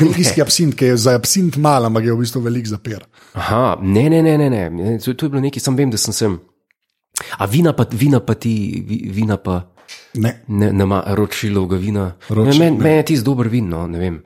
Belgijski 0.00 0.42
absint, 0.42 0.74
ki 0.74 0.84
je 0.84 0.96
za 0.96 1.14
absint 1.14 1.56
mal, 1.56 1.84
ampak 1.86 2.04
je 2.04 2.12
v 2.12 2.18
bistvu 2.18 2.40
velik 2.42 2.66
zapir. 2.66 3.04
Aha, 3.34 3.78
ne, 3.82 4.08
ne, 4.10 4.22
ne, 4.22 4.34
ne, 4.38 4.48
ne. 4.70 4.98
To, 4.98 5.14
to 5.14 5.26
je 5.26 5.30
bilo 5.30 5.40
nekaj, 5.42 5.60
sam 5.62 5.76
vem, 5.76 5.90
da 5.90 5.96
sem 5.96 6.12
sem. 6.12 6.38
A 7.38 7.46
vina 7.46 7.72
pa, 7.72 7.86
vina 7.92 8.20
pa 8.20 8.34
ti, 8.34 8.52
vi- 8.82 9.10
vina 9.12 9.36
pa. 9.36 9.60
Ne. 10.14 10.42
Ne, 10.48 10.72
ne 10.72 10.84
ima 10.84 11.02
ročilovega 11.06 11.76
vina. 11.76 12.04
Roči- 12.28 12.58
Meni 12.58 12.78
men 12.78 12.96
je 12.96 13.04
tisti 13.04 13.24
dober 13.24 13.48
vin, 13.48 13.68
no, 13.68 13.86
ne 13.86 13.98
vem. 13.98 14.16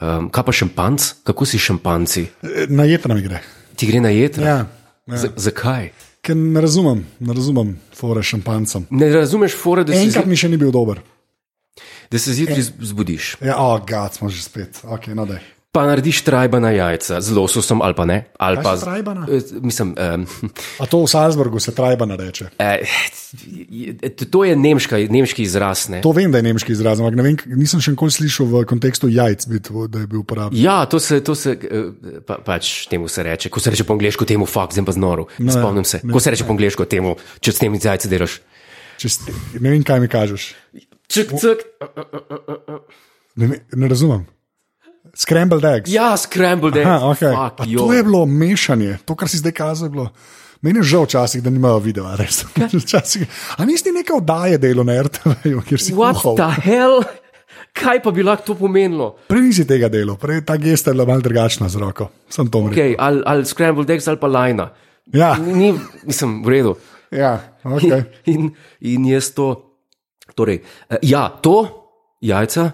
Um, 0.00 0.30
kaj 0.30 0.44
pa 0.44 0.52
šampanc? 0.52 1.12
Kako 1.24 1.44
si 1.46 1.58
šampanci? 1.58 2.26
Na 2.68 2.84
jetra 2.84 3.14
mi 3.14 3.22
gre. 3.22 3.42
Ti 3.76 3.86
gre 3.86 4.00
na 4.00 4.08
jed? 4.08 4.38
Ja, 4.38 4.64
ja. 5.06 5.16
Z, 5.16 5.30
zakaj? 5.36 5.90
Ker 6.20 6.36
ne 6.36 6.60
razumem, 6.60 7.04
ne 7.20 7.32
razumem, 7.32 7.76
fore 7.94 8.22
šampancem. 8.22 8.86
Ne 8.90 9.08
razumeš, 9.12 9.54
fora, 9.54 9.84
da 9.84 9.92
se, 9.92 10.00
Enkrat 10.00 10.24
zju- 10.24 10.28
mi 10.28 10.36
še 10.36 10.48
ni 10.48 10.56
bil 10.56 10.72
dober. 10.72 10.98
Da 12.06 12.18
se 12.18 12.32
zjutraj 12.32 12.62
z- 12.62 12.72
zbudiš. 12.80 13.36
Ja, 13.40 13.56
oh, 13.58 13.80
gad, 13.80 14.14
smo 14.14 14.28
že 14.28 14.42
spet. 14.42 14.80
Okay, 14.84 15.14
no, 15.14 15.26
daj. 15.26 15.38
Pa 15.70 15.86
narediš 15.86 16.22
trajba 16.22 16.58
na 16.58 16.70
jajca 16.70 17.20
z 17.20 17.30
lososom 17.30 17.78
ali 17.78 17.94
pa 17.94 18.02
ne. 18.02 18.26
Ali 18.36 18.56
Kaj 18.56 18.64
pa, 18.64 18.70
so 18.72 18.82
trajbana? 18.82 19.22
Eh, 19.30 19.38
Mislim, 19.62 19.94
um, 19.94 20.26
A 20.78 20.84
to 20.84 20.98
v 20.98 21.06
Salzburgu 21.06 21.60
se 21.60 21.70
trajbana 21.70 22.16
reče. 22.16 22.50
eh, 22.58 22.82
to 24.26 24.42
je 24.42 24.56
nemška, 24.56 24.98
nemški 24.98 25.42
izraz. 25.42 25.86
Ne? 25.88 26.00
To 26.00 26.10
vem, 26.10 26.26
da 26.26 26.38
je 26.38 26.42
nemški 26.44 26.72
izraz, 26.72 26.98
ampak 26.98 27.14
ne 27.14 27.22
vem, 27.22 27.36
nisem 27.54 27.78
še 27.78 27.94
nikoli 27.94 28.10
slišal 28.10 28.46
v 28.46 28.64
kontekstu 28.64 29.06
jajc, 29.08 29.46
bit, 29.46 29.70
da 29.86 29.98
je 30.00 30.06
bil 30.06 30.20
uporabljen. 30.20 30.58
Ja, 30.58 30.86
to 30.86 30.98
se, 30.98 31.20
to 31.22 31.34
se 31.34 31.54
eh, 31.54 31.94
pa, 32.20 32.40
pač 32.40 32.90
temu 32.90 33.06
se 33.06 33.22
reče. 33.22 33.46
Ko 33.46 33.60
se 33.60 33.70
reče 33.70 33.84
po 33.84 33.94
angliško, 33.94 34.24
temu 34.24 34.46
fakt, 34.46 34.74
zdaj 34.74 34.84
pa 34.84 34.92
znoro. 34.92 35.30
No, 35.38 35.46
ja, 35.46 35.54
Spomnim 35.54 35.86
se. 35.86 36.02
Ko 36.02 36.18
se 36.18 36.30
reče 36.30 36.44
po 36.44 36.52
angliško, 36.52 36.82
temu, 36.84 37.14
če 37.38 37.52
s 37.52 37.58
tem 37.58 37.70
jajce 37.72 38.10
delaš. 38.10 38.40
Čez, 38.98 39.22
ne 39.54 39.70
vem, 39.70 39.82
kaj 39.82 40.00
mi 40.00 40.10
kažeš. 40.10 40.50
Ček, 41.10 41.26
ček. 41.34 41.58
Ne, 43.34 43.46
ve- 43.46 43.60
ne 43.72 43.88
razumem. 43.88 44.26
Scrambled 45.12 45.64
eggs. 45.66 45.90
Ja, 45.90 46.16
scrambled 46.16 46.76
eggs. 46.76 46.86
Aha, 46.86 47.06
okay. 47.08 47.32
Fuck, 47.34 47.60
A 47.60 47.64
jo. 47.66 47.78
to 47.80 47.92
je 47.92 48.02
bilo 48.02 48.26
mešanje, 48.26 48.98
to, 49.04 49.14
kar 49.14 49.26
si 49.26 49.38
zdaj 49.38 49.52
kazal. 49.52 49.86
je 49.86 49.90
bilo- 49.90 50.10
Meni 50.60 50.78
je 50.78 50.82
žal 50.84 51.04
včasih, 51.04 51.42
da 51.42 51.50
nimajo 51.50 51.78
videa. 51.78 52.14
res. 52.14 52.44
Včasih, 52.76 53.24
a 53.56 53.64
nisi 53.64 53.90
nekaj 53.90 54.16
oddaje 54.16 54.58
delo 54.58 54.84
na 54.84 55.02
RTV, 55.02 55.32
kjer 55.64 55.80
si 55.80 55.92
What 55.92 56.14
kuhal? 56.14 56.36
the 56.36 56.60
hell? 56.62 57.00
Kaj 57.72 58.02
pa 58.02 58.10
bi 58.10 58.22
lahko 58.22 58.44
to 58.44 58.54
pomenilo? 58.54 59.16
Prej 59.26 59.40
nisi 59.42 59.64
tega 59.64 59.88
delo, 59.88 60.16
prej 60.16 60.44
ta 60.44 60.56
gesta 60.56 60.90
je 60.90 60.94
bila 60.94 61.06
malo 61.06 61.20
drugačna 61.20 61.68
z 61.68 61.76
roko. 61.76 62.10
Sem 62.28 62.46
to 62.46 62.60
rekel. 62.60 62.76
Okay, 62.76 62.94
ali, 62.98 63.22
ali 63.24 63.42
scrambled 63.44 63.90
eggs 63.90 64.06
ali 64.06 64.18
pa 64.18 64.26
lajna. 64.26 64.68
Ja, 65.08 65.34
Ni, 65.38 65.72
nisem 66.04 66.42
v 66.44 66.48
redu. 66.48 66.76
ja, 67.10 67.40
okay. 67.64 68.04
In, 68.26 68.52
in 68.80 69.06
jaz 69.06 69.32
to. 69.32 69.69
Torej, 70.38 70.62
eh, 70.88 71.00
ja, 71.02 71.28
to, 71.42 71.56
jajca, 72.24 72.70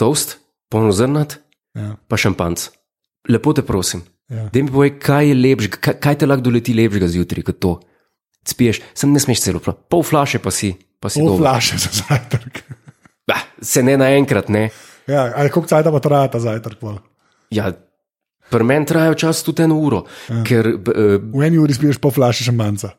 toast, 0.00 0.38
polnozrnat, 0.70 1.38
ja. 1.76 1.94
pa 2.08 2.18
šampanc. 2.20 2.68
Lepo 3.28 3.52
te 3.56 3.62
prosim. 3.66 4.02
Ja. 4.30 4.46
Da 4.52 4.62
mi 4.62 4.70
povej, 4.70 4.94
kaj 5.02 5.32
je 5.32 5.34
lepšega, 5.34 5.80
kaj, 5.82 5.96
kaj 6.02 6.18
te 6.20 6.28
lahko 6.28 6.46
doleti 6.46 6.74
lepšega 6.76 7.08
zjutraj 7.10 7.46
kot 7.50 7.58
to. 7.62 7.72
Spiješ, 8.46 8.80
sem 8.96 9.12
ne 9.12 9.20
smeš 9.20 9.42
celo, 9.42 9.60
pol 9.60 10.04
flaše 10.06 10.38
pa 10.40 10.52
si, 10.54 10.72
pa 11.02 11.10
si 11.12 11.20
Pol 11.20 11.36
flaše 11.36 11.80
za 11.82 11.90
zajtrk. 11.98 12.62
Ah, 13.30 13.44
se 13.62 13.82
ne 13.82 13.96
naenkrat, 14.00 14.48
ne. 14.50 14.70
Ja, 15.06 15.28
ali 15.36 15.50
koliko 15.50 15.68
časa 15.68 15.92
pa 15.92 16.00
traja 16.02 16.30
ta 16.32 16.40
zajtrk? 16.42 16.78
pol? 16.80 16.96
Ja, 17.54 17.72
pri 18.50 18.66
meni 18.66 18.86
traja 18.86 19.12
včasih 19.14 19.46
tudi 19.46 19.66
eno 19.66 19.76
uro, 19.78 20.04
ja. 20.30 20.42
ker 20.46 20.66
eh, 20.66 21.18
V 21.20 21.44
eni 21.46 21.58
uri 21.58 21.74
spiješ 21.74 22.00
pol 22.02 22.14
flaše 22.14 22.46
šampanca. 22.46 22.94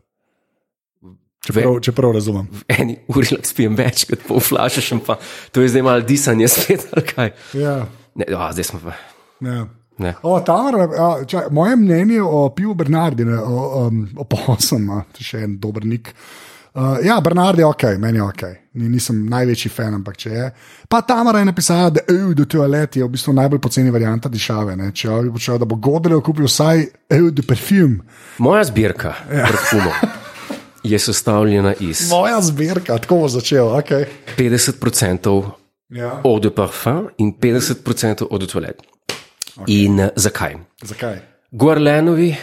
Čeprav, 1.42 1.80
čeprav 1.82 2.12
razumem. 2.14 2.48
v 2.52 2.64
eni 2.70 3.00
uri 3.10 3.32
lahko 3.32 3.50
spijem 3.50 3.76
več 3.76 4.06
kot 4.10 4.28
pol 4.28 4.40
flaše 4.40 4.82
šampa. 4.82 5.18
To 5.52 5.62
je 5.62 5.72
zdaj 5.74 5.82
malo 5.82 6.06
disanje 6.06 6.48
spet, 6.48 6.86
ali 6.94 7.06
kaj. 7.08 7.34
Ja, 7.58 7.80
Ne, 8.16 8.26
a, 8.36 8.52
zdaj 8.54 8.64
smo 8.64 8.80
pa. 8.84 8.94
ja. 9.40 9.68
Ne. 9.98 10.16
O, 10.24 10.40
Tamara, 10.40 10.88
a, 10.98 11.26
čaj, 11.26 11.52
moje 11.52 11.76
mnenje 11.76 12.22
o 12.22 12.50
pivu 12.50 12.74
Bernardine, 12.74 13.38
o, 13.38 13.88
um, 13.88 14.08
o 14.18 14.24
posem, 14.24 14.90
a, 14.90 15.04
to 15.14 15.22
je 15.22 15.28
še 15.28 15.44
en 15.46 15.60
dober 15.62 15.86
nik. 15.86 16.14
Uh, 16.74 16.98
ja, 17.04 17.20
Bernard 17.20 17.60
je 17.60 17.66
ok, 17.68 17.84
meni 18.00 18.18
je 18.18 18.24
ok, 18.24 18.44
Ni, 18.80 18.88
nisem 18.88 19.26
največji 19.28 19.70
fan, 19.76 19.98
ampak 19.98 20.16
če 20.18 20.30
je. 20.32 20.46
Pa 20.88 21.02
Tamara 21.04 21.42
je 21.42 21.50
napisala, 21.50 21.90
da 21.92 22.06
je 22.08 22.32
do 22.34 22.46
toalet 22.48 22.96
je 22.96 23.04
v 23.04 23.12
bistvu 23.12 23.34
najbolj 23.36 23.60
poceni 23.60 23.92
varianta 23.92 24.32
dišave. 24.32 24.78
Ne? 24.80 24.94
Če 24.96 25.18
bi 25.26 25.34
počel, 25.36 25.60
da 25.60 25.68
bo 25.68 25.76
Godel 25.76 26.22
kupil 26.24 26.48
vsaj 26.48 26.86
do 27.36 27.44
parfum. 27.44 28.00
Moja 28.40 28.64
zbirka 28.72 29.12
ja. 29.28 29.52
parfumov 29.52 30.00
je 30.84 31.00
sestavljena 31.00 31.74
iz 31.80 32.10
Moja 32.10 32.42
zbirka, 32.42 32.98
tako 32.98 33.16
bo 33.16 33.28
začel, 33.28 33.68
ok. 33.68 33.92
50% 34.38 35.52
Ja. 35.90 36.22
de 36.42 36.50
parfum 36.50 37.10
in 37.18 37.34
50% 37.34 38.22
eau 38.24 38.38
de 38.40 38.48
toilette. 38.48 38.84
Okay. 39.58 39.66
In 39.84 40.00
uh, 40.00 40.08
zakaj? 40.16 40.56
Zakaj? 40.82 41.20
Guarlenovi 41.52 42.36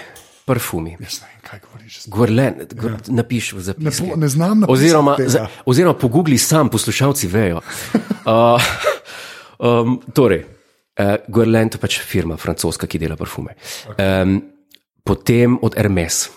parfumi. 0.45 0.97
Jaz 1.01 1.21
ne 1.21 1.27
vem, 1.27 1.41
kaj 1.43 1.61
govoriš. 1.61 1.97
Guarlen, 2.07 2.55
ja. 2.61 2.99
napiš 3.09 3.53
v 3.53 3.57
Ne, 3.57 3.63
zapisu. 3.63 4.05
po, 4.05 4.17
ne 4.17 4.29
znam 4.29 4.61
napisati 4.61 4.73
Oziroma, 4.73 5.17
za, 5.27 5.47
oziroma 5.65 5.95
pogugli 5.99 6.39
sam, 6.39 6.69
poslušalci 6.69 7.27
vejo. 7.27 7.61
Uh, 8.29 8.61
um, 9.83 10.03
torej, 10.15 10.45
uh, 10.45 11.17
Guerlain 11.29 11.71
je 11.73 11.79
pač 11.81 12.01
firma 12.01 12.37
francoska, 12.37 12.87
ki 12.87 12.99
dela 12.99 13.17
parfume. 13.17 13.57
Um, 13.97 14.43
potem 15.05 15.59
od 15.63 15.75
Hermes, 15.77 16.29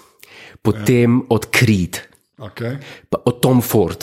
potem 0.62 1.22
ja. 1.22 1.26
od 1.30 1.50
Creed, 1.52 2.02
Okay. 2.42 2.82
pa 3.10 3.22
od 3.22 3.38
Tom 3.38 3.62
Ford. 3.62 4.02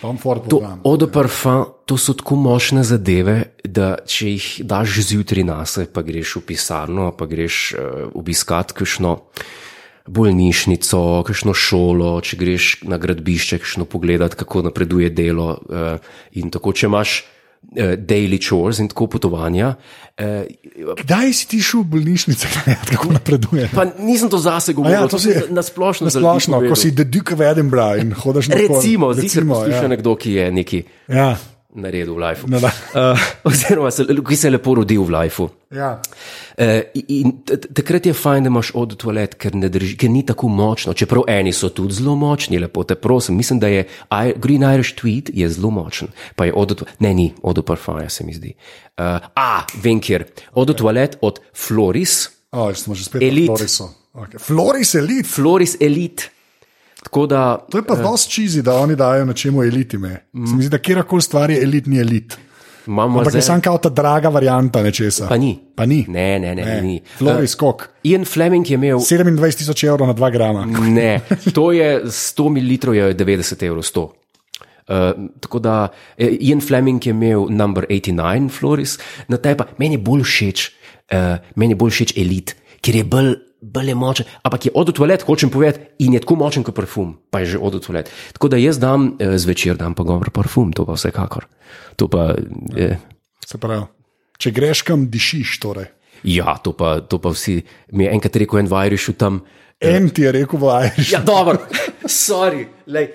Tom 0.00 0.16
Ford 0.16 0.48
To. 0.48 0.60
Eau 0.84 0.96
de 0.96 1.06
parfum, 1.08 1.64
to 1.84 1.96
so 1.96 2.12
tako 2.16 2.36
močne 2.36 2.84
zadeve, 2.84 3.56
da 3.64 3.96
če 4.04 4.32
jih 4.32 4.46
daš 4.68 5.00
zjutraj 5.12 5.44
na 5.44 5.58
sebe, 5.68 5.88
pa 5.92 6.04
greš 6.04 6.38
v 6.40 6.44
pisarno, 6.52 7.10
pa 7.16 7.28
greš 7.28 7.56
uh, 7.72 7.80
obiskat 8.16 8.72
kakšno 8.76 9.16
bolnišnico, 10.08 11.00
kakšno 11.28 11.52
šolo, 11.56 12.14
če 12.24 12.40
greš 12.40 12.70
na 12.88 12.96
gradbišče, 13.00 13.60
kakšno 13.60 13.84
pogledat, 13.88 14.36
kako 14.40 14.64
napreduje 14.68 15.12
delo. 15.12 15.52
Uh, 15.68 16.00
in 16.36 16.52
tako, 16.52 16.72
če 16.72 16.88
imaš 16.88 17.20
uh, 17.62 17.94
daily 17.96 18.38
chores 18.38 18.78
in 18.78 18.88
tako 18.88 19.06
potovanja. 19.06 19.74
Uh, 20.18 20.44
Kdaj 20.96 21.32
si 21.32 21.48
ti 21.48 21.60
šel 21.60 21.80
v 21.80 21.96
bolnišnico, 21.96 22.46
kako 22.90 23.12
napreduje? 23.12 23.68
pa 23.74 23.84
nisem 23.98 24.28
to 24.28 24.38
zase 24.38 24.72
govoril, 24.72 24.94
ja, 24.94 25.00
ja, 25.00 25.08
to 25.08 25.16
to 25.16 25.18
si- 25.18 25.32
si 25.32 25.52
na 25.52 25.62
splošno. 25.62 26.04
Na 26.04 26.10
splošno, 26.10 26.60
ko 26.68 26.76
si 26.76 26.90
The 26.90 27.04
Duke 27.04 27.34
of 27.34 27.40
Edinburgh 27.40 28.00
in 28.00 28.12
hodiš 28.12 28.48
na 28.48 28.56
Recimo, 28.56 29.14
zdi 29.14 29.28
se, 29.28 29.40
posluša 29.40 29.82
ja. 29.82 29.88
nekdo, 29.88 30.16
ki 30.16 30.32
je 30.32 30.52
neki. 30.52 30.82
Ja. 31.08 31.36
Naredil 31.74 32.14
v 32.14 32.22
lifeu. 32.24 32.48
No. 32.50 32.58
Uh, 32.58 33.20
oziroma, 33.50 33.90
se, 33.90 34.06
ki 34.06 34.36
se 34.36 34.48
je 34.48 34.54
lepo 34.56 34.74
rodil 34.74 35.02
v 35.04 35.14
lifeu. 35.14 35.48
Ja. 35.70 36.00
Uh, 36.58 36.80
in 37.08 37.36
takrat 37.46 38.06
je 38.06 38.14
fajn, 38.16 38.48
da 38.48 38.52
imaš 38.52 38.72
od 38.74 38.96
toalet, 39.00 39.36
ker, 39.40 39.54
drži, 39.54 39.94
ker 40.00 40.10
ni 40.10 40.24
tako 40.26 40.48
močno. 40.48 40.94
Čeprav 40.94 41.28
eni 41.30 41.52
so 41.54 41.70
tudi 41.74 41.94
zelo 42.00 42.16
močni, 42.18 42.58
lepo 42.58 42.84
te 42.84 42.98
prosim. 42.98 43.36
Mislim, 43.36 43.60
da 43.62 43.70
je 43.70 43.86
I, 44.10 44.34
Green 44.36 44.66
Irish 44.66 44.98
Tweed 44.98 45.30
je 45.34 45.48
zelo 45.48 45.70
močen. 45.70 46.10
Pa 46.36 46.48
je 46.50 46.56
od, 46.56 46.82
ne, 46.98 47.14
ni 47.14 47.30
od 47.42 47.62
parfaja, 47.66 48.08
se 48.10 48.26
mi 48.26 48.34
zdi. 48.34 48.54
Uh, 48.98 49.22
a, 49.34 49.62
vem 49.82 50.02
kjer. 50.02 50.26
Od 50.54 50.74
toalet 50.76 51.18
od 51.20 51.40
Floris, 51.54 52.40
O, 52.50 52.74
smo 52.74 52.94
že 52.98 53.06
spet 53.06 53.22
Elite. 53.22 53.46
pri 53.46 53.46
Florisu. 53.46 53.86
Okay. 54.14 54.38
Floris 54.42 54.94
Elite. 54.94 55.28
Floris 55.28 55.76
Elite. 55.80 56.39
Tako 57.02 57.26
da, 57.26 57.66
To 57.70 57.78
je 57.78 57.84
pa 57.86 57.94
uh, 57.94 58.02
dosti 58.02 58.32
čizi, 58.32 58.62
da 58.62 58.74
oni 58.76 58.96
dajo 58.96 59.24
na 59.24 59.32
čemu 59.32 59.62
eliti. 59.62 59.98
Mm. 59.98 60.46
Se 60.46 60.54
mi 60.54 60.62
zdi, 60.62 60.70
da 60.70 60.78
kjerkoli 60.78 61.22
stvar 61.22 61.50
je 61.50 61.62
elit, 61.62 61.86
ni 61.86 62.00
elit. 62.00 62.36
imamo 62.86 63.18
Ampak 63.18 63.34
je 63.34 63.40
zdaj. 63.40 63.42
sam 63.42 63.60
kao 63.60 63.78
ta 63.78 63.88
draga 63.88 64.28
varianta 64.28 64.82
nečesa. 64.82 65.26
Pa 65.28 65.36
ni. 65.36 65.58
Pa 65.74 65.86
ni. 65.86 66.04
Ne, 66.08 66.38
ne, 66.38 66.54
ne, 66.54 66.64
ne. 66.64 66.80
ni. 66.82 67.00
Floris, 67.18 67.54
kok. 67.54 67.88
Ian 68.04 68.24
Fleming 68.24 68.70
je 68.70 68.74
imel 68.74 68.98
27 68.98 69.58
tisoč 69.58 69.84
evrov 69.84 70.08
na 70.08 70.14
2 70.14 70.32
grama. 70.32 70.66
Ne, 71.00 71.20
to 71.54 71.72
je 71.72 72.04
100 72.04 72.48
ml, 72.50 72.94
je 72.94 73.14
90 73.14 73.66
evrov 73.66 73.82
100. 73.82 74.08
Uh, 74.90 75.30
tako 75.40 75.58
da 75.58 75.88
eh, 76.18 76.36
Ian 76.40 76.60
Fleming 76.60 77.06
je 77.06 77.10
imel 77.10 77.46
number 77.50 77.84
89, 77.88 78.50
Floris, 78.50 78.98
na 79.28 79.36
tej 79.36 79.54
pa 79.54 79.68
meni 79.78 79.94
je 79.94 80.02
bolj 80.02 80.24
všeč, 80.26 80.64
uh, 81.14 81.38
meni 81.54 81.72
je 81.72 81.78
bolj 81.78 81.92
všeč 81.94 82.16
elit, 82.18 82.56
ker 82.82 82.98
je 82.98 83.04
bolj. 83.04 83.36
Bolj 83.60 83.88
je 83.88 83.94
močen, 83.94 84.26
ampak 84.42 84.66
je 84.66 84.72
od 84.74 84.88
toalet, 84.96 85.22
hočem 85.22 85.50
povedati, 85.50 85.80
in 85.98 86.14
je 86.16 86.20
tako 86.20 86.36
močen 86.36 86.64
kot 86.64 86.74
parfum, 86.74 87.18
pa 87.30 87.40
je 87.40 87.46
že 87.46 87.58
od 87.58 87.76
toalet. 87.84 88.08
Tako 88.32 88.48
da 88.48 88.56
jaz 88.56 88.78
dam 88.80 89.16
eh, 89.20 89.36
zvečer, 89.38 89.76
dam 89.76 89.94
pa 89.94 90.02
dober 90.02 90.30
parfum, 90.32 90.72
to 90.72 90.86
pa 90.88 90.96
vsekakor. 90.96 91.44
To 91.96 92.08
pa, 92.08 92.34
eh, 92.76 92.96
Se 93.46 93.58
pravi, 93.58 93.84
če 94.38 94.50
greš 94.50 94.82
kam, 94.82 95.08
dišiš. 95.10 95.58
Torej. 95.60 95.90
ja, 96.24 96.56
to 96.56 96.72
pa, 96.72 97.00
to 97.00 97.18
pa 97.18 97.28
vsi. 97.28 97.60
Mi 97.92 98.04
je 98.04 98.10
enkrat 98.12 98.36
rekel 98.36 98.58
en 98.58 98.68
vajriš 98.68 99.10
tam. 99.18 99.42
En 99.80 100.10
ti 100.12 100.22
je 100.22 100.32
rekel 100.32 100.60
v 100.60 100.68
Irish. 100.86 101.12
Ja, 101.12 101.20
dobro, 101.20 101.56
sorry, 102.04 102.66
lej. 102.86 103.12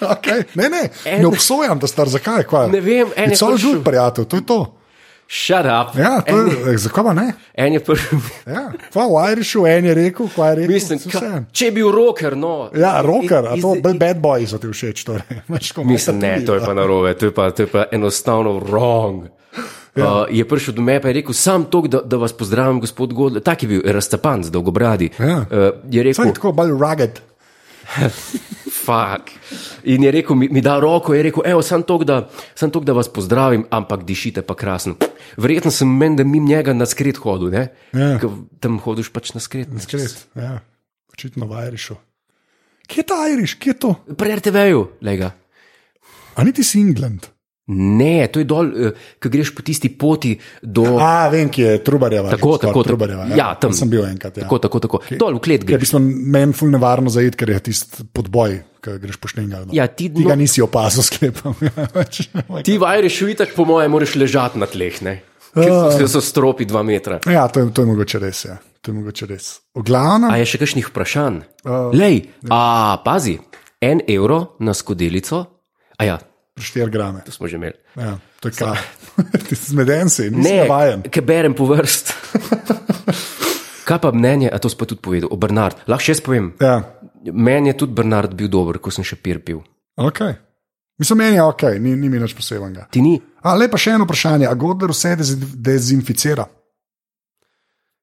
Okay. 0.00 0.44
Ne, 0.54 0.68
ne, 0.70 0.90
En- 1.04 1.20
ne 1.20 1.26
obsojam, 1.26 1.78
da 1.78 1.86
star 1.86 2.06
zakaj. 2.08 2.44
Kva? 2.46 2.66
Ne 2.70 2.80
vem, 2.80 3.10
en 3.16 3.30
je 3.30 3.36
prišel- 3.36 3.58
good, 3.62 3.82
prijatelj, 3.84 4.24
to 4.26 4.36
je 4.36 4.46
to. 4.46 4.58
Shut 5.28 5.66
up. 5.66 5.98
Ja, 5.98 6.20
to 6.20 6.36
en, 6.38 6.48
je, 6.70 6.78
zakaj 6.78 7.04
pa 7.04 7.12
ne? 7.12 7.32
en 7.54 7.72
je 7.72 7.80
prvi. 7.82 8.18
Ja, 8.46 8.68
kva 8.92 9.06
v 9.10 9.22
Irishu, 9.32 9.64
en 9.66 9.88
je 9.88 9.94
rekel, 9.94 10.28
kva 10.30 10.52
je 10.52 10.58
rekel. 10.60 10.74
Mislim, 10.74 11.00
ka, 11.10 11.40
če 11.50 11.66
je 11.66 11.72
bil 11.74 11.90
roker, 11.90 12.36
no. 12.38 12.68
Ja, 12.78 13.00
rocker, 13.02 13.48
a 13.50 13.56
to 13.58 13.74
bolj 13.82 13.98
bad 13.98 14.20
boys 14.22 14.54
so 14.54 14.60
ti 14.62 14.70
všeč. 14.70 15.02
Torej. 15.08 15.40
Mislim, 15.90 16.20
ne, 16.22 16.36
to 16.46 16.54
je 16.54 16.62
pa 16.62 16.76
narobe, 16.78 17.14
to 17.18 17.30
je 17.30 17.34
pa, 17.34 17.50
to 17.50 17.66
je 17.66 17.72
pa 17.72 17.88
enostavno 17.90 18.54
wrong. 18.60 19.26
Ja. 19.96 20.04
Uh, 20.04 20.30
je 20.30 20.44
prišel 20.46 20.76
do 20.76 20.84
mene 20.84 21.10
in 21.10 21.18
rekel: 21.18 21.34
Sam 21.34 21.64
to, 21.72 21.80
da, 21.90 22.04
da 22.04 22.20
vas 22.20 22.34
pozdravim, 22.36 22.78
gospod 22.84 23.14
Godler. 23.16 23.42
Tak 23.42 23.64
je 23.64 23.68
bil, 23.68 23.82
razcapan, 23.82 24.44
z 24.44 24.54
dolgobradi. 24.54 25.10
Ja. 25.18 25.42
Uh, 25.42 25.68
je 25.90 26.04
Saj 26.04 26.30
rekel: 26.30 26.34
tako 26.38 26.52
bolj 26.52 26.76
rugged. 26.76 27.20
Fuck. 28.84 29.32
In 29.84 30.04
je 30.04 30.10
rekel, 30.10 30.36
mi, 30.36 30.48
mi 30.52 30.60
da 30.60 30.76
roko, 30.80 31.14
je 31.14 31.22
rekel: 31.26 31.42
Evo, 31.46 31.62
sam 31.62 31.82
to, 31.82 31.98
da, 32.04 32.28
sam 32.54 32.70
tok, 32.70 32.84
da 32.84 32.92
vas 32.96 33.08
pozdravim, 33.08 33.66
ampak 33.70 34.04
dišite 34.06 34.42
pa 34.46 34.54
krasno. 34.54 34.96
Verjetno 35.36 35.70
sem 35.74 35.88
meni, 35.88 36.16
da 36.20 36.24
mi 36.24 36.40
njega 36.40 36.74
na 36.76 36.86
skrit 36.86 37.18
hodil, 37.22 37.50
ne? 37.54 37.68
Ja. 37.92 38.16
Ker 38.20 38.30
Tam 38.60 38.78
hodiš 38.82 39.12
pač 39.14 39.32
na 39.34 39.40
skrit. 39.40 39.70
Skret, 39.82 40.26
ja, 40.36 40.58
očitno 41.12 41.48
v 41.50 41.66
Irishu. 41.68 41.96
Kje 42.86 43.02
je 43.02 43.06
ta 43.06 43.22
Irish, 43.32 43.58
kje 43.58 43.74
je 43.74 43.78
to? 43.82 43.94
Pri 44.18 44.36
RTV-ju, 44.38 44.82
lega. 45.02 45.32
A 46.36 46.44
niti 46.44 46.62
si 46.64 46.78
England. 46.80 47.26
Ne, 47.66 48.28
to 48.30 48.38
je 48.38 48.46
dol, 48.46 48.68
uh, 48.70 49.06
ki 49.18 49.30
greš 49.32 49.50
po 49.56 49.64
tisti 49.66 49.88
poti 49.98 50.36
do. 50.62 50.84
A, 51.02 51.26
vem, 51.32 51.48
ki 51.50 51.64
je 51.64 51.72
Trubarjeva. 51.82 52.30
Tako, 52.30 52.52
skoraj 52.54 52.70
tako. 52.70 52.84
Trubarjeva. 52.86 53.24
Ja, 53.34 53.48
tam. 53.58 53.74
sem 53.74 53.90
bil 53.90 54.04
enkrat. 54.06 54.36
Ja. 54.38 54.44
Tako, 54.46 54.58
tako, 54.62 54.78
tako. 54.84 55.00
Dol 55.18 55.40
v 55.40 55.42
klet 55.42 55.64
Je 55.64 55.66
v 55.66 55.72
greš. 55.74 55.82
bistvu 55.82 55.98
meni 56.04 56.54
ful 56.54 56.70
nevarno 56.70 57.10
zaid, 57.10 57.34
ker 57.34 57.50
je 57.50 57.58
tisti 57.66 58.06
podboj, 58.14 58.54
ki 58.86 58.94
greš 59.02 59.18
po 59.18 59.26
štengal. 59.32 59.66
Ja, 59.74 59.88
ti, 59.90 60.06
Ti 60.14 60.22
ga 60.22 60.36
no, 60.36 60.44
nisi 60.44 60.62
opazil, 60.62 61.02
sklepam. 61.02 61.58
Ja, 61.66 62.62
ti 62.62 62.78
v 62.78 62.86
Irišu 63.02 63.32
itak, 63.34 63.50
po 63.58 63.66
mojem, 63.66 63.90
moraš 63.90 64.14
ležati 64.14 64.62
na 64.62 64.70
tleh, 64.70 65.02
ne? 65.02 65.16
Ker 65.56 66.06
so, 66.06 66.06
so 66.06 66.22
stropi 66.22 66.68
dva 66.70 66.84
metra. 66.86 67.18
ja, 67.26 67.48
to 67.50 67.64
je, 67.64 67.72
to 67.74 67.82
je 67.82 67.90
mogoče 67.90 68.18
res. 68.22 68.44
Ja. 68.46 68.60
To 68.84 68.92
je 68.92 68.98
mogoče 69.00 69.26
res. 69.26 69.46
V 69.74 69.82
glavnem, 69.82 70.30
A 70.30 70.38
je 70.38 70.46
še 70.46 70.60
kakšnih 70.62 70.86
vprašanj? 70.92 71.42
Uh, 71.66 71.90
Lej, 71.96 72.28
a 72.46 73.00
pazi, 73.02 73.34
en 73.82 74.04
evro 74.06 74.54
na 74.62 74.70
skodelico, 74.76 75.40
a 75.98 76.04
ja, 76.06 76.18
4 76.56 76.88
grame. 76.88 77.20
to 77.20 77.32
smo 77.32 77.48
že 77.48 77.56
imeli. 77.56 77.76
Ja, 77.96 78.18
to 78.40 78.48
je 78.48 78.54
kar. 78.54 78.78
Ti 79.48 79.54
si 79.54 79.70
zmeden 79.70 80.08
si, 80.08 80.30
Ne, 80.30 80.64
navajen. 80.64 81.02
ki 81.04 81.20
berem 81.20 81.54
po 81.54 81.66
vrst. 81.66 82.12
Kaj 83.86 83.98
pa 83.98 84.10
mnenje, 84.10 84.50
a 84.50 84.58
to 84.58 84.66
si 84.66 84.74
pa 84.74 84.84
tudi 84.84 84.98
povedal, 84.98 85.28
o 85.30 85.36
Bernard. 85.36 85.78
Lahko 85.86 86.02
še 86.02 86.12
jaz 86.12 86.20
povem. 86.20 86.52
Ja, 86.58 86.80
Meni 87.26 87.68
je 87.68 87.76
tudi 87.76 87.92
Bernard 87.92 88.34
bil 88.34 88.48
dober, 88.48 88.78
ko 88.78 88.90
sem 88.90 89.02
še 89.02 89.16
pir 89.16 89.38
pil. 89.38 89.62
ok. 89.96 90.20
Mislim, 90.96 91.18
meni 91.18 91.36
je 91.36 91.42
ok, 91.44 91.62
ni, 91.76 91.92
ni 91.92 92.08
mi 92.08 92.16
nič 92.16 92.32
posebenega. 92.32 92.86
Ti 92.88 93.02
ni? 93.04 93.18
A, 93.44 93.52
lepa 93.52 93.76
še 93.76 93.92
eno 93.92 94.06
vprašanje. 94.08 94.46
A 94.48 94.54
Godler 94.56 94.88
vse 94.88 95.10
dezi- 95.20 95.36
dezinficira? 95.36 96.46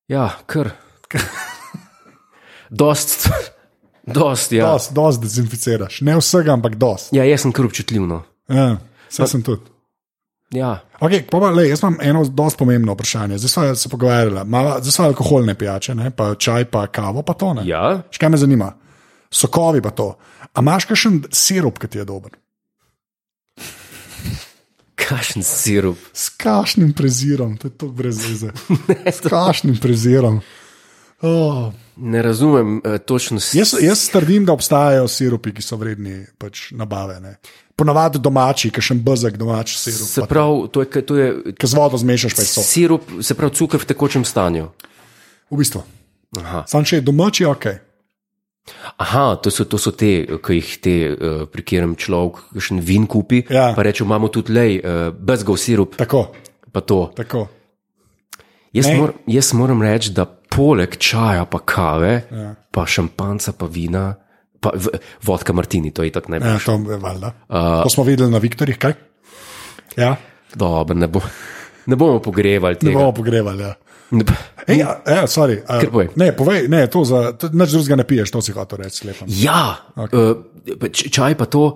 Ja, 0.08 0.28
kar. 0.46 0.70
Dost, 2.70 3.30
dost, 4.06 4.52
ja. 4.52 4.66
Dost, 4.68 4.94
dost 4.94 5.22
dezinficiraš. 5.22 6.02
Ne 6.02 6.16
vsega, 6.18 6.54
ampak 6.54 6.76
dost. 6.76 7.10
Ja, 7.14 7.26
jaz 7.26 7.42
sem 7.42 7.52
kar 7.52 7.66
občutljiv. 7.66 8.06
No. 8.06 8.22
Ja, 8.54 9.28
sem 9.28 9.44
tudi. 9.44 9.72
Ja, 10.54 10.84
Okay, 11.04 11.26
pa, 11.28 11.40
pa, 11.42 11.50
lej, 11.52 11.68
jaz 11.74 11.82
imam 11.82 11.98
eno 12.02 12.22
dosti 12.30 12.62
pomembno 12.62 12.94
vprašanje. 12.94 13.38
Zdaj 13.42 13.50
smo 13.50 13.64
se 13.76 13.90
pogovarjali, 13.90 14.46
zdaj 14.86 14.92
so 14.92 15.04
alkoholne 15.04 15.56
pijače, 15.56 15.96
ne? 15.96 16.12
pa 16.16 16.36
čaj, 16.36 16.66
pa 16.72 16.86
kavo, 16.88 17.26
pa 17.28 17.34
to 17.34 17.50
ne. 17.58 17.66
ja. 17.68 17.98
Še 18.12 18.22
kaj 18.22 18.32
me 18.32 18.40
zanima? 18.40 18.70
Sokovi 19.34 19.82
pa 19.84 19.92
to. 19.92 20.14
A 20.54 20.62
imaš 20.62 20.86
kakšen 20.88 21.24
sirup, 21.34 21.82
ki 21.82 21.90
ti 21.92 22.00
je 22.00 22.06
dober? 22.08 22.38
kašen 25.04 25.44
sirup. 25.44 25.98
S 26.14 26.30
kašnim 26.30 26.94
prezirom, 26.94 27.58
to 27.58 27.68
je 27.68 27.78
to 27.78 27.88
brez 27.88 28.24
veze. 28.26 28.52
S 29.18 29.20
kašnim 29.20 29.78
prezirom. 29.82 30.42
Oh. 31.22 31.72
Ne 31.96 32.22
razumem 32.22 32.78
uh, 32.78 32.98
točno 32.98 33.40
Jaz, 33.54 33.76
jaz 33.82 34.10
trdim, 34.10 34.46
da 34.46 34.54
obstajajo 34.54 35.08
sirupi, 35.08 35.54
ki 35.54 35.62
so 35.62 35.78
vredni 35.78 36.26
pač, 36.38 36.72
nabave. 36.72 37.20
Ne? 37.22 37.36
Ponavadi 37.76 38.20
domači, 38.20 38.70
kakšen 38.70 39.00
bezek 39.00 39.34
domač 39.34 39.74
sirup. 39.76 40.06
Se 40.06 40.22
pravi, 40.24 40.68
to 40.70 40.82
je, 40.82 41.02
to 41.02 41.14
je 41.16 41.28
Ki 41.54 41.66
z 41.66 41.74
vodo 41.74 41.98
zmešaš, 41.98 42.32
pa 42.32 42.42
je 42.42 42.48
so. 42.48 42.62
sirup, 42.62 43.02
se 43.20 43.34
pravi, 43.34 43.54
cukor 43.54 43.80
v 43.80 43.86
tekočem 43.86 44.22
stanju. 44.24 44.70
V 45.50 45.58
bistvu. 45.58 45.82
Aha, 46.36 46.64
Sam 46.66 46.82
če 46.82 46.96
je 46.96 47.02
domači, 47.04 47.46
ok. 47.46 47.66
Aha 48.98 49.36
to, 49.36 49.52
so, 49.52 49.66
to 49.66 49.76
so 49.76 49.92
te, 49.92 50.12
ki 50.38 50.54
jih 50.54 50.70
te, 50.80 50.94
uh, 51.08 51.44
pri 51.46 51.62
katerem 51.62 51.96
človek 51.96 52.56
še 52.56 52.78
vin 52.80 53.04
kupi. 53.06 53.44
Ja. 53.46 53.74
Pa 53.74 53.82
reče, 53.82 54.04
imamo 54.04 54.30
tudi 54.30 54.50
lej, 54.50 54.74
uh, 54.78 55.10
bezgov 55.12 55.58
sirup, 55.58 55.98
Tako, 55.98 56.30
pa 56.72 56.80
to. 56.80 57.12
tako. 57.12 57.50
Jaz, 58.72 58.88
Ne. 58.88 58.96
mor, 58.96 59.14
jaz 59.28 59.52
moram 59.54 59.82
reči, 59.82 60.10
da 60.10 60.26
poleg 60.26 60.96
čaja, 60.96 61.46
pa 61.46 61.60
kave, 61.60 62.24
Ja. 62.32 62.56
pa 62.72 62.86
šampanca, 62.86 63.52
pa 63.52 63.66
vina, 63.66 64.16
pa 64.64 64.72
vodka 65.22 65.52
Martini, 65.52 65.92
to 65.92 66.02
je 66.02 66.12
tako 66.12 66.32
Ja, 66.32 66.40
najbolj. 66.40 66.64
to 66.86 66.92
je 66.92 67.00
valjda. 67.00 67.30
Uh, 67.46 67.84
To 67.84 67.90
smo 67.92 68.04
videli 68.04 68.32
na 68.32 68.40
Viktorjih, 68.40 68.78
kaj? 68.78 68.94
Ja, 69.96 70.16
Dobro, 70.56 70.96
ne, 70.96 71.08
bo, 71.08 71.20
ne 71.86 71.96
bomo 71.96 72.20
pogrevali 72.20 72.76
ne 72.76 72.80
tega. 72.82 72.96
bomo 72.96 73.12
pogrevali. 73.12 73.62
Ja. 73.62 73.74
Ne. 74.12 74.24
Ej, 74.66 74.78
ja, 74.78 75.02
ja, 75.04 75.24
sorry, 75.26 75.60
Kar 75.62 75.90
povej. 75.90 76.08
ne, 76.16 76.32
povej, 76.32 76.68
ne, 76.68 76.86
to 76.88 77.02
za, 77.04 77.34
to, 77.34 77.50
nič 77.50 77.72
drugega 77.72 77.96
ne 77.96 78.06
piješ, 78.06 78.30
to 78.30 78.40
si 78.40 78.52
hotel 78.52 78.78
reči, 78.80 79.04
lepo. 79.04 79.26
Ja, 79.28 79.76
okay. 79.98 80.38
uh, 80.70 80.88
čaj 81.10 81.34
pa 81.34 81.46
to. 81.46 81.76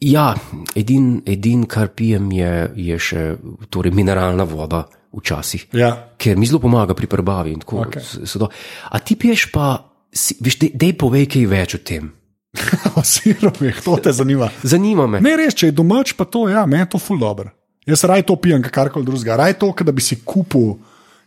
Ja, 0.00 0.32
edin, 0.74 1.20
edin 1.22 1.66
kar 1.66 1.90
pijem, 1.90 2.32
je, 2.32 2.52
je 2.74 2.96
še 2.98 3.22
torej, 3.68 3.92
mineralna 3.92 4.42
voda, 4.44 4.86
včasih, 5.12 5.68
Ja, 5.74 5.90
ker 6.16 6.34
mi 6.34 6.46
zelo 6.46 6.58
pomaga 6.58 6.94
pri 6.94 7.04
prebavi. 7.06 7.52
tako, 7.58 7.84
Okej. 7.84 8.02
s- 8.24 8.32
to. 8.34 8.48
A 8.86 8.96
ti 8.98 9.12
piješ 9.14 9.52
pa, 9.52 9.89
si, 10.12 10.36
veš, 10.40 10.58
dej, 10.58 10.70
dej 10.74 10.92
povej 10.98 11.26
kaj 11.30 11.46
več 11.50 11.74
o 11.78 11.80
tem. 11.82 12.10
o 12.98 13.02
sirupih, 13.06 13.78
to 13.84 13.96
te 14.02 14.12
zanima. 14.12 14.50
Zanima 14.66 15.06
me. 15.06 15.20
Ne, 15.22 15.36
res, 15.38 15.54
če 15.54 15.70
je 15.70 15.76
domač, 15.78 16.14
pa 16.18 16.26
to, 16.26 16.48
ja, 16.50 16.66
meni 16.66 16.82
je 16.82 16.90
to 16.96 16.98
ful 17.02 17.20
dobro. 17.20 17.52
Jaz 17.86 18.02
raj 18.04 18.26
to 18.28 18.36
pijem, 18.36 18.62
kot 18.62 18.74
karkoli 18.74 19.06
drugega. 19.06 19.38
Raj 19.40 19.56
to, 19.62 19.70
da 19.86 19.92
bi 19.94 20.02
si 20.02 20.18
kupil, 20.26 20.74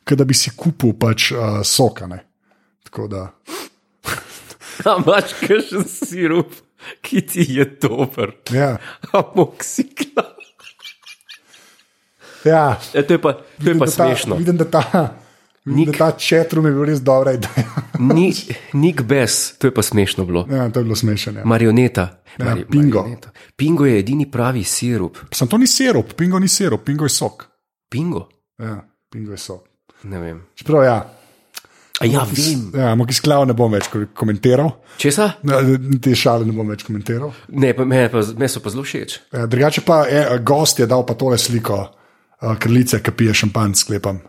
da 0.05 0.27
bi 0.27 0.35
si 0.37 0.51
kupil 0.55 0.93
pač 0.99 1.31
uh, 1.31 1.61
sokane. 1.65 2.21
Tako 2.87 3.07
da. 3.07 3.23
A 4.89 4.97
imaš 4.99 5.33
kakšen 5.39 5.87
sirup, 5.87 6.53
ki 7.05 7.21
ti 7.23 7.45
je 7.55 7.65
dober, 7.81 8.35
Ja, 8.51 8.75
amoxikla. 9.15 10.25
ja. 12.43 12.79
E, 12.93 13.03
to 13.07 13.15
je 13.15 13.21
pa, 13.21 13.33
to 13.39 13.69
je 13.69 13.77
pa 13.79 13.85
da 13.85 13.91
ta, 13.91 14.07
smešno. 14.07 14.35
vidim, 14.35 14.57
da 14.59 14.65
ta, 14.65 14.83
Nik, 15.65 15.97
ta 15.97 16.11
četrum 16.11 16.65
je 16.65 16.71
bil 16.71 16.83
res 16.83 16.99
dobra 16.99 17.31
ideja. 17.31 17.63
Ni, 18.09 18.33
Nik 18.73 19.01
Bes, 19.01 19.57
to 19.57 19.67
je 19.67 19.73
pa 19.73 19.81
smešno 19.81 20.25
bilo. 20.25 20.47
ja, 20.49 20.69
to 20.69 20.79
je 20.79 20.83
bilo 20.83 20.95
smešno. 20.95 21.31
Ja. 21.33 21.45
Marioneta. 21.45 22.07
Ja, 22.33 22.45
Mari- 22.45 22.65
Pingo. 22.65 22.99
marioneta. 22.99 23.29
Pingo 23.55 23.85
je 23.85 23.99
edini 23.99 24.25
pravi 24.27 24.63
sirup. 24.63 25.17
Sam 25.31 25.47
to 25.47 25.57
ni 25.57 25.67
sirup, 25.67 26.13
pingo 26.13 26.39
ni 26.39 26.47
sirup, 26.47 26.83
pingo 26.83 27.05
je 27.05 27.09
sok. 27.11 27.45
Pingo? 27.89 28.27
Ja, 28.59 28.81
pingo 29.09 29.31
je 29.31 29.37
sok. 29.37 29.63
Ne 30.03 30.19
vem. 30.19 30.41
Čeprav, 30.55 30.83
ja, 30.83 30.97
A 32.01 32.05
ja, 32.05 32.25
vem. 32.27 32.71
ja 32.75 32.95
moki 32.95 33.13
sklav 33.13 33.45
ne 33.47 33.53
bom 33.53 33.71
več 33.71 33.87
ko- 33.87 34.07
komentiral. 34.13 34.71
Česa? 34.97 35.29
Ja, 35.43 35.61
Te 36.01 36.11
šale 36.13 36.43
ne 36.45 36.51
bom 36.51 36.67
več 36.67 36.83
komentiral. 36.83 37.31
Ne, 37.47 37.71
pa, 37.73 37.85
me, 37.85 38.09
pa, 38.09 38.19
me 38.37 38.47
so 38.49 38.59
pa 38.59 38.69
zelo 38.69 38.83
všeč. 38.83 39.19
Ja, 39.31 39.45
drugače 39.45 39.81
pa 39.81 40.01
je, 40.05 40.25
gost 40.41 40.79
je 40.79 40.87
dal 40.87 41.05
pa 41.05 41.13
tole 41.13 41.37
sliko 41.37 41.77
uh, 41.85 42.57
krlice, 42.57 42.99
ki 42.99 43.11
pije 43.13 43.33
šampanj, 43.33 43.77
sklepam. 43.77 44.19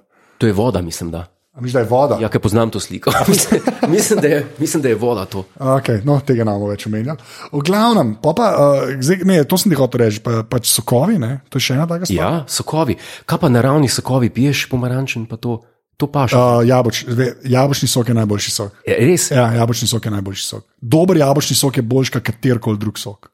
To 0.44 0.48
je 0.48 0.52
voda, 0.52 0.82
mislim, 0.82 1.10
da. 1.10 1.26
A 1.52 1.60
Misliš, 1.60 1.72
da 1.72 1.80
je 1.80 1.86
voda? 1.88 2.18
Ja, 2.20 2.28
ker 2.28 2.40
poznam 2.40 2.70
to 2.70 2.80
sliko. 2.80 3.12
mislim, 3.28 3.60
mislim, 3.88 4.20
da 4.20 4.28
je, 4.28 4.46
mislim, 4.58 4.82
da 4.82 4.88
je 4.88 4.94
voda 4.94 5.24
to. 5.24 5.44
Okay, 5.58 6.04
no, 6.04 6.18
tega 6.20 6.44
ne 6.44 6.52
bomo 6.52 6.68
več 6.68 6.84
omenjali. 6.86 7.18
V 7.52 7.62
glavnem, 7.64 8.10
pa 8.20 8.34
pa, 8.36 8.48
uh, 8.52 8.92
zdaj, 9.00 9.22
ne, 9.24 9.38
to 9.48 9.56
sem 9.56 9.72
ti 9.72 9.78
hotel 9.78 10.02
reči, 10.04 10.20
pa, 10.20 10.42
pač 10.44 10.68
sokovi, 10.68 11.16
ne? 11.22 11.38
to 11.48 11.56
je 11.56 11.68
še 11.68 11.78
ena 11.78 11.86
taka 11.88 12.10
stvar. 12.10 12.18
Ja, 12.18 12.42
sokovi. 12.50 12.98
Kaj 13.24 13.40
pa 13.40 13.52
naravni 13.54 13.88
sokovi, 13.88 14.28
piješ 14.34 14.66
pomarančen, 14.74 15.24
pa 15.30 15.40
to, 15.40 15.56
to 15.96 16.10
paš. 16.12 16.36
Uh, 16.36 16.60
jaboč, 16.68 17.06
ve, 17.08 17.30
jabočni 17.56 17.88
sok 17.88 18.12
je 18.12 18.20
najboljši 18.20 18.54
sok. 18.58 18.84
Je, 18.84 19.00
res? 19.00 19.30
Ja, 19.32 19.48
jabočni 19.62 19.88
sok 19.88 20.10
je 20.10 20.16
najboljši 20.18 20.46
sok. 20.50 20.68
Dober 20.76 21.24
jabočni 21.24 21.56
sok 21.56 21.80
je 21.80 21.88
boljši 21.96 22.18
kot 22.18 22.28
katerkoli 22.28 22.84
drug 22.84 23.00
sok. 23.00 23.32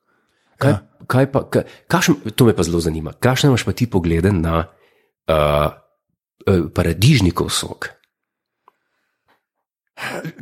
Kaj, 0.63 0.79
kaj 1.11 1.33
pa, 1.35 1.49
kaj, 1.51 1.67
kakšen, 1.91 2.23
to 2.37 2.47
me 2.47 2.55
pa 2.55 2.71
zelo 2.71 2.85
zanima. 2.85 3.19
Kakšne 3.19 3.51
imaš 3.51 3.67
pa 3.67 3.75
ti 3.75 3.91
poglede 3.91 4.31
na 4.31 4.61
uh, 4.61 5.73
paradižnikov 6.47 7.51
sok? 7.53 7.91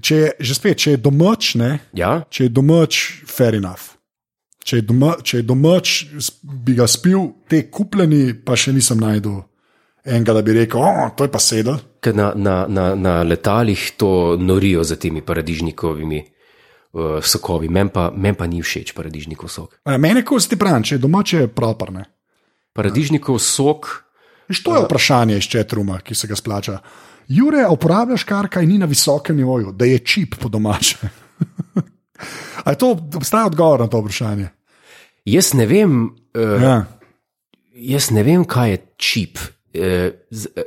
Če 0.01 0.15
je, 0.15 0.33
že 0.39 0.55
spet, 0.55 0.79
če 0.79 0.91
je 0.95 1.03
domač, 1.03 1.55
ne, 1.59 1.79
Ja? 1.99 2.23
če 2.31 2.47
je 2.47 2.53
domač, 2.55 3.23
fair 3.27 3.59
enough. 3.59 3.97
Če 4.63 4.83
je, 4.83 4.85
doma, 4.85 5.15
če 5.25 5.41
je 5.41 5.45
domač, 5.49 5.93
bi 6.43 6.75
ga 6.77 6.85
spil, 6.87 7.31
te 7.49 7.65
kupljeni, 7.73 8.37
pa 8.45 8.53
še 8.53 8.75
nisem 8.77 9.01
najdel 9.01 9.41
enega, 10.09 10.35
da 10.37 10.43
bi 10.45 10.55
rekel, 10.57 10.81
oh, 10.81 11.09
to 11.17 11.27
je 11.27 11.33
pa 11.33 11.41
sedel. 11.43 11.79
Ker 12.05 12.17
na, 12.17 12.33
na, 12.37 12.57
na, 12.69 12.91
na 12.97 13.15
letalih 13.27 13.81
to 13.99 14.37
norijo 14.41 14.85
za 14.85 14.97
temi 15.01 15.23
paradižnikovimi 15.25 16.21
uh, 16.21 17.19
sokovi. 17.25 17.69
Meni 17.73 17.93
pa, 17.95 18.09
men 18.15 18.39
pa 18.39 18.47
ni 18.47 18.63
všeč 18.63 18.95
paradižnikov 18.97 19.51
sok. 19.53 19.81
A, 19.85 19.99
Mene 20.01 20.25
ko 20.27 20.39
ti 20.41 20.59
pravim, 20.61 20.85
če 20.87 20.97
je 20.97 21.03
domač, 21.03 21.35
je 21.37 21.49
proper. 21.49 21.93
Ne. 21.95 22.07
Paradižnikov 22.77 23.41
sok, 23.43 23.91
Viš, 24.49 24.63
to 24.63 24.77
je 24.77 24.85
vprašanje 24.85 25.37
iz 25.37 25.45
četruma, 25.45 26.01
ki 26.01 26.15
se 26.15 26.27
ga 26.27 26.37
splača. 26.37 26.79
Jure, 27.29 27.67
uporabljaš 27.67 28.25
kar 28.25 28.49
kaj 28.49 28.67
ni 28.67 28.79
na 28.79 28.87
visokem 28.87 29.37
nivoju, 29.37 29.73
da 29.73 29.85
je 29.85 29.99
čip 30.01 30.35
po 30.37 30.49
domače. 30.49 30.97
Ali 32.65 32.77
to 32.77 32.91
obstaja 33.15 33.47
odgovor 33.47 33.81
na 33.81 33.87
to 33.87 34.01
vprašanje? 34.01 34.49
jaz 35.25 35.53
ne 35.55 35.67
vem, 35.67 36.05
uh, 36.35 36.63
Ja. 36.63 36.85
jaz 37.75 38.11
ne 38.11 38.23
vem, 38.23 38.45
kaj 38.45 38.71
je 38.71 38.79
čip. 38.99 39.39
Uh, 39.39 39.83
z, 40.31 40.47
uh, 40.49 40.63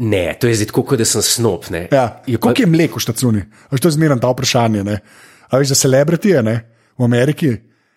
ne, 0.00 0.34
to 0.34 0.46
je 0.46 0.54
zdaj 0.54 0.66
tako, 0.66 0.82
kot 0.82 0.98
da 0.98 1.04
sem 1.04 1.22
snop. 1.22 1.70
ne. 1.70 1.88
Ja. 1.92 2.22
Je 2.26 2.38
pa- 2.38 2.42
Koliko 2.42 2.62
je 2.62 2.66
mleko 2.68 2.98
v 2.98 3.00
štacuni? 3.00 3.38
A 3.40 3.70
veš, 3.70 3.80
to 3.80 3.88
je 3.88 3.92
zmerno 3.92 4.18
ta 4.18 4.28
vprašanje. 4.28 4.82
Ne? 4.84 4.98
A 5.48 5.58
veš, 5.58 5.68
za 5.68 5.74
celebritije 5.76 6.42
ne? 6.42 6.56
v 6.98 7.04
Ameriki, 7.04 7.52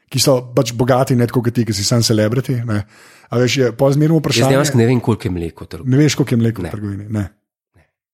ki 0.09 0.19
so 0.19 0.53
pač 0.55 0.71
bogati, 0.71 1.15
ne 1.15 1.25
tako 1.27 1.41
kot 1.41 1.53
ti, 1.53 1.65
ki 1.65 1.73
si 1.73 1.83
sam 1.83 1.99
celebrity. 1.99 2.61
Ne? 2.63 2.83
A 3.28 3.38
veš, 3.38 3.57
je 3.57 3.71
pa 3.71 3.89
zmerno 3.89 4.15
Jaz 4.15 4.21
vprašanje. 4.21 4.49
dejansko 4.49 4.78
ne 4.78 4.86
vem, 4.86 4.99
koliko 4.99 5.23
je 5.23 5.32
mleko. 5.32 5.65
trg. 5.65 5.86
Ne 5.86 5.97
veš, 5.97 6.15
koliko 6.15 6.34
je 6.34 6.38
mleka 6.38 6.61
v 6.61 6.63
Ne. 6.63 6.71
trgovini. 6.71 7.05
Ne. 7.09 7.26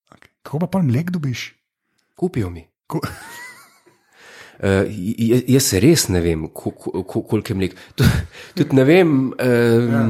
Okay. 0.10 0.30
Kako 0.42 0.60
pa 0.60 0.68
pa 0.68 0.82
mlek 0.82 1.10
dobiš? 1.10 1.56
Kupijo 2.16 2.50
mi. 2.50 2.68
Ko... 2.88 3.00
Uh, 4.62 4.86
jaz 5.48 5.74
res 5.74 6.04
ne 6.08 6.20
vem, 6.22 6.44
ko- 6.48 6.70
ko- 6.72 7.02
ko- 7.02 7.24
koliko 7.24 7.50
je 7.50 7.56
mleka. 7.56 7.76
Tud- 7.96 8.20
Tudi 8.54 8.76
ne 8.76 8.84
vem. 8.86 9.34
Uh, 9.34 9.90
ja. 9.90 10.02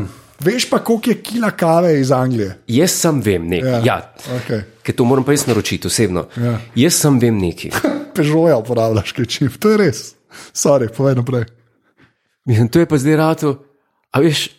Veš 0.42 0.66
pa, 0.68 0.80
koliko 0.80 1.10
je 1.10 1.22
kila 1.22 1.52
kave 1.52 1.94
iz 1.96 2.12
Anglije. 2.12 2.58
Jaz 2.68 2.92
sem 2.92 3.22
vem 3.22 3.48
nekaj. 3.48 3.70
Ja. 3.72 3.80
Ja, 3.80 3.98
Okay. 4.36 4.66
ker 4.84 4.92
to 4.92 5.06
moram 5.06 5.24
pa 5.24 5.32
jaz 5.32 5.46
naročiti 5.48 5.88
osebno. 5.88 6.26
Ja. 6.36 6.58
Jaz 6.76 6.94
sem 6.96 7.16
vem 7.16 7.38
nekaj. 7.38 7.72
Pežoja 8.16 8.58
uporabljaš, 8.58 9.14
kaj 9.14 9.26
čip. 9.26 9.56
To 9.56 9.72
je 9.72 9.78
res. 9.78 10.16
Sorry, 10.52 10.90
povej 10.90 11.16
naprej. 11.16 11.46
Mislim, 12.44 12.68
to 12.68 12.80
je 12.80 12.86
pa 12.86 12.98
zdaj 12.98 13.16
rado. 13.16 13.56
A 14.12 14.20
veš, 14.20 14.50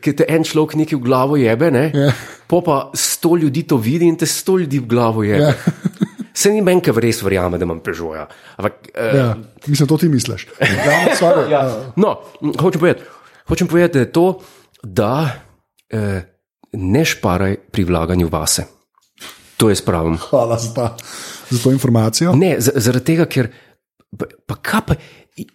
ki 0.00 0.14
te 0.16 0.26
en 0.28 0.44
človek 0.46 0.76
nekaj 0.80 0.98
v 0.98 1.04
glavo 1.04 1.38
jebe, 1.40 1.70
ne? 1.74 1.84
Ja. 1.94 2.12
Po 2.50 2.62
pa 2.64 2.90
sto 2.96 3.36
ljudi 3.36 3.66
to 3.68 3.78
vidi 3.80 4.08
in 4.08 4.16
te 4.18 4.26
sto 4.26 4.58
ljudi 4.58 4.80
v 4.80 4.88
glavo 4.90 5.24
jebe. 5.26 5.52
Ja. 5.52 5.98
Se 6.40 6.50
ni 6.54 6.62
meni, 6.64 6.80
ki 6.80 6.94
res 6.96 7.20
verjame, 7.26 7.58
da 7.58 7.66
imam 7.66 7.82
pežoja. 7.84 8.24
Ampak, 8.56 8.90
uh, 8.94 9.16
Ja. 9.18 9.28
Mislim, 9.66 9.88
to 9.88 9.98
ti 10.00 10.08
misliš. 10.08 10.46
Ja, 10.60 11.44
ja. 11.50 11.62
No, 12.00 12.16
hočem 12.60 12.80
povedati, 12.80 13.04
hočem 13.48 13.68
povedati, 13.68 13.98
da 13.98 14.00
je 14.00 14.12
to, 14.12 14.26
da 14.82 15.14
eh, 15.90 16.22
ne 16.72 17.04
šparaj 17.04 17.56
pri 17.72 17.84
vlaganju 17.84 18.28
vase. 18.32 18.64
To 19.56 19.68
je 19.68 19.76
spravim. 19.76 20.16
Hvala 20.30 20.58
za, 20.58 20.74
ta, 20.74 20.96
za 21.50 21.58
to 21.62 21.72
informacijo. 21.72 22.32
Ne, 22.32 22.56
zaradi 22.58 23.04
tega, 23.04 23.26
ker 23.28 23.50
pa, 24.16 24.30
pa 24.46 24.56
kaj 24.56 24.80
pa, 24.86 24.96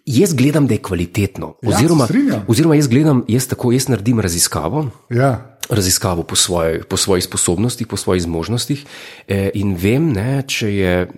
jaz 0.06 0.34
gledam, 0.34 0.66
da 0.66 0.74
je 0.74 0.82
kvalitetno. 0.82 1.54
Ja, 1.62 1.76
Oziroma, 1.76 2.04
strinjam. 2.04 2.44
oziroma 2.48 2.74
jaz 2.74 2.88
gledam, 2.88 3.24
jaz 3.28 3.46
tako, 3.46 3.72
jaz 3.72 3.88
naredim 3.88 4.20
raziskavo. 4.20 4.90
Ja. 5.10 5.58
Raziskavo 5.70 6.22
po, 6.22 6.36
svoje, 6.36 6.82
po 6.84 6.96
svojih 6.96 7.24
sposobnostih, 7.24 7.86
po 7.86 7.96
svojih 7.96 8.22
zmožnostih, 8.22 8.84
eh, 9.28 9.50
in 9.54 9.74
vem, 9.74 10.12
ne, 10.12 10.42
če, 10.46 10.74
je, 10.74 11.08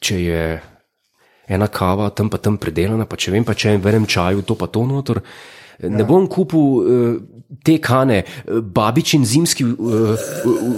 če 0.00 0.22
je 0.22 0.62
ena 1.48 1.66
kava 1.66 2.10
tam 2.10 2.30
pa 2.30 2.38
tam 2.38 2.58
predelana, 2.58 3.06
pa 3.06 3.16
če 3.16 3.30
vem, 3.30 3.44
pa 3.46 3.54
če 3.54 3.76
je 3.76 3.78
v 3.78 3.92
enem 3.92 4.06
čaju 4.06 4.42
to 4.42 4.54
pa 4.58 4.66
to 4.66 4.86
noter. 4.86 5.22
Ja. 5.22 5.55
Ne 5.82 6.04
bom 6.08 6.24
kupil 6.28 6.60
uh, 6.60 7.16
te 7.64 7.76
kane, 7.82 8.22
eh, 8.24 8.60
babičin 8.60 9.24
zimski 9.24 9.64
uh, 9.64 10.16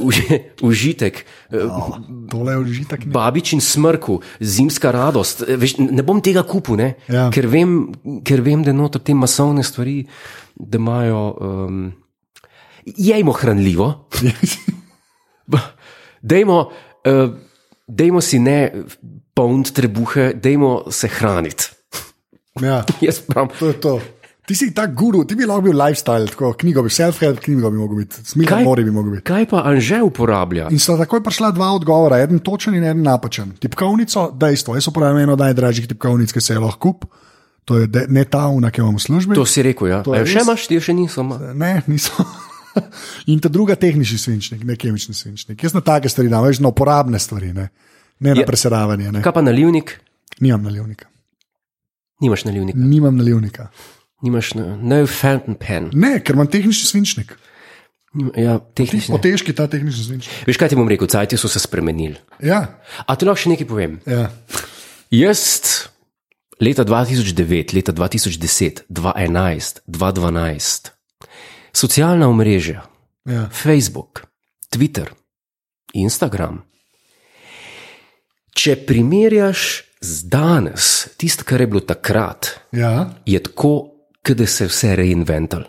užitek, 0.69 1.21
uh, 1.53 1.95
Tole 2.31 2.53
je 2.53 2.59
užitek. 2.59 3.07
ne. 3.07 3.13
babičin 3.13 3.61
smrku, 3.61 4.21
zimska 4.41 4.91
radost. 4.91 5.45
Veš, 5.49 5.79
ne 5.79 6.03
bom 6.03 6.21
tega 6.21 6.43
kupil, 6.43 6.77
ne? 6.77 6.91
Ja. 7.09 7.29
ker, 7.31 7.47
vem, 7.47 7.95
ker 8.25 8.43
vem, 8.43 8.67
da 8.67 8.73
noter 8.73 9.01
te 9.01 9.15
masovne 9.15 9.63
stvari, 9.63 10.03
da 10.57 10.79
imajo. 10.79 11.23
Um, 11.41 11.89
jejmo 12.97 13.33
hranljivo, 13.33 14.09
dajmo, 16.23 16.71
uh, 17.05 17.31
dajmo 17.89 18.21
si 18.21 18.39
ne 18.39 18.73
polniti 19.35 19.75
trebuhe, 19.75 20.33
dajmo 20.35 20.91
se 20.91 21.09
hraniti. 21.09 21.65
Ja. 22.63 22.85
Jaz 23.01 23.21
pravim, 23.21 23.51
To 23.59 23.67
je 23.67 23.81
to. 23.81 24.01
Ti 24.49 24.57
si 24.57 24.71
ta 24.73 24.87
guru, 24.89 25.27
ti 25.29 25.37
bi 25.37 25.45
lahko 25.45 25.67
bil 25.67 25.77
lifestyle, 25.77 26.25
tako 26.33 26.55
knjigo 26.57 26.81
bi, 26.83 26.89
self-help 26.89 27.41
knjigo 27.45 27.69
bi 27.71 27.77
mogel 27.77 27.99
biti, 28.01 28.23
smilno 28.25 28.49
Kaj? 28.49 28.65
mori 28.65 28.85
bi 28.87 28.91
mogel 28.91 29.13
biti. 29.19 29.25
kaj 29.29 29.45
pa 29.51 29.61
Anže 29.69 29.99
uporablja? 30.03 30.71
In 30.73 30.81
sta 30.81 30.97
takoj 30.97 31.21
prišla 31.21 31.51
dva 31.53 31.69
odgovora, 31.77 32.23
en 32.25 32.41
točen 32.41 32.75
in 32.79 32.85
en 32.89 33.03
napačen. 33.05 33.53
Tipkovnico, 33.61 34.31
dejstvo, 34.33 34.79
jaz 34.81 34.89
uporabljam 34.89 35.27
eno 35.27 35.37
najdražjih 35.37 35.89
tipkovnic, 35.93 36.33
ki 36.33 36.41
se 36.41 36.57
je 36.57 36.63
lahko 36.65 36.81
kup, 36.81 37.05
to 37.69 37.77
je 37.83 37.87
de, 37.93 38.07
ne 38.09 38.25
ta 38.25 38.49
ki 38.49 38.81
jo 38.81 38.87
imam 38.87 38.97
v 38.97 39.05
službi. 39.05 39.37
To 39.37 39.45
si 39.45 39.63
rekel, 39.63 39.89
ja. 39.93 40.01
Je 40.17 40.25
še 40.27 40.41
imaš, 40.47 40.65
ti 40.67 40.81
še 40.81 40.97
niso. 40.97 41.23
ma? 41.23 41.37
Ne, 41.53 41.83
niso. 41.87 42.17
In 43.33 43.45
ta 43.45 43.53
druga 43.53 43.77
tehnični 43.77 44.17
svinčnik, 44.19 44.65
ne 44.65 44.77
kemični 44.81 45.13
svinčnik. 45.15 45.61
Jaz 45.61 45.77
na 45.77 45.85
take 45.85 46.09
stvari 46.09 46.33
dam, 46.33 46.45
veš, 46.49 46.63
na 46.65 46.73
uporabne 46.73 47.19
stvari, 47.21 47.53
ne, 47.53 47.69
ne 48.25 48.33
na 48.33 48.41
Je- 48.41 48.47
preseravanje. 48.49 49.13
Ne. 49.13 49.21
Kaj 49.21 49.33
pa 49.37 49.45
nalivnik? 49.45 49.99
Nimam 50.41 50.65
nalivnika. 50.65 51.05
Nimaš 52.21 52.45
nalivnika, 52.49 52.79
Nimam 52.79 53.17
nalivnika. 53.17 53.69
Nimaš 54.23 54.55
na, 54.59 54.77
no 54.77 55.03
fountain 55.07 55.55
pen. 55.59 55.91
Ne, 55.95 56.19
ker 56.25 56.35
imam 56.39 56.49
tehnični 56.51 56.89
svinčnik. 56.89 57.37
Ja, 58.37 58.57
tehnični. 58.59 59.15
Otežki 59.15 59.53
ta 59.55 59.69
tehnični 59.71 60.05
svinčnik. 60.05 60.47
Veš 60.49 60.59
kaj 60.59 60.73
ti 60.73 60.79
bom 60.79 60.89
rekel, 60.89 61.07
cajti 61.11 61.37
so 61.39 61.49
se 61.49 61.61
spremenili. 61.61 62.17
Ja, 62.43 62.81
A 63.07 63.17
ti 63.17 63.29
lahko 63.29 63.45
še 63.45 63.53
nekaj 63.55 63.69
povem? 63.69 64.01
ja. 64.09 64.31
Jaz 65.09 65.89
leta 66.61 66.85
2009, 66.85 67.73
leta 67.73 67.93
2010, 67.97 68.83
2011, 68.93 69.81
2012, 69.89 70.91
socialna 71.73 72.29
omrežja, 72.29 72.83
ja. 73.25 73.47
Facebook, 73.49 74.27
Twitter, 74.69 75.15
Instagram. 75.97 76.65
Če 78.53 78.75
primerjaš 78.89 79.85
z 80.03 80.29
danes, 80.29 81.09
tisto, 81.17 81.47
kar 81.47 81.63
je 81.63 81.71
bilo 81.71 81.81
takrat, 81.81 82.51
ja. 82.75 83.15
je 83.25 83.41
tako, 83.43 83.98
kot 84.21 84.37
da 84.37 84.47
se 84.47 84.65
je 84.65 84.69
vse 84.69 84.97
reinvental. 84.97 85.65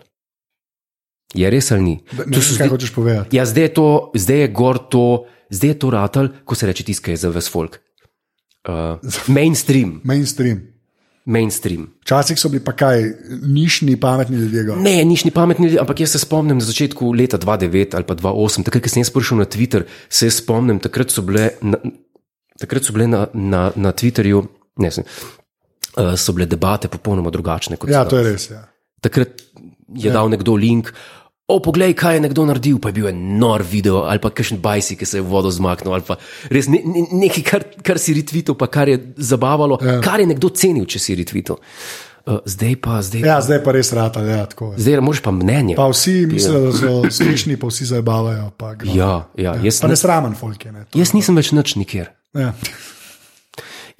Je 1.30 1.46
res 1.46 1.70
ali 1.70 1.82
ni? 1.82 1.94
Da, 2.10 2.24
Ne 2.26 2.36
so 2.36 2.56
kaj 2.56 2.56
zdaj- 2.56 2.70
hočeš 2.70 2.90
povedati. 2.90 3.36
Ja, 3.36 3.44
zdaj 3.46 3.62
je 3.62 3.74
to, 3.74 3.86
zdaj 4.14 4.38
je 4.38 4.48
gor 4.50 4.78
to, 4.80 5.04
zdaj 5.50 5.70
je 5.70 5.78
to 5.78 5.90
ratal, 5.90 6.28
ko 6.44 6.54
se 6.54 6.66
reče 6.66 6.84
tiskaj 6.84 7.16
za 7.16 7.28
ves 7.28 7.48
folk. 7.48 7.78
Uh, 8.62 8.98
mainstream. 9.28 10.00
Mainstream. 10.04 10.66
mainstream. 11.24 11.86
Včasih 12.02 12.34
so 12.34 12.48
bili 12.48 12.64
pa 12.64 12.72
kaj, 12.72 13.04
nišni, 13.44 13.94
pametni 13.96 14.36
ljudje. 14.36 14.64
gor. 14.64 14.78
Ne, 14.78 15.04
nič 15.04 15.22
ni 15.24 15.30
pametni, 15.30 15.66
ljudje, 15.66 15.80
ampak 15.80 16.00
jaz 16.00 16.10
se 16.10 16.18
spomnim 16.18 16.58
na 16.58 16.64
začetku 16.64 17.12
leta 17.12 17.38
2009 17.38 17.94
ali 17.94 18.04
pa 18.04 18.14
2008, 18.14 18.64
takrat, 18.64 18.82
ko 18.82 18.88
sem 18.88 19.00
jaz 19.00 19.10
prišel 19.10 19.38
na 19.38 19.44
Twitter, 19.44 19.84
se 20.08 20.30
spomnim, 20.30 20.80
takrat 20.80 21.10
so 21.10 21.22
bile 21.22 21.50
na, 21.62 21.78
takrat 22.58 22.82
so 22.82 22.92
bile 22.92 23.06
na, 23.06 23.28
na, 23.32 23.70
na 23.76 23.92
Twitterju, 23.92 24.42
ne 24.78 24.88
uh, 24.88 25.04
so 26.16 26.34
bile 26.36 26.46
debate 26.46 26.88
popolnoma 26.88 27.30
drugačne 27.30 27.76
kot 27.76 27.90
Ja, 27.90 28.04
so 28.04 28.14
to 28.14 28.20
je 28.20 28.32
res. 28.32 28.50
Ja. 28.50 28.64
Takrat 29.00 29.42
je 29.96 30.12
dal 30.12 30.30
nekdo 30.30 30.54
link. 30.54 30.92
O, 31.50 31.58
poglej, 31.58 31.96
kaj 31.98 32.14
je 32.14 32.22
nekdo 32.22 32.44
naredil, 32.46 32.78
pa 32.78 32.92
je 32.92 32.94
bil 33.00 33.08
en 33.10 33.22
nor 33.40 33.64
video 33.66 34.04
ali 34.06 34.22
pa 34.22 34.30
kakšen 34.30 34.60
bajsi, 34.62 34.94
ki 34.94 35.06
se 35.08 35.18
je 35.18 35.24
v 35.24 35.26
vodo 35.32 35.50
zmaknil, 35.50 35.96
ali 35.96 36.06
pa 36.06 36.14
res 36.52 36.68
ne, 36.70 36.78
ne, 36.86 37.02
nekaj, 37.24 37.44
kar, 37.48 37.64
kar 37.82 37.98
si 37.98 38.14
retvital, 38.14 38.54
pa 38.54 38.68
kar 38.70 38.92
je 38.92 39.00
zabavalo, 39.16 39.80
ja. 39.82 39.96
kar 40.04 40.22
je 40.22 40.28
nekdo 40.30 40.52
cenil, 40.54 40.86
če 40.86 41.02
si 41.02 41.16
retvital. 41.18 41.58
Uh, 42.20 42.38
zdaj 42.44 42.76
pa, 42.84 43.00
zdaj, 43.02 43.24
ja, 43.26 43.40
zdaj 43.42 43.62
pa 43.64 43.74
res 43.74 43.90
rata. 43.96 44.22
Ja, 44.22 44.44
tako 44.46 44.74
je. 44.74 44.84
zdaj 44.84 45.00
moraš 45.02 45.24
pa 45.24 45.32
mnenje. 45.34 45.74
pa 45.74 45.88
vsi 45.90 46.28
mislijo, 46.30 46.60
da 46.68 46.72
so 46.76 47.10
smešni, 47.18 47.56
pa 47.58 47.70
vsi 47.72 47.88
zabavajo. 47.88 48.50
Pa, 48.60 48.74
gre. 48.78 48.92
Ja, 48.94 49.14
ja, 49.40 49.56
jaz, 49.64 49.80
pa 49.82 49.90
ne 49.90 49.96
sramen 49.98 50.36
folk 50.38 50.68
je. 50.68 50.72
Ne, 50.76 50.84
to. 50.86 51.00
jaz 51.00 51.14
nisem 51.16 51.40
več 51.40 51.50
nič 51.56 51.74
nikjer. 51.80 52.12
ja. 52.38 52.52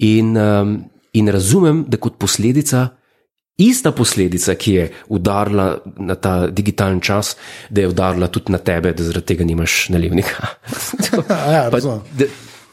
In, 0.01 0.37
um, 0.37 0.77
in 1.13 1.27
razumem, 1.27 1.85
da 1.87 1.97
kot 1.97 2.17
posledica, 2.17 2.87
ista 3.57 3.91
posledica, 3.91 4.55
ki 4.55 4.73
je 4.73 4.85
udarila 5.07 5.79
na 5.97 6.15
ta 6.15 6.47
digitalni 6.47 7.01
čas, 7.01 7.35
da 7.69 7.81
je 7.81 7.87
udarila 7.87 8.27
tudi 8.27 8.51
na 8.51 8.57
tebe, 8.57 8.93
da 8.93 9.03
zaradi 9.03 9.25
tega 9.25 9.45
nimaš 9.45 9.89
nalivnika. 9.89 10.47
ja, 11.29 11.67
Pa, 11.69 11.69
razumem. 11.69 12.01
da, 12.17 12.25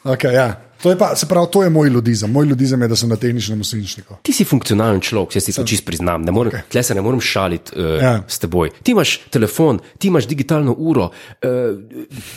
Okay, 0.05 0.33
ja. 0.33 0.68
To 0.83 0.91
je 0.91 0.99
pa, 0.99 1.17
se 1.17 1.27
pravi, 1.27 1.47
to 1.53 1.63
je 1.63 1.71
moj 1.71 1.89
ljudizem. 1.89 2.31
Moj 2.31 2.47
ljudizem 2.47 2.83
je, 2.83 2.89
da 2.89 2.97
sem 2.97 3.09
na 3.09 3.17
tehničnem 3.17 3.61
uslinčniku. 3.61 4.15
ti 4.23 4.33
si 4.33 4.45
funkcionalen 4.45 5.01
človek, 5.01 5.35
jaz 5.37 5.45
ti 5.45 5.53
to 5.53 5.65
čist 5.65 5.85
priznam. 5.85 6.23
Ne 6.23 6.33
morem, 6.33 6.53
okay. 6.53 6.83
se 6.83 6.95
ne 6.95 7.01
morem 7.03 7.21
šaliti 7.21 7.73
uh, 7.77 8.03
Ja. 8.03 8.23
s 8.29 8.39
teboj. 8.39 8.71
Ti 8.83 8.93
imaš 8.93 9.19
telefon, 9.31 9.81
ti 9.99 10.09
imaš 10.09 10.27
digitalno 10.27 10.75
uro, 10.79 11.11
uh, 11.11 11.51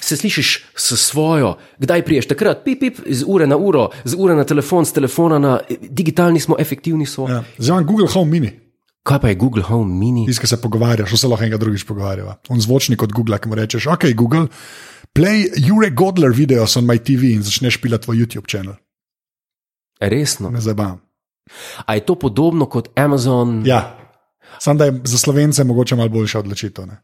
se 0.02 0.18
slišiš 0.18 0.66
s 0.76 0.94
svojo, 0.98 1.58
kdaj 1.80 2.06
priješ 2.06 2.28
takrat, 2.28 2.64
pip, 2.66 2.80
pip, 2.80 3.00
z 3.10 3.24
ure 3.28 3.48
na 3.48 3.58
uro, 3.58 3.90
z 4.04 4.16
ure 4.18 4.36
na 4.36 4.44
telefon, 4.44 4.86
z 4.86 4.94
telefona 4.94 5.40
na 5.40 5.60
digitalni 5.82 6.40
smo, 6.40 6.56
efektivni 6.60 7.06
smo. 7.06 7.30
Ja. 7.30 7.44
Zdaj 7.58 7.78
imam 7.78 7.86
Google 7.86 8.08
Home 8.08 8.32
Mini, 8.32 8.52
Kaj 9.04 9.20
pa 9.20 9.30
je 9.30 9.36
Google 9.36 9.64
Home 9.64 9.94
Mini? 9.98 10.28
ki 10.30 10.48
se 10.48 10.62
pogovarjaš, 10.62 11.10
vse 11.14 11.28
lahko 11.28 11.44
enega 11.44 11.58
drugič 11.58 11.84
pogovarjava. 11.90 12.36
On 12.50 12.62
zvočnik 12.62 13.02
od 13.04 13.12
Google, 13.14 13.40
ki 13.42 13.50
mu 13.50 13.56
rečeš, 13.56 13.88
ok, 13.88 14.14
Google, 14.14 14.46
play 15.14 15.50
Jure 15.58 15.90
Godler 15.90 16.32
videos 16.32 16.78
on 16.78 16.86
my 16.86 16.98
TV 16.98 17.34
in 17.34 17.44
začneš 17.44 17.78
pilati 17.78 18.04
tvoj 18.04 18.18
YouTube 18.18 18.48
kanal. 18.48 18.76
Resno. 20.00 20.50
Ne 20.50 20.62
zabavam. 20.62 21.02
A 21.86 21.96
je 21.96 22.06
to 22.06 22.16
podobno 22.16 22.66
kot 22.66 22.90
Amazon? 22.96 23.62
Ja, 23.66 23.98
samo 24.60 24.78
da 24.78 24.86
je 24.86 25.02
za 25.04 25.18
slovence 25.18 25.64
mogoče 25.64 25.96
malo 25.96 26.10
boljša 26.10 26.40
odločitev. 26.40 26.86
Ne? 26.88 26.98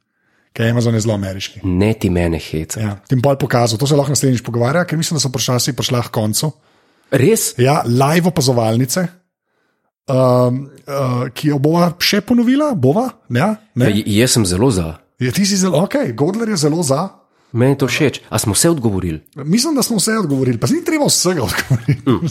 Ker 0.54 0.66
je 0.66 0.72
Amazon 0.72 0.94
je 0.94 1.00
zelo 1.00 1.14
ameriški. 1.14 1.60
Ne 1.64 1.94
ti 1.94 2.10
mene 2.10 2.40
heca. 2.40 2.80
Ja. 2.80 2.96
Tim 3.08 3.22
pol 3.22 3.36
pokazal, 3.36 3.78
to 3.78 3.88
se 3.88 3.96
lahko 3.96 4.10
naslednjič 4.10 4.42
pogovarja, 4.42 4.86
ker 4.86 4.98
mislim, 4.98 5.16
da 5.16 5.22
so 5.22 5.30
počasi 5.30 5.74
prišla 5.74 6.02
k 6.02 6.12
koncu. 6.12 6.52
Res? 7.12 7.54
Ja, 7.58 7.84
live 7.86 8.28
opazovalnice, 8.28 9.04
um, 10.08 10.16
uh, 10.82 11.28
ki 11.30 11.48
jo 11.48 11.60
bova 11.60 11.92
še 12.00 12.22
ponovila, 12.22 12.72
bova. 12.76 13.10
Ja, 13.30 13.38
Ja, 13.38 13.56
ne? 13.76 13.92
j- 13.92 14.04
jaz 14.18 14.32
sem 14.32 14.46
zelo 14.46 14.72
za. 14.72 14.96
Je, 15.20 15.32
ti 15.32 15.46
si 15.46 15.58
zelo, 15.58 15.84
ok, 15.84 15.96
Godler 16.16 16.50
je 16.50 16.58
zelo 16.58 16.84
za. 16.84 17.06
Meni 17.52 17.72
je 17.72 17.78
to 17.78 17.88
všeč. 17.88 18.20
A 18.30 18.40
smo 18.40 18.54
vse 18.54 18.70
odgovorili? 18.70 19.22
Mislim, 19.36 19.76
da 19.76 19.84
smo 19.84 19.98
vse 19.98 20.18
odgovorili, 20.20 20.58
pa 20.60 20.68
si 20.68 20.74
ni 20.76 20.84
treba 20.84 21.06
vsega 21.08 21.44
odgovoriti. 21.44 22.02
Mm. 22.06 22.28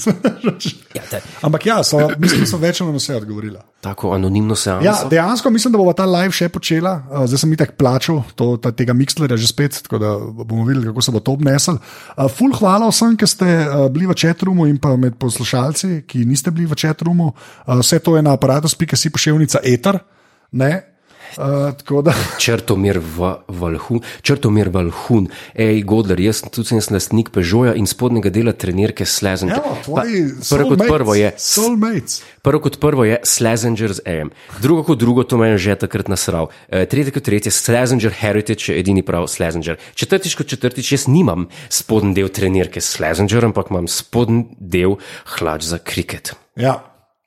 Ja, 0.94 1.02
te, 1.10 1.20
Ampak 1.40 1.66
ja, 1.66 1.84
so, 1.84 2.08
mislim, 2.18 2.40
da 2.40 2.46
so 2.46 2.56
večino 2.60 2.92
vse 2.92 3.16
odgovorila. 3.16 3.64
tako 3.80 4.12
anonimno 4.12 4.56
seanso. 4.56 4.84
Ja, 4.84 4.94
dejansko 5.10 5.50
mislim, 5.50 5.72
da 5.72 5.78
bo 5.78 5.92
ta 5.92 6.04
live 6.04 6.32
še 6.32 6.48
počela. 6.48 7.02
Uh, 7.10 7.24
Zdaj 7.26 7.38
sem 7.38 7.52
itak 7.52 7.76
plačal 7.76 8.22
to, 8.34 8.56
ta, 8.56 8.72
tega 8.72 8.92
Mixlerja 8.92 9.36
že 9.36 9.46
spet, 9.48 9.78
tako 9.82 9.98
da 9.98 10.10
bomo 10.44 10.64
videli, 10.64 10.86
kako 10.86 11.02
se 11.02 11.12
bo 11.14 11.20
to 11.20 11.32
obnesel. 11.32 11.78
Uh, 12.16 12.26
ful 12.28 12.52
hvala 12.52 12.88
vsem, 12.90 13.16
ki 13.16 13.26
ste 13.26 13.46
uh, 13.46 13.86
bili 13.92 14.06
v 14.06 14.16
chatroomu 14.16 14.66
in 14.66 14.76
pa 14.78 14.96
med 15.00 15.16
poslušalci, 15.16 16.02
ki 16.06 16.26
niste 16.28 16.50
bili 16.50 16.66
v 16.66 16.76
chatroomu. 16.76 17.32
Uh, 17.64 17.78
vse 17.80 17.98
to 18.04 18.16
je 18.16 18.22
na 18.22 18.34
aparatu.si 18.36 19.10
pošiljnica 19.10 19.64
Ether. 19.64 19.98
Ne? 20.52 20.95
Uh, 21.36 22.02
da, 22.02 22.14
Črtomir 22.42 23.00
Va- 23.16 23.42
Valhun, 23.48 24.00
Črtomir 24.22 24.68
Valhun, 24.72 25.28
ej, 25.54 25.82
Godler, 25.82 26.20
jaz 26.20 26.40
sem 26.40 26.52
tudi 26.52 26.68
sem 26.72 26.80
lastnik 26.94 27.30
Pežoja 27.34 27.74
in 27.74 27.86
spodnjega 27.86 28.30
dela 28.30 28.52
trenirke 28.52 29.04
Slezenger. 29.06 29.60
tvoji 29.84 30.22
Prvo 30.48 30.68
kot 30.70 30.86
prvo 30.88 31.14
je, 31.14 31.32
soulmates. 31.36 32.22
prvo 32.42 32.60
kot 32.60 32.80
prvo 32.80 33.04
je 33.04 33.20
Slezenger 33.24 33.92
z 33.92 34.00
AM, 34.06 34.30
drugo 34.62 34.82
kot 34.82 34.98
drugo, 34.98 35.24
to 35.24 35.36
me 35.38 35.48
je 35.54 35.58
že 35.58 35.76
takrat 35.76 36.08
nasral, 36.08 36.48
e, 36.68 36.86
tretje 36.86 37.12
kot 37.12 37.22
tretje, 37.22 37.52
Slezenger 37.52 38.12
Heritage 38.12 38.72
je 38.72 38.78
edini 38.80 39.02
prav 39.02 39.26
Slezenger. 39.28 39.76
Četrtič 39.94 40.34
kot 40.34 40.46
četrtič, 40.46 40.92
jaz 40.92 41.06
nimam 41.08 41.48
spodnji 41.68 42.14
del 42.14 42.28
trenirke 42.28 42.80
Slezenger, 42.80 43.44
ampak 43.44 43.70
imam 43.70 43.88
spodnji 43.88 44.46
del 44.60 44.96
hlač 45.36 45.62
za 45.68 45.78
kriket, 45.78 46.32
Ja, 46.56 46.80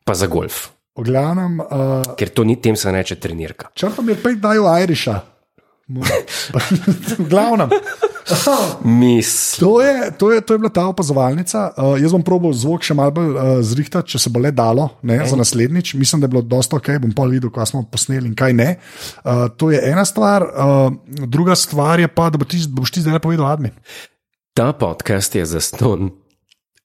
pa 0.06 0.14
za 0.18 0.26
golf, 0.28 0.70
glavnem, 1.06 1.60
uh, 1.60 2.16
ker 2.20 2.30
to 2.30 2.44
ni 2.44 2.60
tem 2.62 2.76
se 2.76 2.92
reče 2.92 3.16
trenirka. 3.16 3.72
črpam 3.74 4.10
je 4.10 4.16
pej 4.16 4.40
dajo 4.42 4.70
Iriša. 4.84 5.20
V 5.90 7.26
glavnem. 7.26 7.70
Mis. 8.86 9.58
To 9.58 9.82
je, 9.82 10.12
to, 10.18 10.32
je, 10.32 10.42
to 10.42 10.54
je 10.54 10.60
bila 10.62 10.70
ta 10.70 10.86
opazovalnica. 10.86 11.74
Uh, 11.74 11.98
jaz 11.98 12.14
bom 12.14 12.22
probil 12.22 12.54
zvok 12.54 12.86
še 12.86 12.94
malo 12.94 13.16
bolj 13.18 13.34
uh, 13.34 13.58
zrihtati, 13.66 14.14
če 14.14 14.22
se 14.22 14.30
bo 14.30 14.38
le 14.44 14.54
dalo, 14.54 14.86
ne, 15.02 15.18
za 15.26 15.34
naslednjič. 15.40 15.96
Mislim, 15.98 16.22
da 16.22 16.30
je 16.30 16.34
bilo 16.38 16.46
dosta 16.46 16.78
ok, 16.78 16.94
bom 17.02 17.14
pol 17.18 17.34
videl, 17.34 17.50
kaj 17.54 17.72
smo 17.74 17.82
posneli 17.90 18.30
in 18.30 18.38
kaj 18.38 18.54
ne. 18.54 18.70
Uh, 19.24 19.50
to 19.58 19.74
je 19.74 19.82
ena 19.82 20.06
stvar. 20.06 20.46
Uh, 20.46 20.94
druga 21.26 21.58
stvar 21.58 21.98
je 22.00 22.12
pa, 22.12 22.30
da 22.30 22.38
bo 22.38 22.46
ti, 22.46 22.62
boš 22.70 22.94
ti 22.94 23.02
zdaj 23.02 23.18
povedal, 23.26 23.50
admin. 23.50 23.74
Ta 24.54 24.72
podcast 24.78 25.34
je 25.34 25.48
zaston 25.50 26.14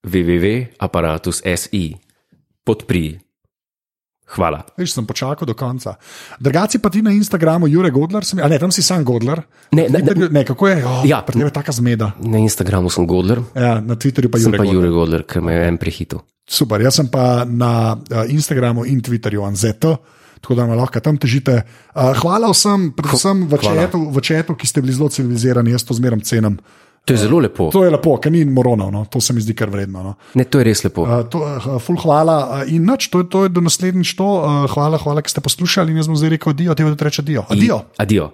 www.apparatus.si. 0.01 1.85
Podpri. 2.65 3.24
Hvala. 4.25 4.65
Veš, 4.81 4.97
sem 4.97 5.05
počakal 5.05 5.45
do 5.45 5.53
konca. 5.53 5.95
Drugaci 6.41 6.81
pa 6.81 6.89
ti 6.89 7.05
na 7.05 7.13
Instagramu, 7.13 7.69
Jure 7.69 7.91
Godler, 7.93 8.25
sem, 8.25 8.41
ne, 8.41 8.59
tam 8.59 8.73
si 8.73 8.81
sam 8.83 9.05
Godler. 9.05 9.43
Ne, 9.77 9.85
ne, 9.93 10.01
ne. 10.01 10.29
ne 10.33 10.43
kako 10.45 10.69
je? 10.69 10.81
Oh, 10.81 11.05
Ja. 11.05 11.21
pri 11.21 11.37
tebi 11.37 11.45
je 11.45 11.53
taka 11.53 11.73
zmeda. 11.73 12.13
Na 12.25 12.41
Instagramu 12.41 12.91
sem 12.91 13.07
Godler, 13.07 13.45
Ja, 13.55 13.81
na 13.85 13.95
Twitterju 13.95 14.33
pa 14.33 14.41
sem 14.41 14.49
Jure 14.49 14.59
pa 14.59 14.65
Godler. 14.65 14.81
Jure 14.81 14.91
Godler, 14.97 15.23
ki 15.29 15.41
me 15.45 15.53
je 15.53 15.69
en 15.69 15.77
prehitil. 15.79 16.25
Super, 16.49 16.81
jaz 16.81 16.97
sem 16.97 17.09
pa 17.09 17.45
na 17.45 17.97
uh, 17.97 18.25
Instagramu 18.29 18.85
in 18.89 19.01
Twitterju 19.05 19.45
Anzeto. 19.45 19.97
Tako 20.41 20.55
da 20.55 20.67
me 20.67 20.77
lahko 20.77 21.01
tam 21.01 21.17
težite. 21.17 21.63
Uh, 21.95 22.13
hvala 22.21 22.51
vsem, 22.53 22.93
predvsem 22.97 23.47
v 23.49 23.61
četu, 23.61 24.01
v 24.13 24.19
četu, 24.21 24.53
ki 24.57 24.67
ste 24.69 24.81
bili 24.85 24.93
zelo 24.93 25.09
civilizirani, 25.09 25.73
jaz 25.73 25.85
to 25.85 25.97
zmeraj 25.97 26.21
cenim. 26.21 26.59
To 27.05 27.13
je 27.13 27.19
zelo 27.21 27.39
lepo. 27.39 27.69
To 27.69 27.85
je 27.85 27.91
lepo, 27.93 28.17
ker 28.17 28.33
ni 28.33 28.45
moronov, 28.49 28.89
no? 28.93 29.03
to 29.05 29.21
se 29.21 29.37
mi 29.37 29.43
zdi 29.45 29.53
kar 29.53 29.69
vredno. 29.69 30.03
No? 30.03 30.15
Ne, 30.41 30.47
to 30.49 30.63
je 30.63 30.65
res 30.65 30.81
lepo. 30.87 31.05
Uh, 31.05 31.21
to, 31.29 31.43
uh, 31.45 31.77
ful 31.77 32.01
hvala 32.01 32.37
uh, 32.41 32.73
in 32.73 32.89
nič, 32.89 33.11
to, 33.13 33.27
to 33.29 33.45
je 33.45 33.53
do 33.53 33.61
naslednjič 33.61 34.17
to. 34.17 34.25
Uh, 34.25 34.65
hvala, 34.73 34.97
hvala, 35.03 35.21
ker 35.21 35.35
ste 35.35 35.45
poslušali 35.45 35.93
in 35.93 36.01
jaz 36.01 36.09
bom 36.09 36.17
zdaj 36.17 36.33
rekel 36.39 36.57
adijo, 36.57 36.73
te 36.73 36.87
bodo 36.89 37.05
reči 37.05 37.21
adijo. 37.21 37.45
Adijo. 37.53 37.85
Adijo. 38.01 38.33